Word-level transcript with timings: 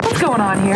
What's 0.00 0.20
going 0.20 0.40
on 0.40 0.62
here? 0.64 0.74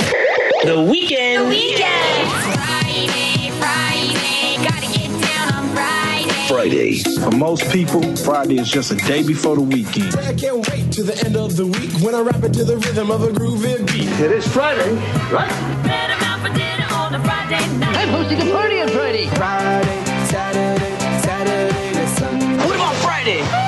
The 0.65 0.87
weekend. 0.91 1.45
The 1.45 1.49
weekend. 1.49 2.31
Friday, 2.55 3.51
Friday, 3.59 4.57
gotta 4.63 4.87
get 4.93 5.11
down 5.23 5.55
on 5.55 5.69
Friday. 5.75 6.47
Friday. 6.49 7.21
For 7.21 7.31
most 7.37 7.71
people, 7.73 8.03
Friday 8.17 8.59
is 8.59 8.71
just 8.71 8.93
a 8.93 8.97
day 8.97 9.23
before 9.23 9.57
the 9.57 9.63
weekend. 9.63 10.15
I 10.17 10.35
can't 10.35 10.67
wait 10.69 10.93
to 10.93 11.03
the 11.03 11.21
end 11.25 11.37
of 11.37 11.57
the 11.57 11.67
week 11.67 11.93
when 12.01 12.15
I 12.15 12.21
rap 12.21 12.43
it 12.45 12.53
to 12.55 12.65
the 12.65 12.77
rhythm 12.77 13.11
of 13.11 13.23
a 13.23 13.29
groovy 13.29 13.85
beat. 13.87 14.09
It 14.21 14.33
is 14.33 14.47
Friday, 14.47 14.95
right? 15.33 15.51
Better 15.83 16.15
out 16.25 16.41
for 16.41 16.53
dinner 16.55 16.87
on 16.93 17.15
a 17.15 17.25
Friday 17.25 17.79
night. 17.79 17.97
I'm 17.97 18.09
hosting 18.11 18.41
a 18.49 18.53
party 18.53 18.81
on 18.81 18.89
Friday. 18.89 19.27
Friday, 19.31 20.05
Saturday, 20.27 20.99
Saturday 21.23 22.07
Sunday. 22.07 22.57
What 22.59 22.77
about 22.77 22.95
Friday? 22.97 23.66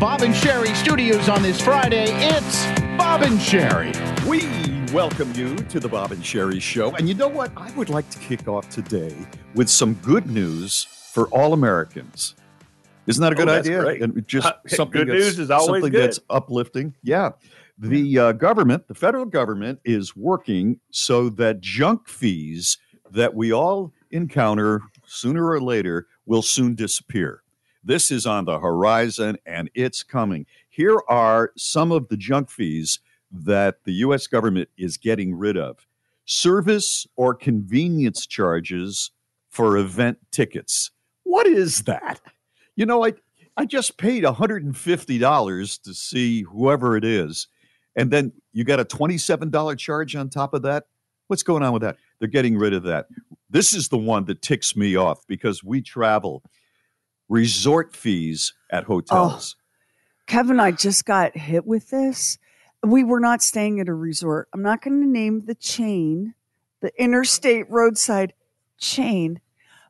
Bob 0.00 0.22
and 0.22 0.34
Sherry 0.34 0.74
studios 0.74 1.28
on 1.28 1.42
this 1.42 1.60
Friday, 1.60 2.06
it's 2.08 2.64
Bob 2.96 3.22
and 3.22 3.40
Sherry. 3.40 3.92
We 4.26 4.46
welcome 4.92 5.32
you 5.34 5.56
to 5.56 5.78
the 5.78 5.88
Bob 5.88 6.10
and 6.12 6.24
Sherry 6.24 6.58
Show. 6.58 6.94
And 6.96 7.06
you 7.08 7.14
know 7.14 7.28
what? 7.28 7.52
I 7.56 7.70
would 7.72 7.90
like 7.90 8.08
to 8.10 8.18
kick 8.18 8.48
off 8.48 8.68
today 8.70 9.14
with 9.54 9.68
some 9.68 9.94
good 9.94 10.26
news 10.26 10.84
for 11.12 11.28
all 11.28 11.52
Americans. 11.52 12.34
Isn't 13.06 13.20
that 13.22 13.32
a 13.32 13.36
Oh, 13.36 13.38
good 13.38 13.48
that's 13.48 13.66
idea? 13.68 13.80
great. 13.82 14.02
And 14.02 14.26
just 14.26 14.46
Uh, 14.48 14.54
something 14.68 15.00
good 15.00 15.08
that's- 15.08 15.24
news 15.24 15.38
is 15.38 15.50
always 15.50 15.66
something 15.82 15.92
good. 15.92 16.02
that's 16.02 16.20
uplifting. 16.30 16.94
Yeah. 17.02 17.30
The 17.78 18.18
uh, 18.18 18.32
government, 18.32 18.88
the 18.88 18.94
federal 18.94 19.24
government, 19.26 19.80
is 19.84 20.14
working 20.16 20.80
so 20.90 21.28
that 21.30 21.60
junk 21.60 22.08
fees 22.08 22.78
that 23.10 23.34
we 23.34 23.52
all 23.52 23.92
encounter 24.10 24.82
sooner 25.06 25.46
or 25.48 25.60
later 25.60 26.06
will 26.26 26.42
soon 26.42 26.74
disappear. 26.74 27.42
This 27.82 28.10
is 28.10 28.26
on 28.26 28.44
the 28.44 28.58
horizon 28.58 29.38
and 29.46 29.70
it's 29.74 30.02
coming. 30.02 30.46
Here 30.68 30.98
are 31.08 31.52
some 31.56 31.92
of 31.92 32.08
the 32.08 32.16
junk 32.16 32.50
fees 32.50 33.00
that 33.32 33.84
the 33.84 33.92
U.S. 33.92 34.26
government 34.26 34.68
is 34.76 34.96
getting 34.96 35.34
rid 35.34 35.56
of 35.56 35.86
service 36.24 37.06
or 37.16 37.34
convenience 37.34 38.26
charges 38.26 39.10
for 39.48 39.76
event 39.76 40.18
tickets. 40.30 40.90
What 41.24 41.46
is 41.46 41.82
that? 41.82 42.20
You 42.76 42.86
know, 42.86 43.04
I, 43.04 43.14
I 43.56 43.66
just 43.66 43.98
paid 43.98 44.24
$150 44.24 45.82
to 45.82 45.94
see 45.94 46.42
whoever 46.42 46.96
it 46.96 47.04
is, 47.04 47.48
and 47.96 48.10
then 48.10 48.32
you 48.52 48.64
got 48.64 48.80
a 48.80 48.84
$27 48.84 49.78
charge 49.78 50.14
on 50.14 50.28
top 50.30 50.54
of 50.54 50.62
that. 50.62 50.84
What's 51.26 51.42
going 51.42 51.62
on 51.62 51.72
with 51.72 51.82
that? 51.82 51.96
They're 52.18 52.28
getting 52.28 52.56
rid 52.56 52.74
of 52.74 52.84
that. 52.84 53.06
This 53.50 53.74
is 53.74 53.88
the 53.88 53.98
one 53.98 54.24
that 54.26 54.42
ticks 54.42 54.76
me 54.76 54.96
off 54.96 55.26
because 55.26 55.64
we 55.64 55.80
travel 55.80 56.42
resort 57.30 57.94
fees 57.96 58.52
at 58.70 58.84
hotels. 58.84 59.56
Kevin 60.26 60.52
and 60.52 60.60
I 60.60 60.72
just 60.72 61.06
got 61.06 61.36
hit 61.36 61.66
with 61.66 61.88
this. 61.88 62.36
We 62.82 63.04
were 63.04 63.20
not 63.20 63.42
staying 63.42 63.80
at 63.80 63.88
a 63.88 63.94
resort. 63.94 64.48
I'm 64.52 64.62
not 64.62 64.82
going 64.82 65.00
to 65.00 65.06
name 65.08 65.44
the 65.46 65.54
chain, 65.54 66.34
the 66.80 66.92
interstate 67.02 67.70
roadside 67.70 68.34
chain, 68.78 69.40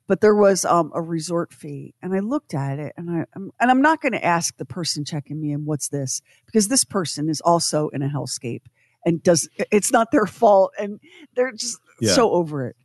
but 0.07 0.21
there 0.21 0.35
was 0.35 0.65
um, 0.65 0.91
a 0.95 1.01
resort 1.01 1.53
fee, 1.53 1.95
and 2.03 2.15
I 2.15 2.19
looked 2.19 2.53
at 2.53 2.79
it, 2.79 2.93
and 2.97 3.11
I 3.11 3.25
I'm, 3.35 3.53
and 3.61 3.71
I'm 3.71 3.81
not 3.81 4.03
going 4.03 4.13
to 4.13 4.25
ask 4.25 4.57
the 4.57 4.65
person 4.65 5.05
checking 5.05 5.41
me 5.41 5.53
in 5.53 5.65
what's 5.65 5.89
this 5.89 6.21
because 6.47 6.69
this 6.69 6.85
person 6.85 7.29
is 7.29 7.41
also 7.41 7.89
in 7.91 8.03
a 8.03 8.09
hellscape 8.09 8.63
and 9.07 9.23
does 9.23 9.49
it's 9.71 9.93
not 9.93 10.11
their 10.11 10.27
fault, 10.27 10.73
and 10.79 11.01
they're 11.35 11.53
just 11.53 11.79
Yeah. 12.01 12.13
so 12.13 12.33
over 12.33 12.67
it. 12.67 12.77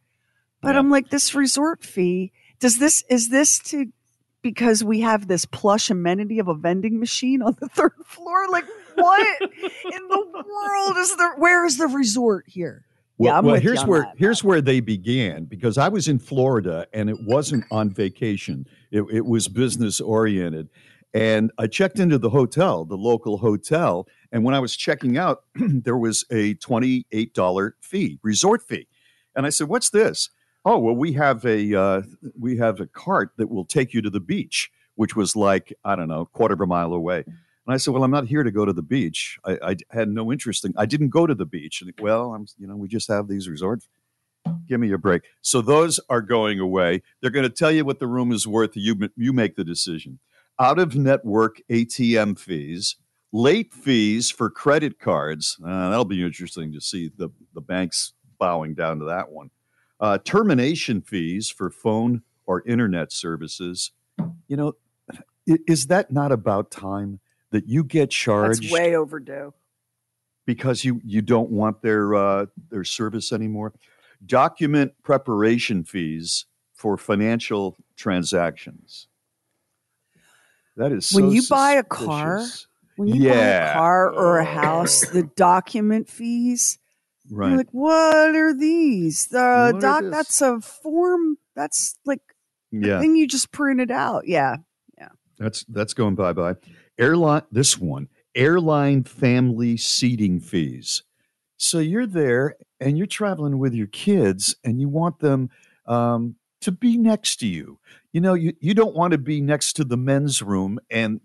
But 0.62 0.76
Yeah. 0.76 0.80
I'm 0.80 0.90
like, 0.92 1.10
this 1.10 1.34
resort 1.34 1.84
fee 1.84 2.32
does 2.60 2.78
this 2.78 3.04
is 3.10 3.30
this 3.30 3.58
to 3.60 3.88
because 4.46 4.84
we 4.84 5.00
have 5.00 5.28
this 5.28 5.44
plush 5.44 5.90
amenity 5.90 6.38
of 6.38 6.48
a 6.48 6.54
vending 6.54 7.00
machine 7.00 7.42
on 7.42 7.58
the 7.60 7.68
third 7.74 7.94
floor. 8.06 8.48
Like, 8.52 8.66
what 8.94 9.42
in 9.42 10.08
the 10.08 10.24
world 10.34 10.98
is 10.98 11.16
the? 11.16 11.34
Where 11.38 11.66
is 11.66 11.80
the 11.80 11.88
resort 11.88 12.46
here? 12.48 12.86
Well, 13.18 13.32
yeah, 13.32 13.40
I'm 13.40 13.46
well 13.46 13.60
here's 13.60 13.84
where 13.86 14.02
that. 14.02 14.14
here's 14.18 14.44
where 14.44 14.62
they 14.62 14.82
began 14.82 15.46
because 15.46 15.80
I 15.80 15.90
was 15.90 16.08
in 16.08 16.20
Florida 16.20 16.86
and 16.94 17.10
it 17.10 17.18
wasn't 17.24 17.66
on 17.72 17.90
vacation. 17.90 18.68
It, 18.92 19.04
it 19.12 19.26
was 19.26 19.48
business 19.48 20.00
oriented, 20.00 20.70
and 21.12 21.52
I 21.58 21.66
checked 21.66 21.98
into 21.98 22.20
the 22.20 22.30
hotel, 22.30 22.86
the 22.86 22.98
local 22.98 23.38
hotel, 23.38 24.08
and 24.32 24.44
when 24.44 24.54
I 24.54 24.60
was 24.60 24.76
checking 24.76 25.18
out, 25.18 25.40
there 25.56 25.98
was 25.98 26.24
a 26.30 26.54
twenty 26.56 27.08
eight 27.12 27.34
dollar 27.34 27.78
fee, 27.82 28.20
resort 28.22 28.62
fee, 28.62 28.88
and 29.36 29.48
I 29.48 29.50
said, 29.50 29.70
"What's 29.70 29.90
this?" 29.90 30.30
Oh, 30.68 30.80
well, 30.80 30.96
we 30.96 31.14
have 31.14 31.46
a 31.46 31.80
uh, 31.80 32.02
we 32.38 32.58
have 32.58 32.80
a 32.80 32.88
cart 32.88 33.32
that 33.38 33.50
will 33.50 33.66
take 33.66 33.94
you 33.94 34.02
to 34.02 34.10
the 34.10 34.20
beach, 34.20 34.72
which 34.96 35.16
was 35.16 35.36
like 35.36 35.72
I 35.84 35.96
don't 35.96 36.08
know, 36.08 36.22
a 36.22 36.26
quarter 36.26 36.56
of 36.56 36.62
a 36.62 36.66
mile 36.66 36.92
away. 36.92 37.24
And 37.68 37.74
I 37.74 37.78
said, 37.78 37.94
"Well, 37.94 38.04
I'm 38.04 38.12
not 38.12 38.28
here 38.28 38.42
to 38.42 38.52
go 38.52 38.66
to 38.66 38.74
the 38.74 38.82
beach. 38.82 39.38
I, 39.46 39.58
I 39.62 39.76
had 39.92 40.10
no 40.10 40.32
interest 40.32 40.66
in. 40.66 40.74
I 40.76 40.88
didn't 40.88 41.10
go 41.10 41.28
to 41.28 41.36
the 41.36 41.46
beach. 41.46 41.84
And 41.84 41.94
well, 42.00 42.34
I'm, 42.34 42.48
you 42.58 42.66
know, 42.66 42.76
we 42.76 42.88
just 42.88 43.08
have 43.10 43.28
these 43.28 43.48
resorts. 43.48 43.88
Give 44.68 44.80
me 44.80 44.92
a 44.92 44.98
break. 44.98 45.24
So 45.42 45.62
those 45.62 46.00
are 46.10 46.22
going 46.22 46.60
away. 46.60 47.04
They're 47.22 47.32
going 47.32 47.44
to 47.44 47.56
tell 47.56 47.72
you 47.72 47.86
what 47.86 48.00
the 48.00 48.08
room 48.08 48.32
is 48.32 48.48
worth. 48.48 48.72
You 48.76 49.10
you 49.16 49.34
make 49.34 49.56
the 49.56 49.64
decision. 49.64 50.20
Out 50.60 50.80
of 50.80 50.96
network 50.96 51.62
ATM 51.70 52.40
fees, 52.40 52.96
late 53.32 53.74
fees 53.74 54.32
for 54.32 54.50
credit 54.50 54.98
cards. 55.00 55.58
Uh, 55.64 55.90
that'll 55.90 56.06
be 56.06 56.24
interesting 56.24 56.74
to 56.74 56.82
see 56.82 57.12
the 57.16 57.30
the 57.54 57.62
banks 57.62 58.14
bowing 58.40 58.74
down 58.74 58.98
to 59.00 59.06
that 59.06 59.32
one. 59.32 59.52
Uh, 60.00 60.18
termination 60.18 61.02
fees 61.02 61.50
for 61.50 61.70
phone 61.70 62.22
or 62.46 62.62
internet 62.68 63.12
services. 63.12 63.92
You 64.48 64.58
know, 64.58 64.74
is 65.46 65.88
that 65.88 66.12
not 66.12 66.32
about 66.32 66.72
time 66.72 67.20
that 67.52 67.68
you 67.68 67.84
get 67.84 68.10
charged? 68.10 68.64
That's 68.64 68.74
way 68.74 68.96
overdue. 68.96 69.54
because 70.46 70.84
you 70.84 71.02
you 71.04 71.22
don't 71.22 71.50
want 71.50 71.82
their 71.82 72.14
uh, 72.14 72.46
their 72.70 72.84
service 72.84 73.32
anymore. 73.32 73.74
Document 74.26 74.94
preparation 75.04 75.84
fees 75.84 76.46
for 76.74 76.98
financial 76.98 77.76
transactions. 77.96 79.08
That 80.78 80.92
is 80.92 81.12
When 81.12 81.30
so 81.30 81.32
you 81.32 81.44
buy 81.50 81.74
a 81.74 81.84
car. 81.84 82.46
When 82.98 83.08
you 83.10 83.30
buy 83.30 83.36
a 83.36 83.74
car 83.74 84.12
or 84.12 84.40
a 84.40 84.46
house, 84.46 85.08
the 85.08 85.24
document 85.24 86.10
fees. 86.10 86.80
Right? 87.32 87.50
You're 87.50 87.58
like, 87.58 87.72
what 87.72 88.36
are 88.36 88.54
these? 88.54 89.28
The 89.28 89.72
What 89.74 89.82
doc. 89.82 90.04
That's 90.10 90.42
a 90.42 90.60
form. 90.62 91.38
That's 91.56 91.98
like 92.06 92.22
yeah, 92.72 93.00
thing 93.00 93.16
you 93.16 93.28
just 93.28 93.52
printed 93.52 93.92
out. 93.92 94.28
Yeah. 94.28 94.58
Yeah. 94.98 95.10
that's 95.38 95.64
that's 95.66 95.94
going 95.94 96.16
bye 96.16 96.34
bye. 96.34 96.56
Airline, 96.98 97.44
this 97.52 97.78
one, 97.78 98.08
airline 98.36 99.04
family 99.04 99.78
seating 99.78 100.40
fees. 100.40 101.04
So 101.58 101.80
you're 101.80 102.08
there 102.08 102.56
and 102.80 102.98
you're 102.98 103.08
traveling 103.08 103.60
with 103.60 103.74
your 103.74 103.88
kids, 103.88 104.56
and 104.64 104.80
you 104.80 104.90
want 104.90 105.20
them 105.20 105.50
um, 105.86 106.36
to 106.62 106.72
be 106.72 106.98
next 106.98 107.38
to 107.38 107.48
you. 107.48 107.80
You 108.12 108.22
know, 108.22 108.34
you, 108.34 108.54
you 108.60 108.74
don't 108.74 108.96
want 108.96 109.12
to 109.12 109.18
be 109.18 109.42
next 109.42 109.74
to 109.74 109.84
the 109.84 109.98
men's 109.98 110.42
room, 110.42 110.80
and 110.90 111.22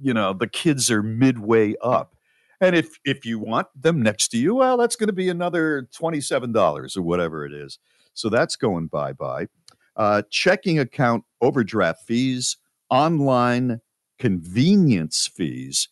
you 0.00 0.14
know 0.14 0.32
the 0.32 0.48
kids 0.48 0.90
are 0.90 1.02
midway 1.02 1.74
up. 1.82 2.16
And 2.60 2.76
if 2.76 2.98
if 3.04 3.24
you 3.24 3.38
want 3.38 3.68
them 3.74 4.02
next 4.02 4.28
to 4.28 4.38
you, 4.38 4.54
well, 4.56 4.76
that's 4.76 4.96
going 4.96 5.08
to 5.08 5.14
be 5.14 5.28
another 5.30 5.88
twenty 5.94 6.20
seven 6.20 6.52
dollars 6.52 6.96
or 6.96 7.02
whatever 7.02 7.46
it 7.46 7.52
is. 7.52 7.78
So 8.14 8.28
that's 8.28 8.56
going 8.56 8.88
bye 8.88 9.12
bye. 9.14 9.46
uh, 9.96 10.22
checking 10.30 10.78
account 10.78 11.24
overdraft 11.40 12.04
fees, 12.06 12.56
online 12.90 13.80
convenience 14.18 15.30
fees, 15.34 15.88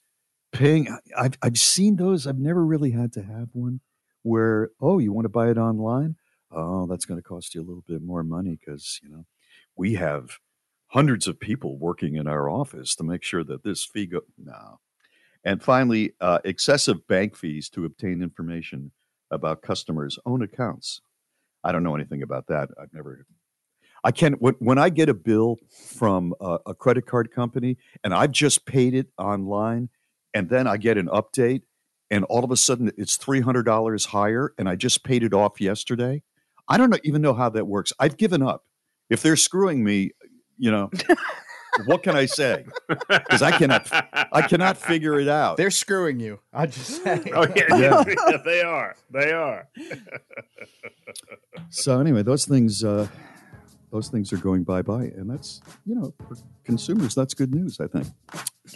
paying. 0.53 0.88
I've, 1.17 1.35
I've 1.43 1.59
seen 1.59 1.97
those. 1.97 2.26
I've 2.26 2.38
never 2.38 2.65
really 2.65 2.91
had 2.93 3.12
to 3.14 3.23
have 3.23 3.49
one 3.53 3.81
where, 4.23 4.71
oh, 4.81 4.99
you 4.99 5.12
want 5.12 5.25
to 5.26 5.31
buy 5.31 5.50
it 5.50 5.59
online? 5.59 6.17
Oh, 6.50 6.87
that's 6.87 7.05
going 7.05 7.19
to 7.21 7.29
cost 7.29 7.55
you 7.55 7.61
a 7.61 7.67
little 7.69 7.85
bit 7.87 8.03
more 8.03 8.23
money 8.23 8.59
because, 8.59 9.00
you 9.03 9.11
know, 9.11 9.26
we 9.76 9.94
have 9.94 10.38
hundreds 10.88 11.29
of 11.29 11.38
people 11.38 11.79
working 11.79 12.17
in 12.17 12.26
our 12.26 12.49
office 12.49 12.94
to 12.97 13.05
make 13.05 13.23
sure 13.23 13.44
that 13.44 13.62
this 13.62 13.85
fee 13.85 14.06
go. 14.06 14.21
No. 14.38 14.81
And 15.44 15.62
finally, 15.62 16.12
uh, 16.20 16.40
excessive 16.44 17.06
bank 17.06 17.37
fees 17.37 17.69
to 17.70 17.85
obtain 17.85 18.23
information 18.23 18.93
about 19.31 19.62
customers' 19.62 20.19
own 20.26 20.43
accounts. 20.43 21.00
I 21.64 21.73
don't 21.73 21.82
know 21.82 21.94
anything 21.94 22.23
about 22.23 22.46
that. 22.49 22.70
I've 22.81 22.93
never. 22.93 23.26
I 24.05 24.12
can 24.12 24.35
when, 24.35 24.79
I 24.79 24.90
get 24.90 25.08
a 25.08 25.14
bill 25.14 25.56
from 25.70 26.35
a, 26.40 26.58
a 26.67 26.75
credit 26.75 27.06
card 27.06 27.32
company 27.32 27.79
and 28.05 28.14
I've 28.14 28.31
just 28.31 28.64
paid 28.64 28.94
it 28.94 29.08
online, 29.19 29.88
and 30.32 30.49
then 30.49 30.67
I 30.67 30.76
get 30.76 30.99
an 30.99 31.08
update, 31.08 31.62
and 32.11 32.25
all 32.25 32.44
of 32.44 32.50
a 32.50 32.56
sudden 32.56 32.93
it's 32.96 33.17
three 33.17 33.40
hundred 33.40 33.64
dollars 33.64 34.06
higher, 34.06 34.52
and 34.58 34.69
I 34.69 34.76
just 34.76 35.05
paid 35.05 35.23
it 35.23 35.35
off 35.35 35.61
yesterday. 35.61 36.23
I 36.69 36.76
don't 36.76 36.99
even 37.02 37.23
know 37.23 37.35
how 37.35 37.49
that 37.50 37.67
works. 37.67 37.93
I've 37.99 38.17
given 38.17 38.43
up. 38.43 38.64
If 39.11 39.23
they're 39.23 39.37
screwing 39.37 39.82
me, 39.82 40.11
you 40.58 40.70
know, 40.70 40.90
what 41.87 42.03
can 42.03 42.17
I 42.17 42.26
say? 42.26 42.65
Because 43.09 43.43
I 43.43 43.50
cannot, 43.56 43.87
I 44.32 44.43
cannot 44.43 44.76
figure 44.76 45.19
it 45.20 45.29
out. 45.29 45.56
They're 45.56 45.70
screwing 45.70 46.20
you. 46.20 46.41
I 46.53 46.67
just 46.67 47.03
say. 47.03 47.23
Oh 47.35 47.47
yeah, 47.55 47.76
Yeah. 47.76 48.05
yeah. 48.31 48.37
they 48.44 48.62
are. 48.62 48.94
They 49.11 49.32
are. 49.32 49.69
So 51.70 52.00
anyway, 52.00 52.23
those 52.23 52.44
things, 52.47 52.82
uh, 52.85 53.06
those 53.91 54.09
things 54.09 54.32
are 54.32 54.37
going 54.38 54.65
bye 54.65 54.82
bye, 54.82 55.05
and 55.17 55.29
that's 55.31 55.61
you 55.87 55.94
know 55.94 56.15
for 56.29 56.37
consumers, 56.65 57.15
that's 57.15 57.35
good 57.35 57.55
news. 57.55 57.81
I 57.81 57.87
think. 57.87 58.06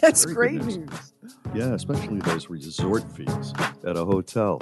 That's 0.01 0.23
Very 0.25 0.35
great 0.35 0.53
news. 0.63 0.77
news. 0.77 1.13
Yeah, 1.53 1.73
especially 1.73 2.19
those 2.21 2.49
resort 2.49 3.03
fees 3.11 3.53
at 3.85 3.95
a 3.95 4.03
hotel. 4.03 4.59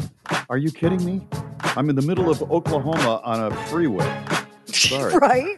Are 0.50 0.58
you 0.58 0.72
kidding 0.72 1.04
me? 1.06 1.26
I'm 1.78 1.90
in 1.90 1.96
the 1.96 2.02
middle 2.02 2.30
of 2.30 2.42
Oklahoma 2.52 3.22
on 3.24 3.40
a 3.52 3.56
freeway. 3.68 4.24
Sorry. 4.66 5.14
Right? 5.16 5.58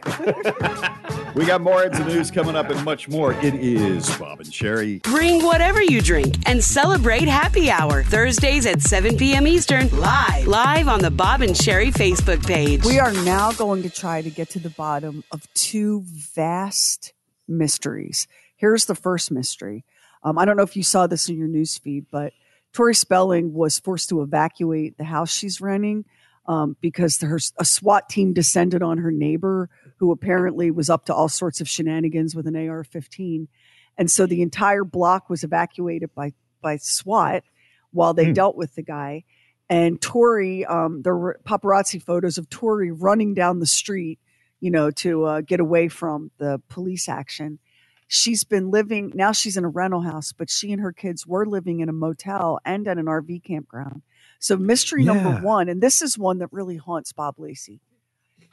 We 1.34 1.44
got 1.46 1.62
more 1.62 1.82
into 1.82 2.04
news 2.04 2.30
coming 2.30 2.54
up 2.54 2.70
and 2.70 2.84
much 2.84 3.08
more. 3.08 3.32
It 3.32 3.54
is 3.56 4.08
Bob 4.18 4.38
and 4.38 4.54
Sherry. 4.54 5.00
Bring 5.00 5.42
whatever 5.42 5.82
you 5.82 6.00
drink 6.00 6.36
and 6.46 6.62
celebrate 6.62 7.26
happy 7.26 7.70
hour 7.70 8.04
Thursdays 8.04 8.66
at 8.66 8.80
7 8.80 9.16
p.m. 9.16 9.44
Eastern 9.48 9.88
live 9.98 10.46
live 10.46 10.86
on 10.86 11.00
the 11.00 11.10
Bob 11.10 11.40
and 11.40 11.56
Sherry 11.56 11.90
Facebook 11.90 12.46
page. 12.46 12.84
We 12.84 13.00
are 13.00 13.12
now 13.24 13.50
going 13.50 13.82
to 13.82 13.90
try 13.90 14.22
to 14.22 14.30
get 14.30 14.50
to 14.50 14.60
the 14.60 14.70
bottom 14.70 15.24
of 15.32 15.52
two 15.54 16.04
vast 16.06 17.12
mysteries. 17.48 18.28
Here's 18.54 18.84
the 18.84 18.94
first 18.94 19.32
mystery. 19.32 19.84
Um, 20.22 20.38
I 20.38 20.44
don't 20.44 20.56
know 20.56 20.62
if 20.62 20.76
you 20.76 20.84
saw 20.84 21.08
this 21.08 21.28
in 21.28 21.36
your 21.36 21.48
news 21.48 21.76
feed, 21.76 22.06
but 22.12 22.32
Tori 22.72 22.94
Spelling 22.94 23.52
was 23.52 23.80
forced 23.80 24.08
to 24.10 24.22
evacuate 24.22 24.98
the 24.98 25.04
house 25.04 25.32
she's 25.32 25.60
renting 25.60 26.04
um, 26.46 26.76
because 26.80 27.20
her, 27.20 27.40
a 27.58 27.64
SWAT 27.64 28.08
team 28.08 28.32
descended 28.32 28.82
on 28.82 28.98
her 28.98 29.10
neighbor, 29.10 29.68
who 30.04 30.12
apparently 30.12 30.70
was 30.70 30.90
up 30.90 31.06
to 31.06 31.14
all 31.14 31.30
sorts 31.30 31.62
of 31.62 31.68
shenanigans 31.68 32.36
with 32.36 32.46
an 32.46 32.54
AR 32.68 32.84
15. 32.84 33.48
And 33.96 34.10
so 34.10 34.26
the 34.26 34.42
entire 34.42 34.84
block 34.84 35.30
was 35.30 35.42
evacuated 35.42 36.14
by, 36.14 36.34
by 36.60 36.76
SWAT 36.76 37.42
while 37.90 38.12
they 38.12 38.32
dealt 38.34 38.54
with 38.54 38.74
the 38.74 38.82
guy. 38.82 39.24
And 39.70 39.98
Tori, 40.02 40.66
um, 40.66 41.00
there 41.00 41.16
were 41.16 41.40
paparazzi 41.46 42.02
photos 42.02 42.36
of 42.36 42.50
Tori 42.50 42.90
running 42.90 43.32
down 43.32 43.60
the 43.60 43.66
street, 43.66 44.18
you 44.60 44.70
know, 44.70 44.90
to 44.90 45.24
uh, 45.24 45.40
get 45.40 45.58
away 45.58 45.88
from 45.88 46.30
the 46.36 46.60
police 46.68 47.08
action. 47.08 47.58
She's 48.06 48.44
been 48.44 48.70
living, 48.70 49.10
now 49.14 49.32
she's 49.32 49.56
in 49.56 49.64
a 49.64 49.68
rental 49.68 50.02
house, 50.02 50.32
but 50.32 50.50
she 50.50 50.70
and 50.70 50.82
her 50.82 50.92
kids 50.92 51.26
were 51.26 51.46
living 51.46 51.80
in 51.80 51.88
a 51.88 51.94
motel 51.94 52.60
and 52.66 52.86
at 52.86 52.98
an 52.98 53.06
RV 53.06 53.42
campground. 53.42 54.02
So, 54.38 54.58
mystery 54.58 55.02
Yeah. 55.02 55.14
number 55.14 55.40
one, 55.40 55.70
and 55.70 55.82
this 55.82 56.02
is 56.02 56.18
one 56.18 56.40
that 56.40 56.52
really 56.52 56.76
haunts 56.76 57.14
Bob 57.14 57.36
Lacey. 57.38 57.80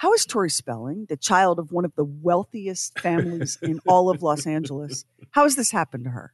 How 0.02 0.14
is 0.14 0.26
Tori 0.26 0.50
Spelling, 0.50 1.06
the 1.10 1.16
child 1.16 1.60
of 1.60 1.72
one 1.72 1.86
of 1.86 1.94
the 1.96 2.04
wealthiest 2.04 2.98
families 3.00 3.60
in 3.62 3.80
all 3.88 4.10
of 4.10 4.24
Los 4.24 4.48
Angeles, 4.48 5.06
how 5.30 5.44
has 5.44 5.56
this 5.56 5.70
happened 5.70 6.06
to 6.06 6.10
her? 6.10 6.34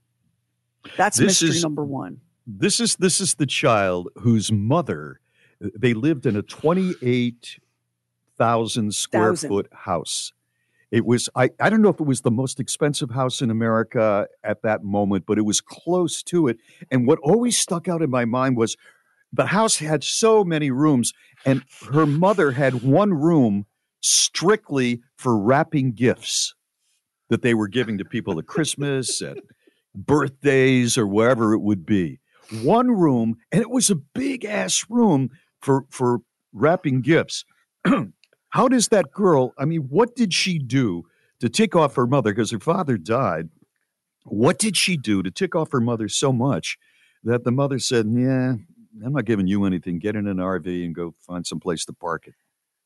That's 0.95 1.17
This 1.17 1.41
mystery 1.41 1.49
is- 1.49 1.63
number 1.63 1.83
one. 1.83 2.21
This 2.47 2.79
is 2.79 2.95
this 2.95 3.19
is 3.19 3.33
the 3.35 3.45
child 3.45 4.07
whose 4.19 4.53
mother 4.53 5.19
they 5.59 5.93
lived 5.93 6.25
in 6.25 6.37
a 6.37 6.41
twenty 6.41 6.95
eight 7.01 7.59
thousand 8.37 8.95
square 8.95 9.31
Thousand. 9.31 9.49
foot 9.49 9.67
house. 9.73 10.31
It 10.89 11.05
was 11.05 11.27
I, 11.35 11.49
I 11.59 11.69
don't 11.69 11.81
know 11.81 11.89
if 11.89 11.99
it 11.99 12.05
was 12.07 12.21
the 12.21 12.31
most 12.31 12.61
expensive 12.61 13.11
house 13.11 13.41
in 13.41 13.51
America 13.51 14.29
at 14.45 14.61
that 14.61 14.85
moment, 14.85 15.25
but 15.27 15.37
it 15.37 15.41
was 15.41 15.59
close 15.59 16.23
to 16.23 16.47
it. 16.47 16.57
And 16.89 17.05
what 17.05 17.19
always 17.19 17.57
stuck 17.57 17.89
out 17.89 18.01
in 18.01 18.09
my 18.09 18.23
mind 18.23 18.55
was 18.55 18.77
the 19.33 19.47
house 19.47 19.77
had 19.77 20.03
so 20.03 20.43
many 20.43 20.71
rooms, 20.71 21.13
and 21.45 21.63
her 21.91 22.05
mother 22.05 22.51
had 22.51 22.81
one 22.81 23.13
room 23.13 23.65
strictly 24.01 25.01
for 25.17 25.37
wrapping 25.37 25.93
gifts 25.93 26.53
that 27.29 27.41
they 27.41 27.53
were 27.53 27.67
giving 27.67 27.97
to 27.97 28.05
people 28.05 28.39
at 28.39 28.47
Christmas 28.47 29.21
and 29.21 29.41
birthdays 29.93 30.97
or 30.97 31.07
wherever 31.07 31.53
it 31.53 31.59
would 31.59 31.85
be. 31.85 32.19
One 32.61 32.91
room, 32.91 33.35
and 33.51 33.61
it 33.61 33.69
was 33.69 33.89
a 33.89 33.95
big 33.95 34.45
ass 34.45 34.85
room 34.89 35.29
for 35.61 35.85
for 35.89 36.19
wrapping 36.53 37.01
gifts. 37.01 37.43
How 38.49 38.67
does 38.69 38.87
that 38.89 39.11
girl? 39.11 39.53
I 39.57 39.65
mean, 39.65 39.87
what 39.89 40.15
did 40.15 40.33
she 40.33 40.57
do 40.57 41.03
to 41.41 41.49
tick 41.49 41.75
off 41.75 41.95
her 41.95 42.07
mother? 42.07 42.33
Because 42.33 42.51
her 42.51 42.59
father 42.59 42.97
died. 42.97 43.49
What 44.23 44.57
did 44.57 44.77
she 44.77 44.95
do 44.95 45.21
to 45.23 45.31
tick 45.31 45.55
off 45.55 45.71
her 45.71 45.81
mother 45.81 46.07
so 46.07 46.31
much 46.31 46.77
that 47.23 47.43
the 47.43 47.51
mother 47.51 47.79
said, 47.79 48.07
"Yeah, 48.09 48.55
I'm 49.05 49.13
not 49.13 49.25
giving 49.25 49.47
you 49.47 49.65
anything. 49.65 49.99
Get 49.99 50.15
in 50.15 50.27
an 50.27 50.37
RV 50.37 50.85
and 50.85 50.93
go 50.95 51.13
find 51.25 51.45
some 51.45 51.59
place 51.59 51.85
to 51.85 51.93
park 51.93 52.27
it." 52.27 52.33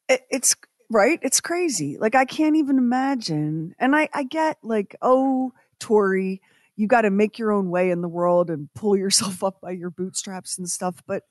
it, 0.09 0.21
it's 0.29 0.55
right? 0.89 1.19
It's 1.21 1.41
crazy. 1.41 1.97
Like 1.97 2.15
i 2.15 2.25
can't 2.25 2.55
even 2.57 2.77
imagine. 2.77 3.73
And 3.79 3.95
i 3.95 4.09
i 4.13 4.23
get 4.23 4.57
like 4.61 4.95
oh 5.01 5.53
tori 5.79 6.41
you 6.77 6.87
got 6.87 7.01
to 7.01 7.11
make 7.11 7.37
your 7.37 7.51
own 7.51 7.69
way 7.69 7.91
in 7.91 8.01
the 8.01 8.07
world 8.07 8.49
and 8.49 8.69
pull 8.73 8.95
yourself 8.95 9.43
up 9.47 9.61
by 9.61 9.71
your 9.71 9.89
bootstraps 9.89 10.57
and 10.57 10.69
stuff. 10.69 11.01
But 11.05 11.23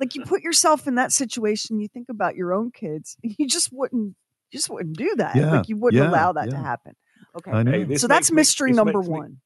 like 0.00 0.14
you 0.14 0.24
put 0.24 0.42
yourself 0.42 0.86
in 0.86 0.96
that 0.96 1.12
situation 1.12 1.80
you 1.80 1.88
think 1.88 2.08
about 2.08 2.36
your 2.36 2.52
own 2.52 2.70
kids 2.70 3.16
you 3.22 3.46
just 3.46 3.70
wouldn't 3.72 4.14
you 4.50 4.58
just 4.58 4.70
wouldn't 4.70 4.96
do 4.96 5.14
that. 5.16 5.36
Yeah, 5.36 5.56
like 5.58 5.68
you 5.68 5.76
wouldn't 5.76 6.02
yeah, 6.02 6.10
allow 6.10 6.32
that 6.32 6.50
to 6.50 6.56
happen. 6.56 6.94
Okay. 7.36 7.86
Hey, 7.86 7.96
so 7.96 8.06
that's 8.06 8.30
makes 8.30 8.30
me- 8.30 8.36
mystery 8.36 8.72
number 8.72 8.98
makes 8.98 9.08
me- 9.08 9.12
one 9.12 9.40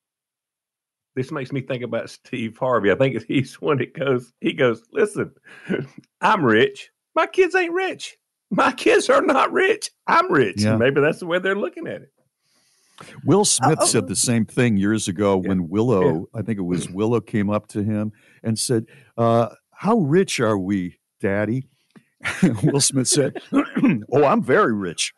this 1.17 1.33
makes 1.33 1.53
me 1.53 1.61
think 1.61 1.83
about 1.83 2.11
Steve 2.11 2.57
Harvey. 2.57 2.91
I 2.91 2.95
think 2.95 3.23
he's 3.29 3.61
one 3.61 3.79
that 3.79 3.95
goes, 3.95 4.33
he 4.41 4.53
goes, 4.53 4.83
listen, 4.93 5.33
I'm 6.21 6.45
rich. 6.45 6.91
My 7.15 7.27
kids 7.27 7.55
ain't 7.55 7.73
rich. 7.73 8.17
My 8.51 8.73
kids 8.73 9.09
are 9.09 9.23
not 9.23 9.53
rich. 9.53 9.91
I'm 10.07 10.31
rich. 10.33 10.63
Yeah. 10.63 10.77
Maybe 10.77 11.01
that's 11.01 11.21
the 11.21 11.27
way 11.27 11.39
they're 11.39 11.57
looking 11.57 11.87
at 11.87 12.03
it. 12.03 12.13
Will 13.25 13.45
Smith 13.45 13.79
oh. 13.81 13.87
said 13.87 14.09
the 14.09 14.17
same 14.17 14.45
thing 14.45 14.77
years 14.77 15.09
ago 15.09 15.37
when 15.37 15.69
Willow, 15.69 16.27
I 16.35 16.43
think 16.43 16.59
it 16.59 16.63
was 16.63 16.91
Willow, 16.91 17.21
came 17.21 17.49
up 17.49 17.67
to 17.69 17.83
him 17.83 18.13
and 18.43 18.59
said, 18.59 18.87
uh, 19.17 19.49
How 19.73 19.97
rich 19.99 20.39
are 20.39 20.59
we, 20.59 20.99
Daddy? 21.21 21.69
Will 22.63 22.81
Smith 22.81 23.09
said, 23.09 23.41
Oh, 23.53 24.25
I'm 24.25 24.43
very 24.43 24.75
rich. 24.75 25.15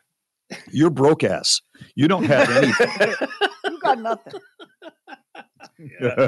You're 0.71 0.91
broke 0.91 1.23
ass. 1.23 1.61
You 1.95 2.07
don't 2.07 2.23
have 2.23 2.49
anything. 2.49 3.27
you 3.65 3.79
got 3.79 3.99
nothing 3.99 4.33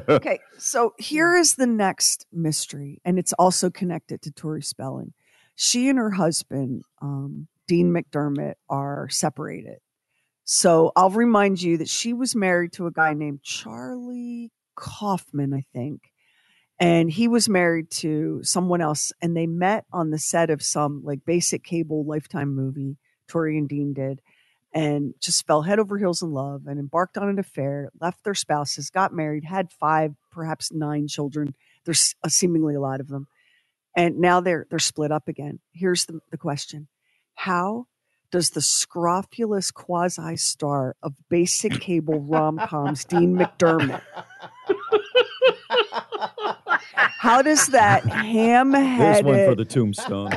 okay, 0.09 0.39
so 0.57 0.93
here 0.97 1.35
is 1.35 1.55
the 1.55 1.67
next 1.67 2.25
mystery, 2.31 3.01
and 3.05 3.19
it's 3.19 3.33
also 3.33 3.69
connected 3.69 4.21
to 4.23 4.31
Tori 4.31 4.61
Spelling. 4.61 5.13
She 5.55 5.89
and 5.89 5.97
her 5.97 6.11
husband, 6.11 6.83
um, 7.01 7.47
Dean 7.67 7.91
McDermott, 7.91 8.55
are 8.69 9.07
separated. 9.09 9.77
So 10.43 10.91
I'll 10.95 11.09
remind 11.09 11.61
you 11.61 11.77
that 11.77 11.89
she 11.89 12.13
was 12.13 12.35
married 12.35 12.73
to 12.73 12.87
a 12.87 12.91
guy 12.91 13.13
named 13.13 13.41
Charlie 13.43 14.51
Kaufman, 14.75 15.53
I 15.53 15.63
think. 15.73 16.01
And 16.77 17.09
he 17.09 17.27
was 17.27 17.47
married 17.47 17.89
to 17.91 18.41
someone 18.43 18.81
else, 18.81 19.13
and 19.21 19.35
they 19.35 19.47
met 19.47 19.85
on 19.93 20.11
the 20.11 20.19
set 20.19 20.49
of 20.49 20.61
some 20.61 21.01
like 21.03 21.19
basic 21.25 21.63
cable 21.63 22.05
lifetime 22.05 22.53
movie 22.53 22.97
Tori 23.27 23.57
and 23.57 23.67
Dean 23.67 23.93
did 23.93 24.21
and 24.75 25.13
just 25.21 25.47
fell 25.47 25.61
head 25.61 25.79
over 25.79 25.97
heels 25.97 26.21
in 26.21 26.31
love 26.31 26.67
and 26.67 26.77
embarked 26.77 27.17
on 27.17 27.29
an 27.29 27.39
affair, 27.39 27.89
left 28.01 28.25
their 28.25 28.33
spouses, 28.35 28.89
got 28.89 29.13
married, 29.13 29.45
had 29.45 29.71
five, 29.71 30.13
perhaps 30.31 30.71
nine 30.71 31.07
children. 31.07 31.55
There's 31.85 32.13
seemingly 32.27 32.75
a 32.75 32.81
lot 32.81 32.99
of 32.99 33.07
them. 33.07 33.27
And 33.95 34.19
now 34.19 34.41
they're 34.41 34.67
they're 34.69 34.77
split 34.77 35.11
up 35.13 35.29
again. 35.29 35.59
Here's 35.71 36.05
the, 36.05 36.19
the 36.29 36.37
question. 36.37 36.89
How 37.35 37.87
does 38.31 38.49
the 38.49 38.61
scrofulous 38.61 39.71
quasi 39.71 40.35
star 40.35 40.97
of 41.01 41.13
basic 41.29 41.79
cable 41.79 42.19
rom 42.19 42.57
coms, 42.57 43.05
Dean 43.05 43.37
McDermott, 43.37 44.01
how 47.17 47.41
does 47.41 47.67
that 47.67 48.05
ham 48.05 48.71
There's 48.71 49.23
one 49.23 49.45
for 49.45 49.55
the 49.55 49.65
tombstone. 49.65 50.31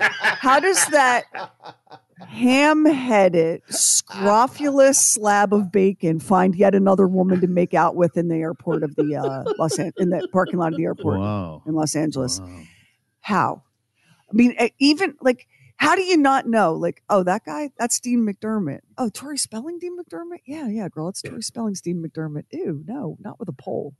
how 0.00 0.58
does 0.58 0.84
that 0.86 1.24
ham-headed, 2.20 3.62
scrofulous 3.68 5.00
slab 5.00 5.52
of 5.52 5.70
bacon 5.72 6.20
find 6.20 6.54
yet 6.54 6.74
another 6.74 7.06
woman 7.08 7.40
to 7.40 7.46
make 7.46 7.74
out 7.74 7.96
with 7.96 8.16
in 8.16 8.28
the 8.28 8.36
airport 8.36 8.82
of 8.82 8.94
the 8.96 9.16
uh, 9.16 9.44
Los 9.58 9.78
An- 9.78 9.92
in 9.98 10.10
the 10.10 10.26
parking 10.32 10.58
lot 10.58 10.72
of 10.72 10.76
the 10.78 10.84
airport 10.84 11.18
Wow. 11.18 11.62
in 11.66 11.74
Los 11.74 11.94
Angeles. 11.96 12.40
How? 13.20 13.62
I 14.30 14.34
mean, 14.34 14.54
even 14.78 15.14
like, 15.20 15.46
how 15.76 15.94
do 15.96 16.02
you 16.02 16.16
not 16.16 16.46
know? 16.46 16.74
Like, 16.74 17.02
oh, 17.10 17.22
that 17.24 17.44
guy, 17.44 17.70
that's 17.78 17.98
Dean 18.00 18.26
McDermott. 18.26 18.80
Oh, 18.98 19.08
Tori 19.08 19.36
Spelling, 19.36 19.78
Dean 19.78 19.96
McDermott. 19.98 20.40
Yeah, 20.46 20.68
yeah, 20.68 20.88
girl, 20.88 21.08
it's 21.08 21.22
Tori 21.22 21.42
Spelling's 21.42 21.80
Dean 21.80 22.02
McDermott. 22.04 22.44
Ew, 22.52 22.84
no, 22.86 23.16
not 23.20 23.38
with 23.40 23.48
a 23.48 23.52
pole. 23.52 23.94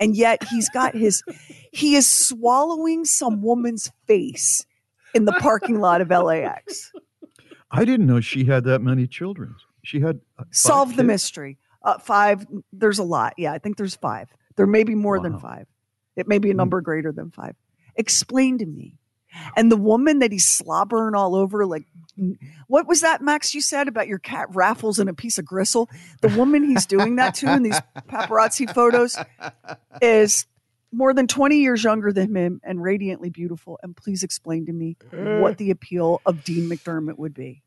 And 0.00 0.16
yet 0.16 0.42
he's 0.50 0.68
got 0.68 0.94
his, 0.94 1.22
he 1.72 1.96
is 1.96 2.08
swallowing 2.08 3.04
some 3.04 3.42
woman's 3.42 3.90
face 4.06 4.64
in 5.14 5.24
the 5.24 5.32
parking 5.32 5.78
lot 5.80 6.00
of 6.00 6.10
LAX. 6.10 6.92
I 7.74 7.84
didn't 7.84 8.06
know 8.06 8.20
she 8.20 8.44
had 8.44 8.64
that 8.64 8.80
many 8.80 9.06
children. 9.06 9.56
She 9.82 10.00
had 10.00 10.20
uh, 10.38 10.44
five 10.44 10.54
Solve 10.54 10.96
the 10.96 11.04
mystery. 11.04 11.58
Uh, 11.82 11.98
five. 11.98 12.46
There's 12.72 12.98
a 12.98 13.04
lot. 13.04 13.34
Yeah, 13.36 13.52
I 13.52 13.58
think 13.58 13.76
there's 13.76 13.96
five. 13.96 14.28
There 14.56 14.66
may 14.66 14.84
be 14.84 14.94
more 14.94 15.18
than 15.18 15.38
five. 15.38 15.66
It 16.16 16.28
may 16.28 16.38
be 16.38 16.50
a 16.50 16.54
number 16.54 16.80
greater 16.80 17.10
than 17.10 17.32
five. 17.32 17.56
Explain 17.96 18.58
to 18.58 18.66
me. 18.66 18.94
And 19.56 19.70
the 19.70 19.76
woman 19.76 20.20
that 20.20 20.30
he's 20.30 20.46
slobbering 20.46 21.16
all 21.16 21.34
over, 21.34 21.66
like, 21.66 21.84
what 22.68 22.86
was 22.86 23.00
that, 23.00 23.20
Max? 23.20 23.52
You 23.52 23.60
said 23.60 23.88
about 23.88 24.06
your 24.06 24.20
cat 24.20 24.46
raffles 24.54 25.00
and 25.00 25.10
a 25.10 25.14
piece 25.14 25.38
of 25.38 25.44
gristle. 25.44 25.90
The 26.20 26.28
woman 26.28 26.62
he's 26.62 26.86
doing 26.86 27.16
that 27.16 27.34
to 27.36 27.52
in 27.52 27.64
these 27.64 27.80
paparazzi 28.08 28.72
photos 28.72 29.16
is 30.00 30.46
more 30.92 31.12
than 31.12 31.26
20 31.26 31.58
years 31.58 31.82
younger 31.82 32.12
than 32.12 32.34
him 32.34 32.60
and 32.62 32.80
radiantly 32.80 33.28
beautiful. 33.30 33.80
And 33.82 33.96
please 33.96 34.22
explain 34.22 34.66
to 34.66 34.72
me 34.72 34.96
what 35.10 35.58
the 35.58 35.70
appeal 35.72 36.20
of 36.24 36.44
Dean 36.44 36.70
McDermott 36.70 37.18
would 37.18 37.34
be. 37.34 37.63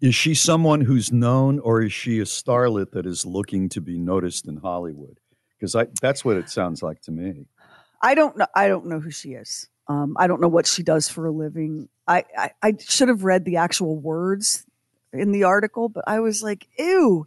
Is 0.00 0.14
she 0.14 0.34
someone 0.34 0.82
who's 0.82 1.10
known, 1.10 1.58
or 1.58 1.82
is 1.82 1.92
she 1.92 2.18
a 2.20 2.24
starlet 2.24 2.90
that 2.92 3.06
is 3.06 3.24
looking 3.24 3.68
to 3.70 3.80
be 3.80 3.98
noticed 3.98 4.46
in 4.46 4.58
Hollywood? 4.58 5.18
Because 5.58 5.74
that's 6.02 6.24
what 6.24 6.36
it 6.36 6.50
sounds 6.50 6.82
like 6.82 7.00
to 7.02 7.12
me. 7.12 7.46
I 8.02 8.14
don't 8.14 8.36
know. 8.36 8.46
I 8.54 8.68
don't 8.68 8.86
know 8.86 9.00
who 9.00 9.10
she 9.10 9.30
is. 9.30 9.68
Um, 9.88 10.16
I 10.18 10.26
don't 10.26 10.40
know 10.40 10.48
what 10.48 10.66
she 10.66 10.82
does 10.82 11.08
for 11.08 11.26
a 11.26 11.30
living. 11.30 11.88
I, 12.06 12.24
I, 12.36 12.50
I 12.62 12.74
should 12.78 13.08
have 13.08 13.24
read 13.24 13.44
the 13.44 13.56
actual 13.56 13.96
words 13.96 14.66
in 15.12 15.32
the 15.32 15.44
article, 15.44 15.88
but 15.88 16.04
I 16.06 16.20
was 16.20 16.42
like, 16.42 16.68
ew, 16.78 17.26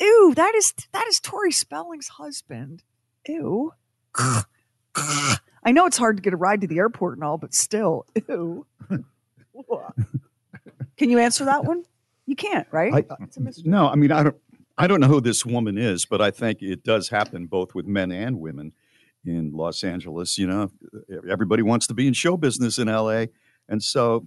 ew, 0.00 0.32
that 0.36 0.54
is 0.54 0.72
that 0.92 1.06
is 1.08 1.20
Tori 1.20 1.52
Spelling's 1.52 2.08
husband. 2.08 2.82
Ew. 3.28 3.74
I 4.16 5.72
know 5.72 5.86
it's 5.86 5.98
hard 5.98 6.16
to 6.16 6.22
get 6.22 6.32
a 6.32 6.36
ride 6.36 6.62
to 6.62 6.66
the 6.66 6.78
airport 6.78 7.18
and 7.18 7.24
all, 7.24 7.36
but 7.38 7.52
still, 7.52 8.06
ew. 8.28 8.66
Can 10.96 11.10
you 11.10 11.18
answer 11.18 11.44
that 11.44 11.64
one? 11.64 11.84
You 12.26 12.36
can't, 12.36 12.66
right? 12.72 12.92
I, 12.92 13.04
no, 13.64 13.88
I 13.88 13.94
mean 13.94 14.12
I 14.12 14.24
don't. 14.24 14.36
I 14.78 14.86
don't 14.86 15.00
know 15.00 15.06
who 15.06 15.22
this 15.22 15.46
woman 15.46 15.78
is, 15.78 16.04
but 16.04 16.20
I 16.20 16.30
think 16.30 16.60
it 16.60 16.84
does 16.84 17.08
happen 17.08 17.46
both 17.46 17.74
with 17.74 17.86
men 17.86 18.12
and 18.12 18.38
women 18.40 18.72
in 19.24 19.52
Los 19.52 19.82
Angeles. 19.82 20.36
You 20.36 20.46
know, 20.48 20.70
everybody 21.30 21.62
wants 21.62 21.86
to 21.86 21.94
be 21.94 22.06
in 22.06 22.12
show 22.12 22.36
business 22.36 22.78
in 22.78 22.88
LA, 22.88 23.26
and 23.68 23.82
so 23.82 24.26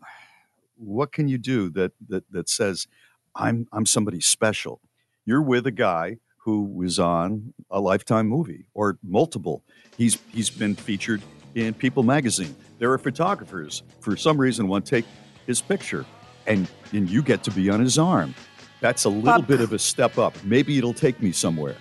what 0.76 1.12
can 1.12 1.28
you 1.28 1.38
do 1.38 1.70
that 1.72 1.92
that 2.08 2.24
that 2.32 2.50
says 2.50 2.88
I'm 3.36 3.68
I'm 3.72 3.86
somebody 3.86 4.22
special? 4.22 4.82
You're 5.26 5.44
with 5.44 5.68
a 5.68 5.72
guy 5.72 6.18
who 6.38 6.64
was 6.64 7.00
on 7.00 7.54
a 7.70 7.80
Lifetime 7.80 8.28
movie 8.28 8.66
or 8.74 8.98
multiple. 9.04 9.64
He's 9.98 10.18
he's 10.32 10.50
been 10.50 10.76
featured 10.76 11.22
in 11.56 11.74
People 11.74 12.04
magazine. 12.04 12.56
There 12.80 12.92
are 12.92 12.98
photographers 12.98 13.84
for 14.00 14.16
some 14.16 14.40
reason 14.40 14.68
want 14.68 14.86
to 14.86 14.90
take 14.90 15.06
his 15.46 15.62
picture, 15.62 16.06
and 16.50 16.68
and 16.92 17.10
you 17.10 17.22
get 17.22 17.44
to 17.44 17.52
be 17.52 17.70
on 17.70 17.80
his 17.80 17.98
arm. 17.98 18.36
That's 18.82 19.06
a 19.06 19.10
little 19.10 19.40
Bob- 19.40 19.48
bit 19.48 19.62
of 19.62 19.72
a 19.72 19.80
step 19.80 20.18
up. 20.18 20.36
Maybe 20.44 20.78
it'll 20.78 20.94
take 20.94 21.22
me 21.22 21.32
somewhere. 21.32 21.76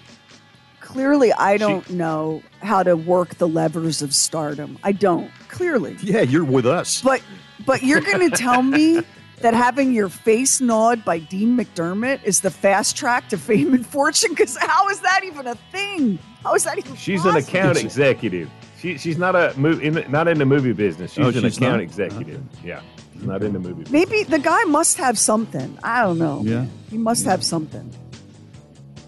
Clearly, 0.81 1.33
I 1.33 1.57
don't 1.57 1.89
know 1.91 2.43
how 2.63 2.83
to 2.83 2.97
work 2.97 3.37
the 3.37 3.49
levers 3.49 4.01
of 4.01 4.15
stardom. 4.15 4.79
I 4.83 4.93
don't. 4.93 5.31
Clearly. 5.49 5.97
Yeah, 6.03 6.23
you're 6.23 6.45
with 6.45 6.67
us. 6.67 7.03
But 7.03 7.23
but 7.67 7.83
you're 7.83 8.01
going 8.01 8.31
to 8.31 8.37
tell 8.37 8.63
me 8.63 9.03
that 9.41 9.55
having 9.55 9.93
your 9.93 10.09
face 10.09 10.61
gnawed 10.61 11.05
by 11.05 11.19
Dean 11.19 11.57
McDermott 11.57 12.23
is 12.25 12.41
the 12.41 12.51
fast 12.51 12.97
track 12.97 13.29
to 13.29 13.39
fame 13.39 13.73
and 13.75 13.87
fortune? 13.87 14.31
Because 14.31 14.57
how 14.57 14.89
is 14.89 15.01
that 15.01 15.23
even 15.25 15.47
a 15.47 15.55
thing? 15.73 16.19
How 16.43 16.55
is 16.55 16.65
that 16.65 16.79
even? 16.79 16.97
She's 16.97 17.25
an 17.25 17.37
account 17.37 17.79
executive. 17.79 18.51
She, 18.79 18.97
she's 18.99 19.19
not 19.19 19.35
a 19.35 19.53
movie 19.57 19.87
in, 19.87 20.05
not 20.11 20.29
in 20.29 20.39
the 20.39 20.47
movie 20.47 20.73
business. 20.73 21.13
She's 21.13 21.25
Oh, 21.25 21.29
an 21.29 21.35
she's 21.35 21.57
account 21.57 21.73
not? 21.75 21.81
executive. 21.81 22.43
Yeah, 22.65 22.81
she's 23.13 23.25
not 23.25 23.43
in 23.43 23.53
the 23.53 23.59
movie. 23.59 23.83
business. 23.83 23.91
Maybe 23.91 24.23
the 24.23 24.39
guy 24.39 24.63
must 24.65 24.97
have 24.99 25.19
something. 25.19 25.77
I 25.83 26.03
don't 26.03 26.19
know. 26.19 26.43
Yeah. 26.45 26.67
He 26.91 26.97
must 26.99 27.25
have 27.25 27.43
something. 27.43 27.93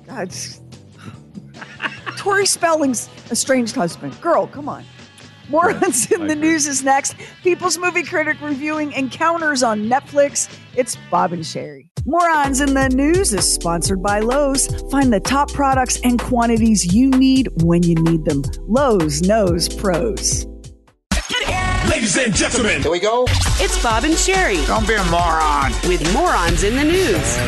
God. 0.06 0.32
Tori 2.16 2.46
Spelling's 2.46 3.08
estranged 3.30 3.74
husband. 3.76 4.20
Girl, 4.20 4.46
come 4.46 4.68
on. 4.68 4.84
Morons 5.48 6.10
in 6.10 6.22
I 6.22 6.26
the 6.26 6.32
agree. 6.34 6.48
News 6.50 6.66
is 6.66 6.82
next. 6.84 7.14
People's 7.42 7.78
Movie 7.78 8.02
Critic 8.02 8.36
reviewing 8.40 8.92
Encounters 8.92 9.62
on 9.62 9.86
Netflix. 9.88 10.48
It's 10.76 10.96
Bob 11.10 11.32
and 11.32 11.44
Sherry. 11.44 11.90
Morons 12.10 12.60
in 12.60 12.74
the 12.74 12.88
News 12.88 13.32
is 13.32 13.44
sponsored 13.54 14.02
by 14.02 14.18
Lowe's. 14.18 14.66
Find 14.90 15.12
the 15.12 15.20
top 15.20 15.48
products 15.52 16.00
and 16.02 16.18
quantities 16.18 16.92
you 16.92 17.08
need 17.08 17.48
when 17.62 17.84
you 17.84 17.94
need 17.94 18.24
them. 18.24 18.42
Lowe's 18.66 19.22
knows 19.22 19.68
pros. 19.68 20.44
Ladies 21.88 22.16
and 22.18 22.34
gentlemen, 22.34 22.82
Here 22.82 22.90
we 22.90 22.98
go. 22.98 23.26
It's 23.60 23.80
Bob 23.80 24.02
and 24.02 24.18
Sherry 24.18 24.56
Don't 24.66 24.88
be 24.88 24.94
a 24.94 25.04
moron. 25.04 25.70
with 25.86 26.02
morons 26.12 26.64
in 26.64 26.74
the 26.74 26.82
news. 26.82 27.38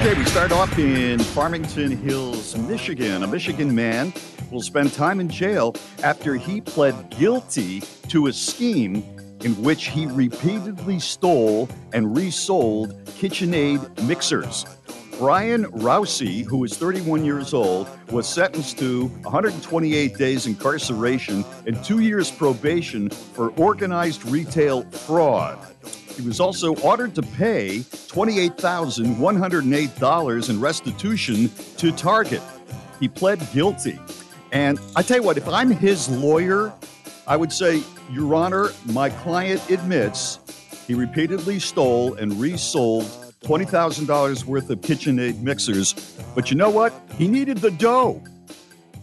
Okay, 0.00 0.14
we 0.14 0.24
start 0.24 0.50
off 0.50 0.78
in 0.78 1.18
Farmington 1.18 1.94
Hills, 1.94 2.56
Michigan. 2.56 3.22
A 3.22 3.26
Michigan 3.26 3.74
man 3.74 4.14
will 4.50 4.62
spend 4.62 4.94
time 4.94 5.20
in 5.20 5.28
jail 5.28 5.74
after 6.02 6.36
he 6.36 6.62
pled 6.62 7.10
guilty 7.10 7.82
to 8.08 8.28
a 8.28 8.32
scheme 8.32 9.02
in 9.44 9.52
which 9.62 9.88
he 9.88 10.06
repeatedly 10.06 10.98
stole 10.98 11.68
and 11.92 12.16
resold 12.16 13.04
KitchenAid 13.04 14.06
mixers. 14.06 14.64
Brian 15.18 15.64
Rousey, 15.66 16.42
who 16.44 16.64
is 16.64 16.76
31 16.76 17.24
years 17.24 17.54
old, 17.54 17.88
was 18.10 18.28
sentenced 18.28 18.78
to 18.78 19.06
128 19.22 20.16
days 20.16 20.46
incarceration 20.46 21.44
and 21.66 21.84
two 21.84 22.00
years 22.00 22.32
probation 22.32 23.10
for 23.10 23.50
organized 23.50 24.26
retail 24.26 24.82
fraud. 24.90 25.56
He 26.16 26.22
was 26.22 26.40
also 26.40 26.74
ordered 26.76 27.14
to 27.14 27.22
pay 27.22 27.84
$28,108 28.08 30.50
in 30.50 30.60
restitution 30.60 31.48
to 31.76 31.92
Target. 31.92 32.42
He 32.98 33.06
pled 33.08 33.46
guilty. 33.52 34.00
And 34.52 34.80
I 34.96 35.02
tell 35.02 35.18
you 35.18 35.22
what, 35.22 35.36
if 35.36 35.46
I'm 35.48 35.70
his 35.70 36.08
lawyer, 36.08 36.72
I 37.26 37.36
would 37.36 37.52
say, 37.52 37.82
Your 38.10 38.34
Honor, 38.34 38.70
my 38.86 39.10
client 39.10 39.70
admits 39.70 40.38
he 40.86 40.94
repeatedly 40.94 41.58
stole 41.58 42.14
and 42.14 42.38
resold 42.38 43.04
$20,000 43.42 44.44
worth 44.44 44.70
of 44.70 44.80
KitchenAid 44.80 45.40
mixers. 45.40 45.92
But 46.34 46.50
you 46.50 46.56
know 46.56 46.70
what? 46.70 46.92
He 47.16 47.28
needed 47.28 47.58
the 47.58 47.70
dough. 47.70 48.22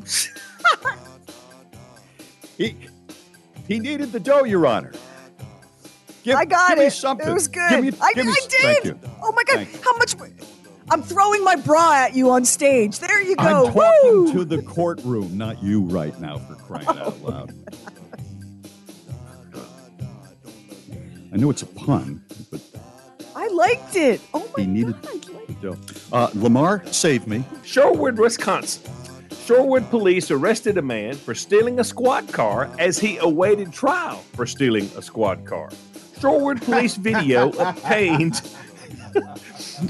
he, 2.57 2.75
he 3.67 3.79
needed 3.79 4.11
the 4.11 4.19
dough, 4.19 4.43
Your 4.43 4.67
Honor. 4.67 4.93
Give, 6.23 6.35
I 6.35 6.45
got 6.45 6.69
give 6.69 6.79
it. 6.79 6.83
Me 6.83 6.89
something. 6.89 7.27
It 7.27 7.33
was 7.33 7.47
good. 7.47 7.69
Give 7.69 7.83
me, 7.83 7.91
I, 7.99 8.23
me- 8.23 8.31
I 8.31 8.79
did. 8.83 8.99
Oh 9.23 9.31
my 9.31 9.43
god! 9.43 9.67
How 9.83 9.97
much? 9.97 10.15
I'm 10.91 11.01
throwing 11.01 11.43
my 11.43 11.55
bra 11.55 11.93
at 11.93 12.15
you 12.15 12.29
on 12.29 12.45
stage. 12.45 12.99
There 12.99 13.23
you 13.23 13.35
go. 13.35 13.67
I'm 13.67 13.73
talking 13.73 13.99
Woo! 14.03 14.33
to 14.33 14.45
the 14.45 14.61
courtroom, 14.61 15.35
not 15.35 15.63
you 15.63 15.81
right 15.81 16.19
now, 16.19 16.37
for 16.37 16.55
crying 16.55 16.87
out 16.87 17.19
loud. 17.21 17.53
I 21.33 21.37
know 21.37 21.49
it's 21.49 21.61
a 21.61 21.67
pun, 21.67 22.21
but 22.51 22.61
I 23.35 23.47
liked 23.47 23.95
it. 23.95 24.19
Oh 24.33 24.49
my 24.55 24.63
he 24.63 24.67
needed 24.67 25.01
god! 25.01 25.09
I 25.11 25.31
liked 25.33 25.61
the. 25.61 25.77
Uh, 26.11 26.29
Lamar, 26.33 26.83
save 26.87 27.25
me. 27.25 27.39
Shorewood, 27.63 28.17
Wisconsin. 28.17 28.91
Shorewood 29.29 29.89
police 29.89 30.29
arrested 30.29 30.77
a 30.77 30.81
man 30.81 31.15
for 31.15 31.33
stealing 31.33 31.79
a 31.79 31.83
squad 31.83 32.31
car 32.31 32.69
as 32.79 32.99
he 32.99 33.17
awaited 33.17 33.71
trial 33.71 34.17
for 34.33 34.45
stealing 34.45 34.89
a 34.97 35.01
squad 35.01 35.45
car. 35.45 35.69
Shorewood 36.19 36.61
police 36.63 36.95
video 37.09 37.49
obtained 37.53 38.41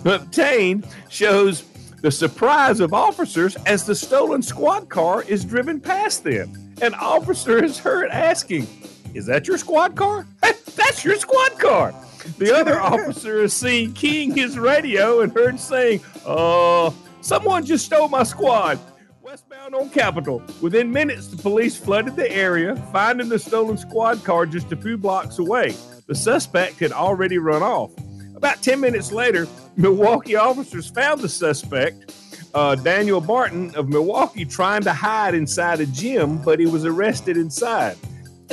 obtained 0.05 0.88
shows 1.10 1.63
the 2.01 2.12
surprise 2.12 2.79
of 2.79 2.93
officers 2.93 3.55
as 3.65 3.86
the 3.86 3.93
stolen 3.93 4.41
squad 4.41 4.89
car 4.89 5.24
is 5.24 5.43
driven 5.43 5.79
past 5.79 6.24
them. 6.24 6.74
An 6.81 6.93
officer 6.95 7.63
is 7.63 7.77
heard 7.77 8.10
asking, 8.10 8.67
"Is 9.13 9.25
that 9.27 9.48
your 9.48 9.58
squad 9.58 9.96
car? 9.96 10.25
That's 10.41 11.03
your 11.03 11.15
squad 11.15 11.60
car." 11.60 11.94
The 12.38 12.56
other 12.56 12.80
officer 12.94 13.44
is 13.44 13.53
seen 13.53 13.94
keying 13.94 14.36
his 14.36 14.58
radio 14.58 15.22
and 15.22 15.34
heard 15.34 15.60
saying, 15.60 16.01
"Uh, 16.25 16.91
someone 17.22 17.65
just 17.65 17.86
stole 17.86 18.08
my 18.08 18.24
squad." 18.24 18.80
Westbound 19.22 19.74
on 19.74 19.89
Capitol. 19.89 20.41
Within 20.60 20.91
minutes, 20.91 21.27
the 21.27 21.38
police 21.38 21.77
flooded 21.77 22.18
the 22.18 22.30
area, 22.30 22.75
finding 22.91 23.30
the 23.30 23.39
stolen 23.39 23.77
squad 23.77 24.24
car 24.25 24.46
just 24.46 24.72
a 24.74 24.75
few 24.75 24.98
blocks 24.98 25.39
away. 25.39 25.74
The 26.08 26.15
suspect 26.15 26.80
had 26.80 26.91
already 26.91 27.38
run 27.38 27.63
off. 27.63 27.91
About 28.36 28.62
10 28.62 28.82
minutes 28.82 29.12
later, 29.13 29.48
Milwaukee 29.77 30.36
officers 30.36 30.89
found 30.89 31.22
the 31.22 31.30
suspect, 31.30 32.13
uh, 32.53 32.75
Daniel 32.75 33.22
Barton 33.22 33.74
of 33.75 33.88
Milwaukee, 33.88 34.44
trying 34.44 34.82
to 34.82 34.91
hide 34.91 35.34
inside 35.34 35.80
a 35.80 35.86
gym, 35.86 36.38
but 36.41 36.60
he 36.60 36.65
was 36.65 36.84
arrested 36.84 37.38
inside. 37.38 37.96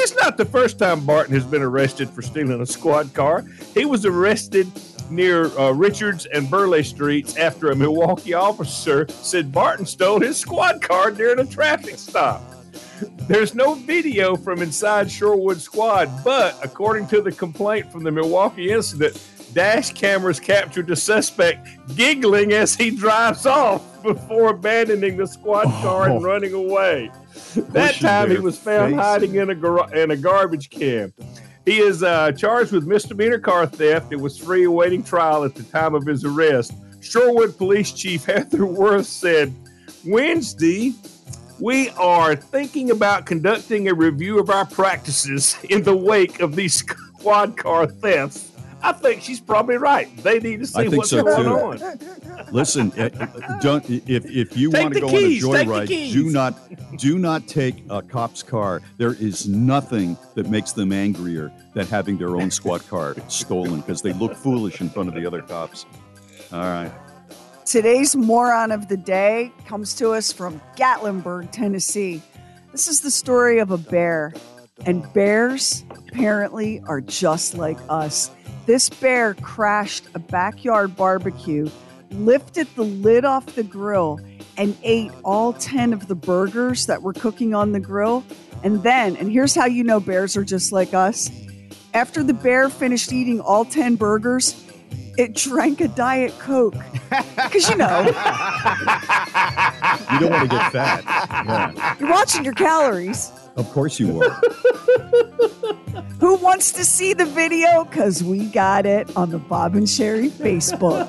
It's 0.01 0.15
not 0.17 0.37
the 0.37 0.45
first 0.45 0.79
time 0.79 1.05
Barton 1.05 1.35
has 1.35 1.45
been 1.45 1.63
arrested 1.63 2.09
for 2.11 2.23
stealing 2.23 2.61
a 2.61 2.67
squad 2.67 3.13
car. 3.15 3.45
He 3.75 3.85
was 3.85 4.05
arrested 4.07 4.71
near 5.11 5.47
uh, 5.59 5.73
Richards 5.73 6.27
and 6.27 6.49
Burleigh 6.51 6.85
Streets 6.85 7.37
after 7.37 7.71
a 7.71 7.77
Milwaukee 7.77 8.35
officer 8.35 9.07
said 9.09 9.51
Barton 9.53 9.87
stole 9.87 10.21
his 10.21 10.37
squad 10.37 10.81
car 10.83 11.11
during 11.11 11.39
a 11.41 11.45
traffic 11.51 11.99
stop. 11.99 12.43
There's 13.29 13.55
no 13.55 13.75
video 13.75 14.37
from 14.37 14.63
inside 14.63 15.07
Shorewood 15.09 15.59
Squad, 15.61 16.11
but 16.25 16.59
according 16.65 17.07
to 17.09 17.21
the 17.21 17.33
complaint 17.33 17.91
from 17.91 18.03
the 18.05 18.11
Milwaukee 18.11 18.71
incident, 18.71 19.21
dash 19.53 19.93
cameras 19.93 20.39
captured 20.41 20.87
the 20.87 20.97
suspect 20.97 21.67
giggling 21.97 22.53
as 22.53 22.75
he 22.75 22.91
drives 22.91 23.47
off 23.47 24.03
before 24.03 24.51
abandoning 24.51 25.17
the 25.17 25.27
squad 25.27 25.65
car 25.83 26.05
and 26.09 26.19
Oh. 26.19 26.21
running 26.27 26.53
away. 26.53 27.11
That 27.73 27.95
time 27.97 28.31
he 28.31 28.39
was 28.39 28.59
found 28.59 28.95
face. 28.95 29.01
hiding 29.01 29.35
in 29.37 29.51
a 29.51 29.55
gar- 29.55 29.95
in 29.95 30.11
a 30.11 30.17
garbage 30.17 30.71
can. 30.71 31.13
He 31.65 31.81
is 31.81 32.03
uh, 32.03 32.33
charged 32.33 32.73
with 32.73 32.87
misdemeanor 32.87 33.39
car 33.39 33.67
theft 33.67 34.13
and 34.13 34.23
was 34.23 34.39
free 34.39 34.65
awaiting 34.65 35.03
trial 35.03 35.45
at 35.45 35.55
the 35.55 35.65
time 35.65 35.95
of 35.95 36.07
his 36.07 36.25
arrest. 36.25 36.73
Shorewood 37.01 37.57
Police 37.59 37.93
Chief 37.93 38.25
Heather 38.27 38.67
Wurth 38.67 39.05
said, 39.05 39.55
Wednesday, 40.07 40.95
we 41.61 41.91
are 41.91 42.37
thinking 42.37 42.91
about 42.91 43.27
conducting 43.27 43.89
a 43.89 43.95
review 43.95 44.39
of 44.39 44.49
our 44.51 44.65
practices 44.65 45.57
in 45.69 45.83
the 45.83 45.97
wake 45.97 46.41
of 46.41 46.57
these 46.57 46.75
squad 47.19 47.57
car 47.57 47.87
thefts. 47.87 48.48
I 48.83 48.93
think 48.93 49.23
she's 49.23 49.41
probably 49.41 49.77
right. 49.77 50.15
They 50.19 50.39
need 50.39 50.61
to 50.61 50.67
see 50.67 50.79
I 50.79 50.83
think 50.85 50.99
what's 50.99 51.11
so, 51.11 51.23
going 51.25 51.79
too. 51.79 51.85
on. 51.85 52.49
Listen, 52.53 52.93
uh, 52.97 53.11
uh, 53.19 53.59
don't 53.61 53.89
if 53.91 54.25
if 54.27 54.57
you 54.57 54.71
Take 54.71 54.83
want 54.83 54.95
to 54.95 55.01
go 55.01 55.09
keys, 55.09 55.45
on 55.45 55.57
a 55.57 55.65
joyride, 55.65 56.13
do 56.13 56.31
not 56.31 56.99
do 56.99 57.19
not 57.19 57.47
take 57.49 57.83
a 57.91 58.01
cop's 58.03 58.43
car. 58.43 58.81
There 58.97 59.15
is 59.15 59.49
nothing 59.49 60.17
that 60.35 60.49
makes 60.49 60.73
them 60.73 60.93
angrier 60.93 61.53
than 61.75 61.87
having 61.87 62.19
their 62.19 62.37
own 62.37 62.51
squad 62.51 62.87
car 62.89 63.17
stolen 63.29 63.81
because 63.81 64.01
they 64.01 64.13
look 64.13 64.35
foolish 64.37 64.81
in 64.81 64.89
front 64.91 65.09
of 65.09 65.15
the 65.15 65.27
other 65.27 65.43
cops. 65.43 65.85
All 66.53 66.61
right. 66.61 66.93
Today's 67.65 68.17
moron 68.17 68.73
of 68.73 68.89
the 68.89 68.97
day 68.97 69.53
comes 69.67 69.95
to 69.97 70.13
us 70.13 70.33
from 70.33 70.59
Gatlinburg, 70.77 71.51
Tennessee. 71.51 72.23
This 72.73 72.89
is 72.89 73.01
the 73.03 73.11
story 73.11 73.59
of 73.59 73.71
a 73.71 73.77
bear, 73.77 74.33
and 74.87 75.13
bears 75.13 75.85
apparently 75.91 76.81
are 76.87 77.03
just 77.03 77.55
like 77.55 77.77
us. 77.91 78.31
This 78.69 78.91
bear 78.91 79.33
crashed 79.33 80.05
a 80.15 80.19
backyard 80.19 80.95
barbecue, 80.95 81.71
lifted 82.11 82.67
the 82.77 82.85
lid 82.85 83.25
off 83.25 83.47
the 83.55 83.63
grill, 83.63 84.21
and 84.59 84.77
ate 84.83 85.11
all 85.25 85.55
10 85.55 85.95
of 85.95 86.07
the 86.07 86.15
burgers 86.15 86.85
that 86.85 87.01
were 87.01 87.15
cooking 87.15 87.55
on 87.55 87.73
the 87.73 87.81
grill. 87.81 88.25
And 88.63 88.83
then, 88.83 89.17
and 89.17 89.33
here's 89.33 89.55
how 89.55 89.65
you 89.65 89.85
know 89.85 90.01
bears 90.01 90.37
are 90.37 90.45
just 90.45 90.71
like 90.71 90.93
us 90.93 91.31
after 91.95 92.23
the 92.23 92.35
bear 92.35 92.69
finished 92.69 93.11
eating 93.11 93.41
all 93.41 93.65
10 93.65 93.97
burgers, 93.97 94.63
it 95.17 95.35
drank 95.35 95.81
a 95.81 95.89
Diet 95.89 96.39
Coke. 96.39 96.75
Because, 97.09 97.71
you 97.71 97.77
know, 97.77 98.01
You 100.13 100.21
don't 100.21 100.31
want 100.31 100.43
to 100.43 100.49
get 100.49 100.73
fat. 100.73 101.03
Yeah. 101.47 101.97
you're 101.99 102.11
watching 102.11 102.45
your 102.45 102.53
calories. 102.53 103.33
Of 103.57 103.71
course 103.73 103.99
you 103.99 104.23
are. 104.23 104.31
Who 106.21 106.35
wants 106.37 106.73
to 106.73 106.85
see 106.85 107.13
the 107.13 107.27
video? 107.27 107.85
Because 107.85 108.23
we 108.23 108.47
got 108.47 108.87
it 108.87 109.17
on 109.17 109.31
the 109.31 109.39
Bob 109.39 109.75
and 109.77 109.89
Sherry 109.89 110.31
Facebook. 110.31 111.09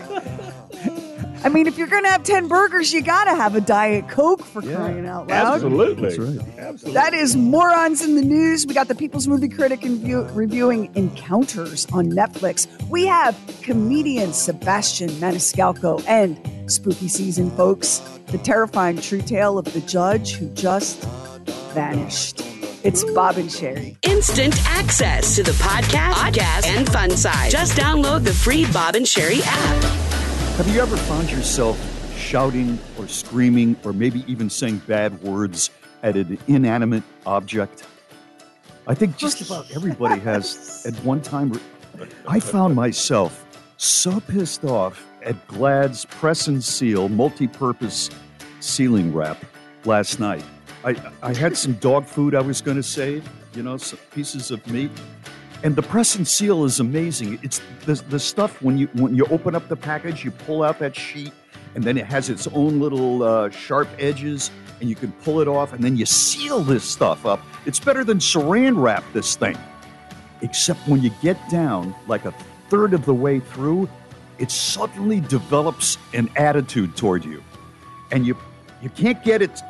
I 1.41 1.47
mean, 1.47 1.67
if 1.67 1.77
you're 1.77 1.87
going 1.87 2.03
to 2.03 2.09
have 2.09 2.23
10 2.23 2.49
burgers, 2.49 2.91
you 2.91 3.01
got 3.01 3.23
to 3.23 3.33
have 3.33 3.55
a 3.55 3.61
Diet 3.61 4.09
Coke 4.09 4.43
for 4.43 4.61
crying 4.61 5.07
out 5.07 5.27
loud. 5.27 5.55
Absolutely. 5.55 6.09
That's 6.09 6.17
right. 6.17 6.57
Absolutely. 6.57 6.93
That 6.93 7.13
is 7.13 7.37
Morons 7.37 8.03
in 8.03 8.15
the 8.15 8.21
News. 8.21 8.67
We 8.67 8.73
got 8.73 8.89
the 8.89 8.95
People's 8.95 9.25
Movie 9.25 9.47
Critic 9.47 9.83
in 9.83 9.99
view, 9.99 10.23
reviewing 10.33 10.93
Encounters 10.95 11.87
on 11.93 12.11
Netflix. 12.11 12.67
We 12.89 13.05
have 13.05 13.37
comedian 13.61 14.33
Sebastian 14.33 15.09
Maniscalco 15.11 16.03
and 16.07 16.37
spooky 16.69 17.07
season, 17.07 17.51
folks. 17.51 17.99
The 18.27 18.37
terrifying 18.37 18.97
true 18.97 19.21
tale 19.21 19.57
of 19.57 19.71
the 19.73 19.81
judge 19.81 20.33
who 20.33 20.49
just 20.49 21.07
vanished. 21.47 22.41
It's 22.83 23.03
Bob 23.13 23.37
and 23.37 23.51
Sherry. 23.51 23.97
Instant 24.03 24.55
access 24.65 25.35
to 25.35 25.43
the 25.43 25.51
podcast, 25.51 26.13
podcast, 26.13 26.65
and 26.67 26.87
fun 26.89 27.11
side. 27.11 27.51
Just 27.51 27.77
download 27.77 28.23
the 28.23 28.33
free 28.33 28.65
Bob 28.71 28.95
and 28.95 29.07
Sherry 29.07 29.39
app. 29.43 29.83
Have 30.55 30.67
you 30.73 30.81
ever 30.81 30.95
found 30.95 31.29
yourself 31.29 31.77
shouting 32.17 32.79
or 32.97 33.07
screaming 33.07 33.75
or 33.83 33.93
maybe 33.93 34.23
even 34.31 34.49
saying 34.49 34.77
bad 34.87 35.21
words 35.21 35.69
at 36.03 36.15
an 36.15 36.37
inanimate 36.47 37.03
object? 37.25 37.85
I 38.87 38.93
think 38.93 39.17
just 39.17 39.41
about 39.41 39.69
everybody 39.71 40.19
has 40.21 40.85
at 40.85 40.95
one 41.03 41.21
time. 41.21 41.59
I 42.27 42.39
found 42.39 42.75
myself 42.75 43.45
so 43.77 44.19
pissed 44.21 44.63
off 44.63 45.05
at 45.23 45.47
Glad's 45.47 46.05
press 46.05 46.47
and 46.47 46.63
seal 46.63 47.09
multi-purpose 47.09 48.09
sealing 48.61 49.13
wrap 49.13 49.37
last 49.85 50.19
night. 50.19 50.43
I, 50.83 50.95
I 51.21 51.33
had 51.33 51.57
some 51.57 51.73
dog 51.73 52.05
food 52.05 52.35
I 52.35 52.41
was 52.41 52.61
going 52.61 52.77
to 52.77 52.83
save, 52.83 53.27
you 53.53 53.63
know, 53.63 53.77
some 53.77 53.99
pieces 54.11 54.51
of 54.51 54.65
meat. 54.67 54.91
And 55.61 55.75
the 55.75 55.81
press 55.81 56.15
and 56.15 56.25
seal 56.25 56.63
is 56.63 56.79
amazing. 56.79 57.37
It's 57.43 57.61
the, 57.85 57.95
the 57.95 58.19
stuff 58.19 58.61
when 58.61 58.77
you 58.77 58.87
when 58.93 59.13
you 59.13 59.25
open 59.25 59.55
up 59.55 59.67
the 59.67 59.75
package, 59.75 60.23
you 60.23 60.31
pull 60.31 60.63
out 60.63 60.79
that 60.79 60.95
sheet, 60.95 61.33
and 61.75 61.83
then 61.83 61.97
it 61.97 62.05
has 62.05 62.29
its 62.29 62.47
own 62.47 62.79
little 62.79 63.23
uh, 63.23 63.49
sharp 63.49 63.89
edges, 63.99 64.51
and 64.79 64.89
you 64.89 64.95
can 64.95 65.11
pull 65.11 65.41
it 65.41 65.49
off, 65.49 65.73
and 65.73 65.83
then 65.83 65.97
you 65.97 66.05
seal 66.05 66.61
this 66.61 66.85
stuff 66.85 67.25
up. 67.25 67.41
It's 67.65 67.79
better 67.79 68.05
than 68.05 68.19
saran 68.19 68.81
wrap. 68.81 69.03
This 69.11 69.35
thing, 69.35 69.57
except 70.41 70.87
when 70.87 71.01
you 71.03 71.11
get 71.21 71.37
down 71.49 71.93
like 72.07 72.23
a 72.23 72.31
third 72.69 72.93
of 72.93 73.03
the 73.03 73.13
way 73.13 73.41
through, 73.41 73.89
it 74.37 74.51
suddenly 74.51 75.19
develops 75.19 75.97
an 76.13 76.29
attitude 76.37 76.95
toward 76.95 77.25
you, 77.25 77.43
and 78.13 78.25
you 78.25 78.37
you 78.81 78.89
can't 78.91 79.21
get 79.25 79.41
it. 79.41 79.61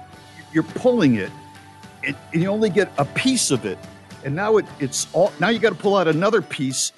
You're 0.53 0.63
pulling 0.63 1.15
it, 1.15 1.31
and 2.03 2.15
and 2.33 2.41
you 2.41 2.49
only 2.49 2.69
get 2.69 2.91
a 2.97 3.05
piece 3.05 3.51
of 3.51 3.65
it. 3.65 3.77
And 4.23 4.35
now 4.35 4.57
it, 4.57 4.65
it's 4.79 5.07
all 5.13 5.31
now 5.39 5.49
you 5.49 5.59
got 5.59 5.69
to 5.69 5.75
pull 5.75 5.95
out 5.95 6.07
another 6.07 6.41
piece 6.41 6.91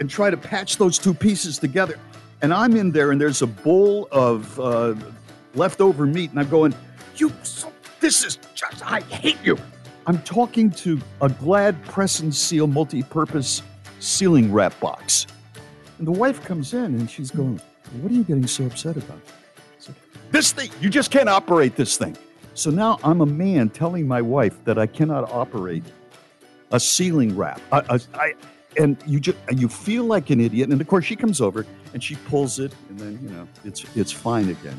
and 0.00 0.08
try 0.08 0.30
to 0.30 0.36
patch 0.36 0.76
those 0.76 0.98
two 0.98 1.14
pieces 1.14 1.58
together. 1.58 1.98
And 2.40 2.54
i'm 2.54 2.76
in 2.76 2.92
there 2.92 3.10
and 3.10 3.20
there's 3.20 3.42
a 3.42 3.46
bowl 3.46 4.08
of 4.12 4.58
uh, 4.60 4.94
leftover 5.54 6.06
meat 6.06 6.30
and 6.30 6.38
i'm 6.38 6.48
going 6.48 6.74
you 7.16 7.32
so- 7.42 7.72
this 8.00 8.24
is 8.24 8.38
just 8.54 8.84
i 8.86 9.00
hate 9.00 9.38
you. 9.42 9.58
I'm 10.06 10.22
talking 10.22 10.70
to 10.70 10.98
a 11.20 11.28
glad 11.28 11.82
press 11.84 12.20
and 12.20 12.34
seal 12.34 12.66
multi-purpose 12.66 13.62
sealing 14.00 14.50
wrap 14.50 14.78
box. 14.80 15.26
And 15.98 16.06
the 16.06 16.12
wife 16.12 16.42
comes 16.44 16.72
in 16.72 16.84
and 16.84 17.10
she's 17.10 17.30
going 17.30 17.60
what 18.00 18.12
are 18.12 18.14
you 18.14 18.24
getting 18.24 18.46
so 18.46 18.66
upset 18.66 18.96
about? 18.96 19.20
This 20.30 20.52
thing 20.52 20.70
you 20.80 20.90
just 20.90 21.10
can't 21.10 21.28
operate 21.28 21.74
this 21.74 21.96
thing 21.96 22.16
so 22.58 22.70
now 22.70 22.98
i'm 23.04 23.20
a 23.20 23.26
man 23.26 23.68
telling 23.70 24.06
my 24.06 24.20
wife 24.20 24.56
that 24.64 24.78
i 24.78 24.86
cannot 24.86 25.30
operate 25.30 25.84
a 26.70 26.78
ceiling 26.78 27.34
wrap. 27.34 27.60
A- 27.72 27.84
a- 27.88 28.00
I- 28.18 28.34
and 28.76 28.96
you 29.06 29.18
just 29.20 29.38
you 29.56 29.68
feel 29.68 30.04
like 30.04 30.28
an 30.28 30.38
idiot. 30.38 30.68
And 30.68 30.78
of 30.78 30.86
course, 30.86 31.06
she 31.06 31.16
comes 31.16 31.40
over 31.40 31.64
and 31.94 32.04
she 32.04 32.14
pulls 32.30 32.58
it, 32.58 32.74
and 32.90 32.98
then 33.00 33.18
you 33.22 33.30
know 33.30 33.48
it's 33.64 33.86
it's 33.96 34.12
fine 34.12 34.50
again. 34.50 34.78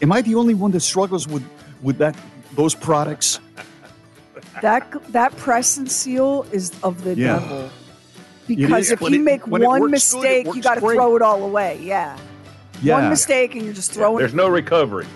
Am 0.00 0.10
I 0.10 0.22
the 0.22 0.34
only 0.36 0.54
one 0.54 0.70
that 0.70 0.80
struggles 0.80 1.28
with 1.28 1.44
with 1.82 1.98
that 1.98 2.16
those 2.56 2.74
products? 2.74 3.40
That 4.62 4.90
that 5.12 5.36
press 5.36 5.76
and 5.76 5.88
seal 5.90 6.46
is 6.50 6.72
of 6.82 7.04
the 7.04 7.14
Yeah. 7.14 7.38
devil. 7.40 7.70
Because 8.46 8.90
if 8.90 9.00
but 9.00 9.12
you 9.12 9.20
it- 9.20 9.22
make 9.24 9.46
one 9.46 9.60
works 9.60 9.80
good, 9.82 9.90
mistake, 9.90 10.46
you 10.54 10.62
got 10.62 10.76
to 10.76 10.80
throw 10.80 11.14
it 11.16 11.20
all 11.20 11.42
away. 11.44 11.78
Yeah. 11.82 12.16
One 12.82 13.10
mistake 13.10 13.54
and 13.54 13.64
you're 13.66 13.74
just 13.74 13.92
throwing 13.92 14.16
it. 14.16 14.20
There's 14.20 14.32
it. 14.32 14.36
no 14.36 14.48
recovery. 14.48 15.06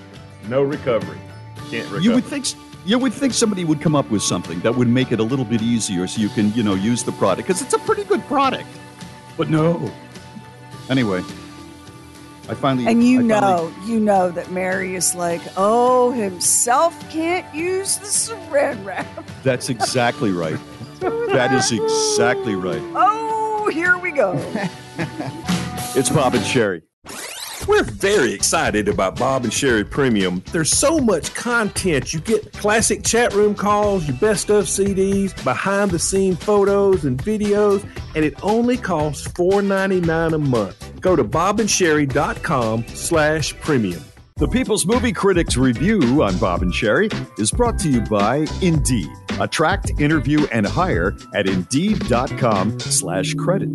No 0.50 0.60
recovery. 0.62 1.18
Can't 1.72 1.84
recover. 1.86 2.00
You 2.00 2.12
would 2.14 2.24
think 2.24 2.46
you 2.84 2.98
would 2.98 3.12
think 3.12 3.32
somebody 3.32 3.64
would 3.64 3.80
come 3.80 3.94
up 3.94 4.10
with 4.10 4.22
something 4.22 4.60
that 4.60 4.74
would 4.74 4.88
make 4.88 5.10
it 5.12 5.20
a 5.20 5.22
little 5.22 5.44
bit 5.44 5.62
easier, 5.62 6.06
so 6.06 6.20
you 6.20 6.28
can 6.28 6.52
you 6.52 6.62
know 6.62 6.74
use 6.74 7.02
the 7.02 7.12
product 7.12 7.48
because 7.48 7.62
it's 7.62 7.72
a 7.74 7.78
pretty 7.80 8.04
good 8.04 8.22
product. 8.26 8.66
But 9.38 9.48
no. 9.48 9.90
Anyway, 10.90 11.20
I 12.48 12.54
finally 12.54 12.86
And 12.88 13.02
you 13.02 13.24
I 13.24 13.28
finally- 13.28 13.70
know, 13.70 13.86
you 13.86 14.00
know 14.00 14.30
that 14.32 14.50
Mary 14.50 14.94
is 14.96 15.14
like, 15.14 15.40
oh, 15.56 16.10
himself 16.10 16.92
can't 17.10 17.46
use 17.54 17.96
the 17.98 18.06
saran 18.06 18.84
wrap. 18.84 19.06
that's 19.42 19.70
exactly 19.70 20.30
right. 20.32 20.58
that 21.00 21.52
is 21.54 21.72
exactly 21.72 22.54
right. 22.54 22.82
Oh, 22.94 23.70
here 23.72 23.96
we 23.96 24.10
go. 24.10 24.34
It's 25.94 26.10
Bob 26.10 26.34
and 26.34 26.44
Sherry. 26.44 26.82
We're 27.68 27.84
very 27.84 28.32
excited 28.32 28.88
about 28.88 29.18
Bob 29.18 29.44
and 29.44 29.52
Sherry 29.52 29.84
Premium. 29.84 30.42
There's 30.52 30.70
so 30.70 30.98
much 30.98 31.32
content. 31.34 32.12
You 32.12 32.20
get 32.20 32.52
classic 32.52 33.04
chat 33.04 33.34
room 33.34 33.54
calls, 33.54 34.06
your 34.08 34.16
best 34.16 34.50
of 34.50 34.64
CDs, 34.64 35.32
behind 35.44 35.92
the 35.92 35.98
scene 35.98 36.34
photos 36.34 37.04
and 37.04 37.16
videos, 37.18 37.84
and 38.16 38.24
it 38.24 38.34
only 38.42 38.76
costs 38.76 39.28
$4.99 39.28 40.34
a 40.34 40.38
month. 40.38 41.00
Go 41.00 41.14
to 41.14 41.24
bobandsherry.com 41.24 42.86
slash 42.88 43.58
premium. 43.60 44.02
The 44.36 44.48
People's 44.48 44.86
Movie 44.86 45.12
Critics 45.12 45.56
Review 45.56 46.22
on 46.22 46.36
Bob 46.38 46.62
and 46.62 46.74
Sherry 46.74 47.08
is 47.38 47.52
brought 47.52 47.78
to 47.80 47.88
you 47.88 48.00
by 48.00 48.46
Indeed. 48.60 49.10
Attract, 49.38 49.90
interview, 50.00 50.46
and 50.50 50.66
hire 50.66 51.16
at 51.34 51.46
Indeed.com 51.46 52.80
slash 52.80 53.34
credit. 53.34 53.68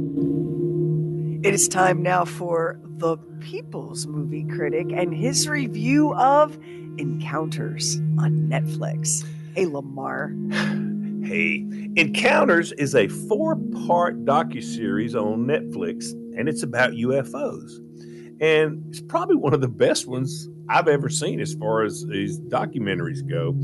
It 1.48 1.54
is 1.54 1.70
time 1.70 2.04
now 2.04 2.26
for 2.26 2.78
the 2.98 3.16
People's 3.40 4.06
Movie 4.06 4.44
Critic 4.44 4.88
and 4.92 5.16
his 5.16 5.48
review 5.48 6.14
of 6.16 6.58
Encounters 6.98 7.96
on 8.20 8.50
Netflix. 8.50 9.26
Hey, 9.56 9.66
Lamar. 9.66 10.34
Hey, 11.24 11.66
Encounters 11.96 12.74
is 12.74 12.96
a 12.96 13.08
four-part 13.08 14.24
docuseries 14.24 15.14
on 15.14 15.46
Netflix, 15.46 16.12
and 16.38 16.48
it's 16.48 16.64
about 16.64 16.92
UFOs. 16.92 17.80
And 18.40 18.86
it's 18.90 19.02
probably 19.02 19.36
one 19.36 19.54
of 19.54 19.60
the 19.62 19.68
best 19.68 20.06
ones 20.06 20.50
I've 20.70 20.88
ever 20.88 21.10
seen 21.10 21.40
as 21.42 21.54
far 21.54 21.84
as 21.84 22.06
these 22.06 22.40
documentaries 22.40 23.28
go. 23.28 23.58